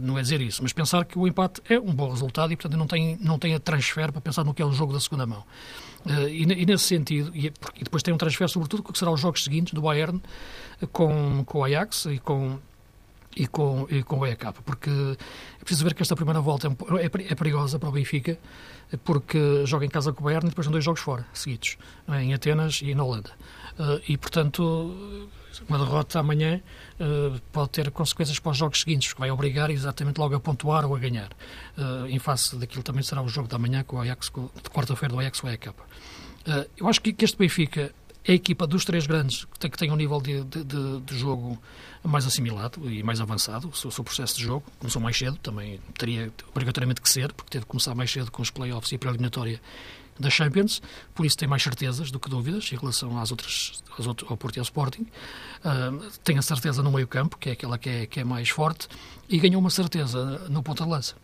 não 0.00 0.18
é 0.18 0.22
dizer 0.22 0.40
isso, 0.40 0.62
mas 0.62 0.72
pensar 0.72 1.04
que 1.04 1.18
o 1.18 1.26
empate 1.26 1.60
é 1.68 1.78
um 1.78 1.92
bom 1.92 2.10
resultado 2.10 2.52
e, 2.52 2.56
portanto, 2.56 2.78
não 2.78 2.86
tem, 2.86 3.18
não 3.20 3.38
tem 3.38 3.54
a 3.54 3.60
transfer 3.60 4.12
para 4.12 4.20
pensar 4.20 4.44
no 4.44 4.54
que 4.54 4.62
é 4.62 4.64
o 4.64 4.72
jogo 4.72 4.92
da 4.92 5.00
segunda 5.00 5.26
mão. 5.26 5.44
Eh, 6.06 6.28
e, 6.30 6.42
e 6.42 6.66
nesse 6.66 6.84
sentido, 6.84 7.30
e, 7.34 7.46
e, 7.46 7.84
depois 7.84 8.02
tem 8.02 8.14
um 8.14 8.16
transfer, 8.16 8.48
sobretudo, 8.48 8.82
que 8.82 8.98
será 8.98 9.10
os 9.10 9.20
jogos 9.20 9.42
seguintes 9.42 9.72
do 9.74 9.82
Bayern 9.82 10.20
com, 10.92 11.44
com 11.44 11.58
o 11.58 11.64
Ajax 11.64 12.06
e 12.06 12.18
com 12.18 12.58
e 13.36 13.46
com, 13.46 13.86
e 13.90 14.02
com 14.02 14.20
o 14.20 14.26
EK, 14.26 14.46
porque 14.64 14.88
é 14.88 15.60
preciso 15.60 15.84
ver 15.84 15.92
que 15.92 16.00
esta 16.00 16.16
primeira 16.16 16.40
volta 16.40 16.68
é, 16.68 17.04
é, 17.04 17.32
é 17.32 17.34
perigosa 17.34 17.78
para 17.78 17.90
o 17.90 17.92
Benfica, 17.92 18.38
porque 19.04 19.66
joga 19.66 19.84
em 19.84 19.90
casa 19.90 20.10
com 20.10 20.22
o 20.22 20.24
Bayern 20.24 20.46
e 20.46 20.48
depois 20.48 20.64
são 20.64 20.72
dois 20.72 20.82
jogos 20.82 21.02
fora, 21.02 21.26
seguidos, 21.34 21.76
é? 22.08 22.22
em 22.22 22.32
Atenas 22.32 22.80
e 22.82 22.94
na 22.94 23.04
Holanda. 23.04 23.30
Uh, 23.78 24.00
e, 24.08 24.16
portanto, 24.16 25.28
uma 25.68 25.78
derrota 25.78 26.20
amanhã 26.20 26.60
uh, 27.00 27.40
pode 27.52 27.70
ter 27.70 27.90
consequências 27.90 28.38
para 28.38 28.52
os 28.52 28.58
jogos 28.58 28.80
seguintes, 28.80 29.08
porque 29.08 29.20
vai 29.20 29.30
obrigar 29.30 29.70
exatamente 29.70 30.18
logo 30.18 30.34
a 30.34 30.40
pontuar 30.40 30.84
ou 30.84 30.94
a 30.94 30.98
ganhar. 30.98 31.30
Uh, 31.76 32.06
em 32.06 32.18
face 32.18 32.56
daquilo 32.56 32.82
também 32.82 33.02
será 33.02 33.22
o 33.22 33.28
jogo 33.28 33.48
da 33.48 33.58
manhã 33.58 33.82
com 33.82 33.96
o 33.96 34.00
Ajax, 34.00 34.28
com, 34.28 34.50
de 34.54 34.70
quarta-feira 34.70 35.14
do 35.14 35.20
Ajax 35.20 35.40
com 35.40 35.46
o 35.46 35.50
EK. 35.50 35.70
eu 36.76 36.88
acho 36.88 37.00
que, 37.00 37.12
que 37.12 37.24
este 37.24 37.36
Benfica 37.36 37.92
é 38.26 38.32
a 38.32 38.34
equipa 38.34 38.66
dos 38.66 38.84
três 38.84 39.06
grandes 39.06 39.44
que 39.44 39.58
tem, 39.58 39.70
que 39.70 39.78
tem 39.78 39.90
um 39.90 39.96
nível 39.96 40.20
de, 40.20 40.42
de, 40.42 40.64
de, 40.64 41.18
jogo 41.18 41.56
mais 42.02 42.26
assimilado 42.26 42.90
e 42.90 43.02
mais 43.02 43.20
avançado. 43.20 43.68
O 43.68 43.74
seu, 43.74 43.90
seu, 43.90 44.02
processo 44.02 44.36
de 44.36 44.42
jogo 44.42 44.64
começou 44.80 45.00
mais 45.00 45.16
cedo, 45.16 45.36
também 45.36 45.80
teria 45.96 46.32
obrigatoriamente 46.50 47.00
que 47.00 47.08
ser, 47.08 47.32
porque 47.32 47.50
teve 47.50 47.64
que 47.64 47.70
começar 47.70 47.94
mais 47.94 48.10
cedo 48.10 48.30
com 48.32 48.42
os 48.42 48.50
playoffs 48.50 48.90
e 48.90 48.96
a 48.96 48.98
pré-eliminatória 48.98 49.60
da 50.18 50.30
Champions, 50.30 50.80
por 51.14 51.26
isso 51.26 51.36
tem 51.36 51.48
mais 51.48 51.62
certezas 51.62 52.10
do 52.10 52.18
que 52.18 52.28
dúvidas 52.28 52.70
em 52.72 52.76
relação 52.76 53.18
às 53.18 53.30
outras, 53.30 53.82
às 53.98 54.06
outras 54.06 54.30
ao 54.30 54.36
Porto 54.36 54.56
e 54.56 54.58
ao 54.60 54.64
Sporting. 54.64 55.02
Uh, 55.64 56.10
tem 56.24 56.38
a 56.38 56.42
certeza 56.42 56.82
no 56.82 56.90
meio 56.90 57.06
campo, 57.06 57.36
que 57.38 57.50
é 57.50 57.52
aquela 57.52 57.78
que 57.78 57.88
é, 57.88 58.06
que 58.06 58.20
é 58.20 58.24
mais 58.24 58.48
forte, 58.48 58.88
e 59.28 59.38
ganhou 59.38 59.60
uma 59.60 59.70
certeza 59.70 60.48
no 60.48 60.62
ponta 60.62 60.84
de 60.84 60.90
lança. 60.90 61.14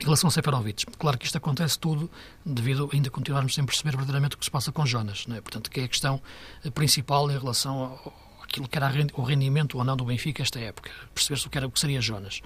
Em 0.00 0.04
relação 0.04 0.28
a 0.28 0.30
Seferovic, 0.30 0.86
claro 0.96 1.18
que 1.18 1.26
isto 1.26 1.36
acontece 1.36 1.76
tudo 1.76 2.08
devido 2.46 2.88
a 2.90 2.94
ainda 2.94 3.10
continuarmos 3.10 3.52
sem 3.52 3.64
perceber 3.64 3.90
verdadeiramente 3.90 4.36
o 4.36 4.38
que 4.38 4.44
se 4.44 4.50
passa 4.50 4.70
com 4.70 4.86
Jonas, 4.86 5.26
não 5.26 5.36
é? 5.36 5.40
portanto, 5.40 5.68
que 5.68 5.80
é 5.80 5.84
a 5.84 5.88
questão 5.88 6.22
principal 6.72 7.28
em 7.28 7.36
relação 7.36 7.76
ao, 7.76 8.14
aquilo 8.48 8.66
que 8.66 8.76
era 8.76 8.90
o 9.14 9.22
rendimento 9.22 9.76
ou 9.76 9.84
não 9.84 9.96
do 9.96 10.04
Benfica 10.04 10.42
esta 10.42 10.58
época, 10.58 10.90
perceber-se 11.14 11.46
o 11.46 11.50
que, 11.50 11.58
era, 11.58 11.66
o 11.66 11.70
que 11.70 11.78
seria 11.78 12.00
Jonas. 12.00 12.40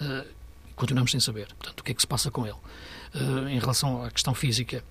Uh, 0.00 0.26
continuamos 0.74 1.12
sem 1.12 1.20
saber, 1.20 1.46
portanto, 1.58 1.80
o 1.80 1.84
que 1.84 1.92
é 1.92 1.94
que 1.94 2.00
se 2.00 2.06
passa 2.06 2.30
com 2.30 2.44
ele. 2.44 2.56
Uh, 3.14 3.48
em 3.48 3.58
relação 3.58 4.04
à 4.04 4.10
questão 4.10 4.34
física, 4.34 4.84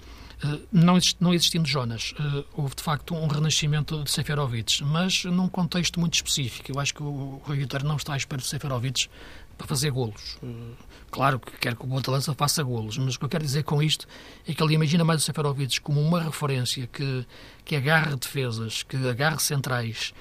não, 0.71 0.97
exist, 0.97 1.17
não 1.19 1.33
existindo 1.33 1.67
Jonas, 1.67 2.13
houve 2.53 2.75
de 2.75 2.83
facto 2.83 3.15
um 3.15 3.27
renascimento 3.27 4.03
de 4.03 4.11
Seferovic, 4.11 4.83
mas 4.83 5.23
num 5.25 5.47
contexto 5.47 5.99
muito 5.99 6.15
específico. 6.15 6.71
Eu 6.71 6.79
acho 6.79 6.93
que 6.93 7.03
o 7.03 7.41
Rui 7.43 7.57
Vitória 7.57 7.87
não 7.87 7.95
está 7.95 8.13
à 8.13 8.17
espera 8.17 8.41
de 8.41 8.47
Seferovic 8.47 9.09
para 9.57 9.67
fazer 9.67 9.91
golos. 9.91 10.37
Claro 11.11 11.39
que 11.39 11.51
quer 11.57 11.75
que 11.75 11.83
o 11.83 11.87
Botalança 11.87 12.33
faça 12.33 12.63
golos, 12.63 12.97
mas 12.97 13.15
o 13.15 13.19
que 13.19 13.25
eu 13.25 13.29
quero 13.29 13.43
dizer 13.43 13.63
com 13.63 13.81
isto 13.81 14.07
é 14.47 14.53
que 14.53 14.63
ele 14.63 14.73
imagina 14.73 15.03
mais 15.03 15.21
o 15.21 15.25
Seferovic 15.25 15.79
como 15.79 16.01
uma 16.01 16.21
referência 16.23 16.87
que, 16.87 17.25
que 17.63 17.75
agarre 17.75 18.15
defesas, 18.15 18.83
que 18.83 18.97
agarre 19.07 19.39
centrais, 19.39 20.13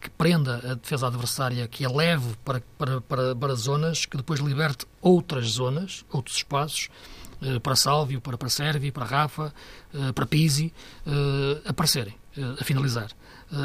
que 0.00 0.10
prenda 0.10 0.56
a 0.72 0.74
defesa 0.74 1.06
adversária, 1.06 1.68
que 1.68 1.84
a 1.84 1.90
leve 1.90 2.34
para, 2.44 2.62
para, 2.78 3.00
para, 3.00 3.36
para 3.36 3.54
zonas, 3.54 4.06
que 4.06 4.16
depois 4.16 4.40
liberte 4.40 4.86
outras 5.00 5.46
zonas, 5.50 6.04
outros 6.10 6.38
espaços, 6.38 6.88
eh, 6.88 7.19
para 7.62 7.76
Sálvio, 7.76 8.20
para, 8.20 8.48
Sérvio, 8.48 8.92
para 8.92 9.04
Rafa, 9.04 9.52
eh, 9.94 10.12
para 10.12 10.26
Pisi, 10.26 10.72
eh, 11.06 11.62
aparecerem, 11.64 12.14
a 12.60 12.64
finalizar. 12.64 13.10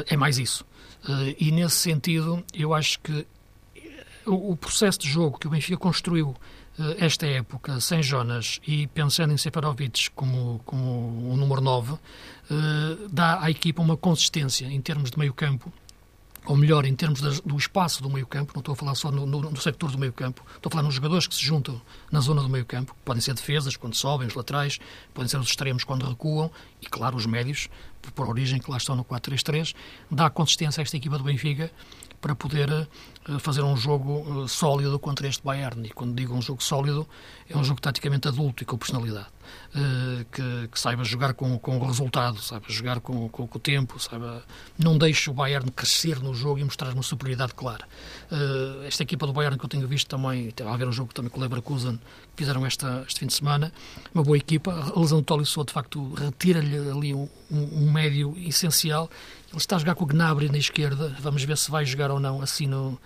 É 0.08 0.16
mais 0.16 0.38
isso. 0.38 0.64
E 1.38 1.52
nesse 1.52 1.76
sentido, 1.76 2.42
eu 2.52 2.74
acho 2.74 2.98
que 2.98 3.26
o 4.24 4.56
processo 4.56 4.98
de 4.98 5.08
jogo 5.08 5.38
que 5.38 5.46
o 5.46 5.50
Benfica 5.50 5.76
construiu 5.76 6.34
eh, 6.78 6.96
esta 7.06 7.26
época, 7.26 7.80
sem 7.80 8.02
Jonas 8.02 8.60
e 8.66 8.86
pensando 8.88 9.32
em 9.32 9.36
Seferovic 9.36 10.10
como, 10.10 10.60
como 10.64 11.32
o 11.32 11.36
número 11.36 11.60
9, 11.60 11.92
uh, 11.92 11.98
eh, 12.50 13.08
dá 13.10 13.42
à 13.42 13.50
equipa 13.50 13.80
uma 13.80 13.96
consistência 13.96 14.66
em 14.66 14.80
termos 14.80 15.10
de 15.10 15.18
meio 15.18 15.32
campo, 15.32 15.72
ou 16.46 16.56
melhor, 16.56 16.84
em 16.84 16.94
termos 16.94 17.20
do 17.40 17.56
espaço 17.56 18.02
do 18.02 18.08
meio 18.08 18.26
campo, 18.26 18.52
não 18.54 18.60
estou 18.60 18.72
a 18.72 18.76
falar 18.76 18.94
só 18.94 19.10
no, 19.10 19.26
no, 19.26 19.40
no 19.42 19.60
sector 19.60 19.90
do 19.90 19.98
meio 19.98 20.12
campo, 20.12 20.42
estou 20.54 20.70
a 20.70 20.72
falar 20.72 20.84
nos 20.84 20.94
jogadores 20.94 21.26
que 21.26 21.34
se 21.34 21.44
juntam 21.44 21.80
na 22.10 22.20
zona 22.20 22.40
do 22.40 22.48
meio 22.48 22.64
campo, 22.64 22.94
podem 23.04 23.20
ser 23.20 23.34
defesas 23.34 23.76
quando 23.76 23.94
sobem, 23.94 24.28
os 24.28 24.34
laterais, 24.34 24.78
podem 25.12 25.28
ser 25.28 25.38
os 25.38 25.48
extremos 25.48 25.82
quando 25.82 26.06
recuam, 26.06 26.50
e 26.80 26.86
claro, 26.86 27.16
os 27.16 27.26
médios, 27.26 27.68
por 28.14 28.28
origem 28.28 28.60
que 28.60 28.70
lá 28.70 28.76
estão 28.76 28.94
no 28.94 29.04
4-3-3, 29.04 29.74
dá 30.10 30.30
consistência 30.30 30.80
a 30.80 30.82
esta 30.82 30.96
equipa 30.96 31.18
do 31.18 31.24
Benfica 31.24 31.70
para 32.20 32.34
poder 32.34 32.88
fazer 33.40 33.62
um 33.62 33.76
jogo 33.76 34.46
sólido 34.48 34.98
contra 34.98 35.26
este 35.26 35.42
Bayern. 35.42 35.86
E 35.86 35.90
quando 35.90 36.14
digo 36.14 36.34
um 36.34 36.42
jogo 36.42 36.62
sólido, 36.62 37.06
é 37.48 37.56
um 37.56 37.64
jogo 37.64 37.80
taticamente 37.80 38.28
adulto 38.28 38.62
e 38.62 38.66
com 38.66 38.76
personalidade. 38.76 39.26
Eh, 39.74 40.24
que, 40.32 40.68
que, 40.68 40.80
saiba 40.80 41.04
jogar 41.04 41.34
com, 41.34 41.58
com 41.58 41.76
o 41.76 41.86
resultado, 41.86 42.40
saiba 42.40 42.64
jogar 42.68 43.00
com, 43.00 43.28
com, 43.28 43.46
com, 43.46 43.58
o 43.58 43.60
tempo, 43.60 43.98
saiba, 43.98 44.42
não 44.78 44.96
deixe 44.96 45.28
o 45.28 45.34
Bayern 45.34 45.70
crescer 45.70 46.18
no 46.20 46.34
jogo 46.34 46.58
e 46.58 46.64
mostrar 46.64 46.92
uma 46.92 47.02
superioridade 47.02 47.52
clara. 47.54 47.86
Esta 48.86 49.02
equipa 49.02 49.26
do 49.26 49.32
Bayern 49.32 49.58
que 49.58 49.64
eu 49.64 49.68
tenho 49.68 49.86
visto 49.86 50.08
também, 50.08 50.50
teve 50.50 50.68
a 50.68 50.72
haver 50.72 50.88
um 50.88 50.92
jogo 50.92 51.12
também 51.12 51.30
com 51.30 51.38
o 51.38 51.42
Leverkusen, 51.42 51.98
que 52.34 52.36
fizeram 52.36 52.64
esta, 52.64 53.04
este 53.06 53.20
fim 53.20 53.26
de 53.26 53.34
semana, 53.34 53.72
uma 54.14 54.24
boa 54.24 54.36
equipa. 54.36 54.72
A 54.72 54.98
lesão 54.98 55.18
do 55.18 55.24
Tolisso, 55.24 55.62
de 55.64 55.72
facto, 55.72 56.14
retira-lhe 56.14 56.90
ali 56.90 57.14
um, 57.14 57.28
um, 57.50 57.90
médio 57.90 58.34
essencial. 58.38 59.10
Ele 59.48 59.58
está 59.58 59.76
a 59.76 59.78
jogar 59.78 59.94
com 59.94 60.04
o 60.04 60.06
Gnabry 60.06 60.48
na 60.48 60.58
esquerda, 60.58 61.16
vamos 61.20 61.42
ver 61.44 61.56
se 61.56 61.70
vai 61.70 61.84
jogar 61.84 62.10
ou 62.10 62.20
não 62.20 62.42
assim 62.42 62.66
no, 62.66 62.98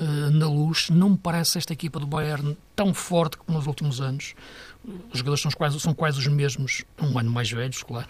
uh, 0.00 0.30
na 0.30 0.48
luz. 0.48 0.90
Não 0.90 1.10
me 1.10 1.18
parece 1.18 1.58
esta 1.58 1.72
equipa 1.72 2.00
do 2.00 2.06
Bayern 2.06 2.56
tão 2.74 2.92
forte 2.92 3.36
como 3.36 3.56
nos 3.56 3.66
últimos 3.66 4.00
anos 4.00 4.34
os 5.12 5.18
jogadores 5.18 5.42
são 5.42 5.50
quase, 5.50 5.80
são 5.80 5.94
quase 5.94 6.18
os 6.18 6.26
mesmos, 6.28 6.84
um 7.00 7.18
ano 7.18 7.30
mais 7.30 7.50
velhos, 7.50 7.82
claro, 7.82 8.08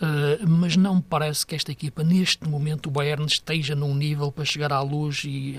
uh, 0.00 0.48
mas 0.48 0.76
não 0.76 0.96
me 0.96 1.02
parece 1.02 1.46
que 1.46 1.54
esta 1.54 1.72
equipa, 1.72 2.04
neste 2.04 2.46
momento, 2.46 2.86
o 2.86 2.90
Bayern 2.90 3.24
esteja 3.24 3.74
num 3.74 3.94
nível 3.94 4.30
para 4.30 4.44
chegar 4.44 4.72
à 4.72 4.80
luz 4.80 5.22
e, 5.24 5.58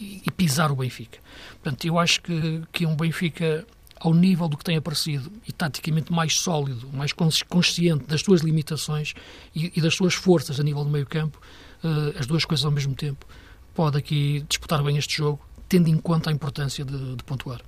e, 0.00 0.22
e 0.26 0.30
pisar 0.30 0.70
o 0.70 0.76
Benfica. 0.76 1.18
Portanto, 1.62 1.84
eu 1.86 1.98
acho 1.98 2.20
que, 2.20 2.62
que 2.70 2.86
um 2.86 2.94
Benfica 2.94 3.66
ao 4.04 4.12
nível 4.12 4.48
do 4.48 4.58
que 4.58 4.62
tem 4.62 4.76
aparecido 4.76 5.32
e 5.48 5.52
taticamente 5.52 6.12
mais 6.12 6.38
sólido, 6.38 6.90
mais 6.92 7.10
consciente 7.48 8.04
das 8.04 8.20
suas 8.20 8.42
limitações 8.42 9.14
e, 9.54 9.72
e 9.74 9.80
das 9.80 9.94
suas 9.94 10.12
forças 10.12 10.60
a 10.60 10.62
nível 10.62 10.84
do 10.84 10.90
meio 10.90 11.06
campo, 11.06 11.40
uh, 11.82 12.18
as 12.18 12.26
duas 12.26 12.44
coisas 12.44 12.66
ao 12.66 12.70
mesmo 12.70 12.94
tempo, 12.94 13.26
pode 13.74 13.96
aqui 13.96 14.44
disputar 14.46 14.82
bem 14.82 14.98
este 14.98 15.16
jogo, 15.16 15.40
tendo 15.70 15.88
em 15.88 15.96
conta 15.96 16.28
a 16.28 16.32
importância 16.34 16.84
de, 16.84 17.16
de 17.16 17.24
pontuar. 17.24 17.62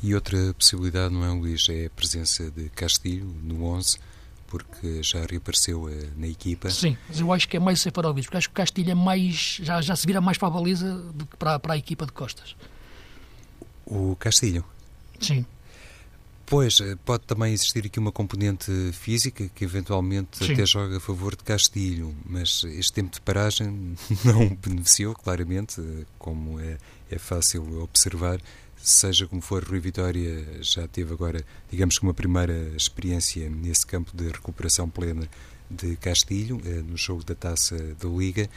E 0.00 0.14
outra 0.14 0.54
possibilidade, 0.54 1.12
não 1.12 1.24
é, 1.24 1.30
Luís, 1.32 1.68
é 1.68 1.86
a 1.86 1.90
presença 1.90 2.48
de 2.48 2.68
Castilho 2.68 3.26
no 3.42 3.64
11, 3.64 3.98
porque 4.46 5.02
já 5.02 5.26
reapareceu 5.28 5.86
uh, 5.86 6.12
na 6.16 6.28
equipa. 6.28 6.70
Sim, 6.70 6.96
mas 7.08 7.18
eu 7.18 7.32
acho 7.32 7.48
que 7.48 7.56
é 7.56 7.60
mais 7.60 7.80
Sefarovic, 7.80 8.28
porque 8.28 8.36
acho 8.36 8.48
que 8.48 8.52
o 8.52 8.56
Castilho 8.56 8.92
é 8.92 8.94
mais, 8.94 9.58
já, 9.60 9.82
já 9.82 9.96
se 9.96 10.06
vira 10.06 10.20
mais 10.20 10.38
para 10.38 10.46
a 10.46 10.50
baliza 10.52 10.94
do 11.12 11.26
que 11.26 11.36
para, 11.36 11.58
para 11.58 11.74
a 11.74 11.76
equipa 11.76 12.06
de 12.06 12.12
Costas. 12.12 12.54
O 13.84 14.14
Castilho? 14.14 14.64
Sim. 15.20 15.44
Pois, 16.44 16.80
eh, 16.80 16.96
pode 17.04 17.24
também 17.24 17.52
existir 17.52 17.84
aqui 17.84 17.98
uma 17.98 18.12
componente 18.12 18.70
física 18.92 19.48
que 19.52 19.64
eventualmente 19.64 20.44
Sim. 20.44 20.52
até 20.52 20.64
joga 20.64 20.98
a 20.98 21.00
favor 21.00 21.34
de 21.34 21.42
Castilho, 21.42 22.14
mas 22.24 22.62
este 22.64 22.92
tempo 22.92 23.12
de 23.12 23.20
paragem 23.20 23.96
não 24.24 24.54
beneficiou, 24.54 25.12
claramente, 25.14 25.80
eh, 25.80 26.04
como 26.18 26.60
é, 26.60 26.78
é 27.10 27.18
fácil 27.18 27.82
observar 27.82 28.40
seja 28.76 29.26
como 29.26 29.42
for, 29.42 29.64
Rui 29.64 29.80
Vitória 29.80 30.46
já 30.60 30.86
teve 30.86 31.12
agora, 31.12 31.44
digamos 31.70 31.98
que 31.98 32.04
uma 32.04 32.14
primeira 32.14 32.72
experiência 32.76 33.50
nesse 33.50 33.84
campo 33.84 34.16
de 34.16 34.28
recuperação 34.28 34.88
plena 34.88 35.28
de 35.68 35.96
Castilho, 35.96 36.60
eh, 36.64 36.82
no 36.82 36.96
jogo 36.96 37.24
da 37.24 37.34
Taça 37.34 37.76
da 38.00 38.08
Liga. 38.08 38.48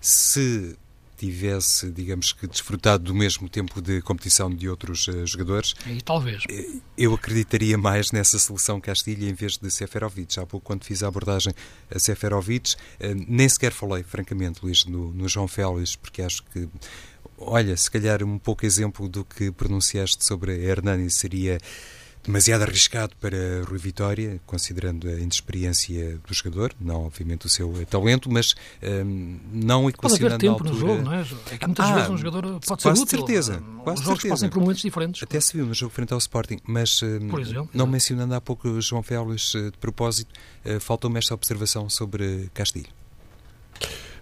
Se 0.00 0.76
tivesse, 1.16 1.90
digamos 1.90 2.32
que, 2.32 2.46
desfrutado 2.46 3.04
do 3.04 3.14
mesmo 3.14 3.48
tempo 3.48 3.80
de 3.80 4.00
competição 4.02 4.50
de 4.50 4.68
outros 4.68 5.08
uh, 5.08 5.26
jogadores. 5.26 5.74
E 5.86 6.00
talvez. 6.00 6.42
Eh, 6.48 6.76
eu 6.96 7.14
acreditaria 7.14 7.76
mais 7.76 8.12
nessa 8.12 8.38
seleção 8.38 8.80
Castilho 8.80 9.28
em 9.28 9.34
vez 9.34 9.56
de 9.56 9.70
Seferovic. 9.70 10.38
Há 10.38 10.46
pouco, 10.46 10.66
quando 10.66 10.84
fiz 10.84 11.02
a 11.02 11.08
abordagem 11.08 11.52
a 11.90 11.98
Seferovic, 11.98 12.74
uh, 12.74 13.24
nem 13.28 13.48
sequer 13.48 13.72
falei, 13.72 14.02
francamente, 14.02 14.60
Luís, 14.62 14.84
no, 14.84 15.12
no 15.12 15.28
João 15.28 15.48
Félix, 15.48 15.96
porque 15.96 16.22
acho 16.22 16.42
que 16.44 16.68
olha, 17.38 17.76
se 17.76 17.90
calhar 17.90 18.22
um 18.24 18.38
pouco 18.38 18.64
exemplo 18.64 19.08
do 19.08 19.24
que 19.24 19.50
pronunciaste 19.50 20.24
sobre 20.24 20.52
a 20.52 20.56
Hernani 20.56 21.10
seria 21.10 21.58
demasiado 22.26 22.62
arriscado 22.62 23.14
para 23.20 23.36
Rui 23.68 23.78
Vitória, 23.78 24.40
considerando 24.44 25.08
a 25.08 25.12
inexperiência 25.12 26.18
do 26.26 26.34
jogador, 26.34 26.74
não 26.80 27.06
obviamente 27.06 27.46
o 27.46 27.48
seu 27.48 27.72
talento, 27.86 28.30
mas 28.30 28.54
um, 28.82 29.38
não 29.52 29.88
equacionando 29.88 30.34
pode 30.34 30.48
haver 30.48 30.58
tempo 30.58 30.64
no 30.64 30.78
jogo, 30.78 31.02
não 31.02 31.12
é? 31.14 31.26
É 31.52 31.58
que 31.58 31.66
muitas 31.66 31.86
ah, 31.86 31.94
vezes 31.94 32.10
um 32.10 32.16
jogador 32.18 32.60
pode 32.60 32.82
ser 32.82 32.88
útil. 32.90 33.06
certeza, 33.06 33.62
quase 33.82 34.00
Os 34.00 34.04
jogos 34.04 34.22
certeza. 34.22 34.34
passam 34.34 34.48
por 34.48 34.60
momentos 34.60 34.82
diferentes. 34.82 35.22
Até 35.22 35.40
se 35.40 35.56
viu 35.56 35.66
no 35.66 35.74
jogo 35.74 35.92
frente 35.92 36.12
ao 36.12 36.18
Sporting, 36.18 36.58
mas 36.66 37.00
um, 37.02 37.38
exemplo, 37.38 37.70
não 37.72 37.86
é. 37.86 37.88
mencionando 37.88 38.34
há 38.34 38.40
pouco 38.40 38.80
João 38.80 39.02
Félix 39.02 39.54
eh, 39.54 39.70
de 39.70 39.78
propósito, 39.78 40.32
uh, 40.64 40.80
faltou-me 40.80 41.18
esta 41.18 41.34
observação 41.34 41.88
sobre 41.88 42.50
Castilho. 42.52 42.88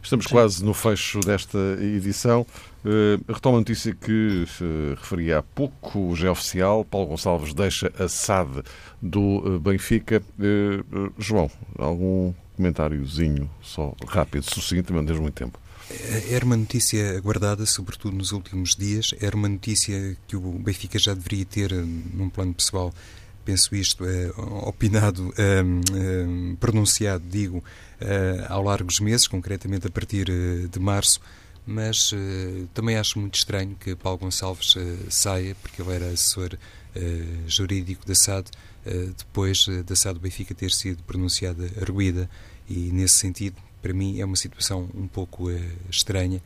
Estamos 0.05 0.27
Sim. 0.27 0.33
quase 0.33 0.63
no 0.63 0.75
fecho 0.75 1.19
desta 1.21 1.59
edição. 1.81 2.47
Uh, 2.85 3.33
retomo 3.33 3.57
a 3.57 3.61
notícia 3.61 3.95
que 3.95 4.45
uh, 4.61 4.95
referia 5.01 5.39
há 5.39 5.43
pouco, 5.43 5.99
o 5.99 6.15
Gé 6.15 6.31
Oficial, 6.31 6.85
Paulo 6.85 7.07
Gonçalves 7.07 7.55
deixa 7.55 7.91
a 7.99 8.07
SAD 8.07 8.63
do 9.01 9.39
uh, 9.39 9.59
Benfica. 9.59 10.23
Uh, 10.39 11.11
João, 11.19 11.51
algum 11.79 12.35
comentáriozinho, 12.55 13.51
só 13.63 13.95
rápido, 14.07 14.45
sucinto, 14.45 14.93
não 14.93 15.07
tens 15.07 15.19
muito 15.19 15.35
tempo. 15.35 15.59
Era 16.29 16.45
uma 16.45 16.57
notícia 16.57 17.17
aguardada, 17.17 17.65
sobretudo 17.65 18.15
nos 18.15 18.31
últimos 18.31 18.77
dias. 18.77 19.15
Era 19.19 19.35
uma 19.35 19.49
notícia 19.49 20.19
que 20.29 20.37
o 20.37 20.53
Benfica 20.53 20.99
já 20.99 21.15
deveria 21.15 21.47
ter, 21.47 21.73
num 21.73 22.29
plano 22.29 22.53
pessoal, 22.53 22.93
penso 23.45 23.75
isto, 23.75 24.05
é, 24.05 24.31
opinado, 24.67 25.33
é, 25.37 25.61
é, 25.61 26.57
pronunciado, 26.59 27.25
digo, 27.29 27.63
é, 28.01 28.47
ao 28.49 28.63
largo 28.63 28.89
dos 28.89 29.01
meses, 29.01 29.27
concretamente 29.27 29.87
a 29.87 29.91
partir 29.91 30.27
de 30.69 30.81
março, 30.81 31.21
mas 31.67 32.13
uh, 32.13 32.69
também 32.75 32.97
acho 32.99 33.19
muito 33.19 33.37
estranho 33.37 33.75
que 33.81 33.97
Paulo 33.97 34.19
Gonçalves 34.19 34.75
saia, 35.09 35.55
porque 35.63 35.81
ele 35.81 35.93
era 35.93 36.07
assessor 36.09 36.59
jurídico 37.47 38.07
da 38.07 38.15
SAD, 38.15 38.51
depois 39.17 39.67
da 39.87 39.97
SAD 39.97 40.15
do 40.15 40.21
Benfica 40.21 40.55
ter 40.55 40.71
sido 40.71 41.03
pronunciada 41.05 41.65
arguída, 41.81 42.29
e 42.69 42.91
nesse 42.93 43.15
sentido, 43.15 43.57
para 43.81 43.95
mim, 43.95 44.21
é 44.21 44.25
uma 44.27 44.37
situação 44.37 44.91
um 44.95 45.09
pouco 45.09 45.51
estranha, 45.91 46.43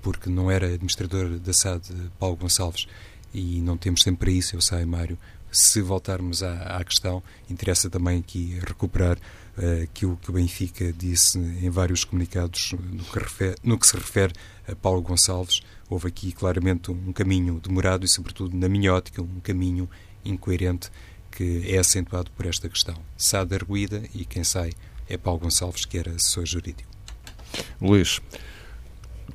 porque 0.00 0.30
não 0.30 0.50
era 0.50 0.66
administrador 0.66 1.38
da 1.38 1.52
SAD 1.52 1.82
Paulo 2.18 2.36
Gonçalves, 2.36 2.88
e 3.32 3.60
não 3.60 3.76
temos 3.76 4.02
tempo 4.02 4.18
para 4.18 4.30
isso, 4.30 4.56
eu 4.56 4.60
sei, 4.60 4.84
Mário. 4.86 5.18
Se 5.50 5.80
voltarmos 5.80 6.42
à, 6.42 6.76
à 6.76 6.84
questão, 6.84 7.22
interessa 7.48 7.88
também 7.88 8.18
aqui 8.18 8.58
recuperar 8.66 9.16
uh, 9.16 9.82
aquilo 9.82 10.16
que 10.16 10.30
o 10.30 10.32
Benfica 10.34 10.92
disse 10.92 11.38
em 11.38 11.70
vários 11.70 12.04
comunicados 12.04 12.72
no 12.72 13.04
que, 13.04 13.18
refere, 13.18 13.56
no 13.62 13.78
que 13.78 13.86
se 13.86 13.96
refere 13.96 14.32
a 14.70 14.76
Paulo 14.76 15.00
Gonçalves. 15.00 15.62
Houve 15.88 16.08
aqui 16.08 16.32
claramente 16.32 16.90
um 16.90 17.12
caminho 17.12 17.60
demorado 17.60 18.04
e, 18.04 18.08
sobretudo, 18.08 18.56
na 18.56 18.68
minha 18.68 18.92
ótica, 18.92 19.22
um 19.22 19.40
caminho 19.40 19.88
incoerente 20.24 20.90
que 21.30 21.64
é 21.72 21.78
acentuado 21.78 22.30
por 22.32 22.46
esta 22.46 22.68
questão. 22.68 22.96
Sada 23.16 23.54
arguída 23.54 24.02
e 24.14 24.24
quem 24.24 24.44
sai 24.44 24.72
é 25.08 25.16
Paulo 25.16 25.40
Gonçalves, 25.40 25.84
que 25.84 25.96
era 25.96 26.10
assessor 26.10 26.44
jurídico. 26.44 26.90
Luís, 27.80 28.20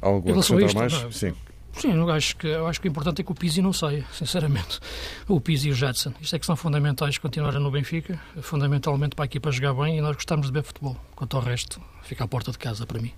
algo 0.01 0.29
a 0.29 0.31
acrescentar 0.31 0.73
mais? 0.75 0.93
Não, 0.93 1.11
Sim. 1.11 1.33
Sim, 1.77 1.93
eu 1.93 2.09
acho, 2.09 2.37
que, 2.37 2.47
eu 2.47 2.67
acho 2.67 2.79
que 2.79 2.87
o 2.87 2.89
importante 2.89 3.21
é 3.21 3.23
que 3.23 3.31
o 3.31 3.35
Pizzi 3.35 3.61
não 3.61 3.73
saia, 3.73 4.05
sinceramente. 4.13 4.79
O 5.27 5.41
Pizzi 5.41 5.69
e 5.69 5.71
o 5.71 5.75
Jadson. 5.75 6.13
Isto 6.21 6.35
é 6.35 6.39
que 6.39 6.45
são 6.45 6.55
fundamentais 6.55 7.17
continuarem 7.17 7.59
no 7.59 7.71
Benfica, 7.71 8.19
fundamentalmente 8.41 9.15
para 9.15 9.25
a 9.25 9.27
equipa 9.27 9.51
jogar 9.51 9.73
bem 9.73 9.97
e 9.97 10.01
nós 10.01 10.15
gostamos 10.15 10.47
de 10.47 10.53
ver 10.53 10.63
futebol. 10.63 10.95
Quanto 11.15 11.35
ao 11.35 11.43
resto, 11.43 11.81
fica 12.03 12.23
à 12.23 12.27
porta 12.27 12.51
de 12.51 12.57
casa 12.57 12.85
para 12.85 13.01
mim. 13.01 13.11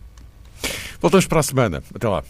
Voltamos 1.00 1.28
para 1.28 1.40
a 1.40 1.44
semana. 1.44 1.84
Até 1.94 2.08
lá. 2.08 2.24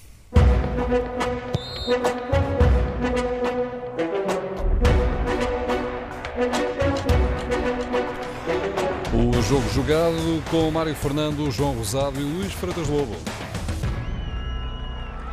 O 9.13 9.41
jogo 9.43 9.69
jogado 9.73 10.43
com 10.51 10.69
Mário 10.71 10.95
Fernando, 10.95 11.49
João 11.51 11.73
Rosado 11.73 12.19
e 12.19 12.23
Luís 12.23 12.51
Freitas 12.51 12.88
Lobo. 12.89 13.15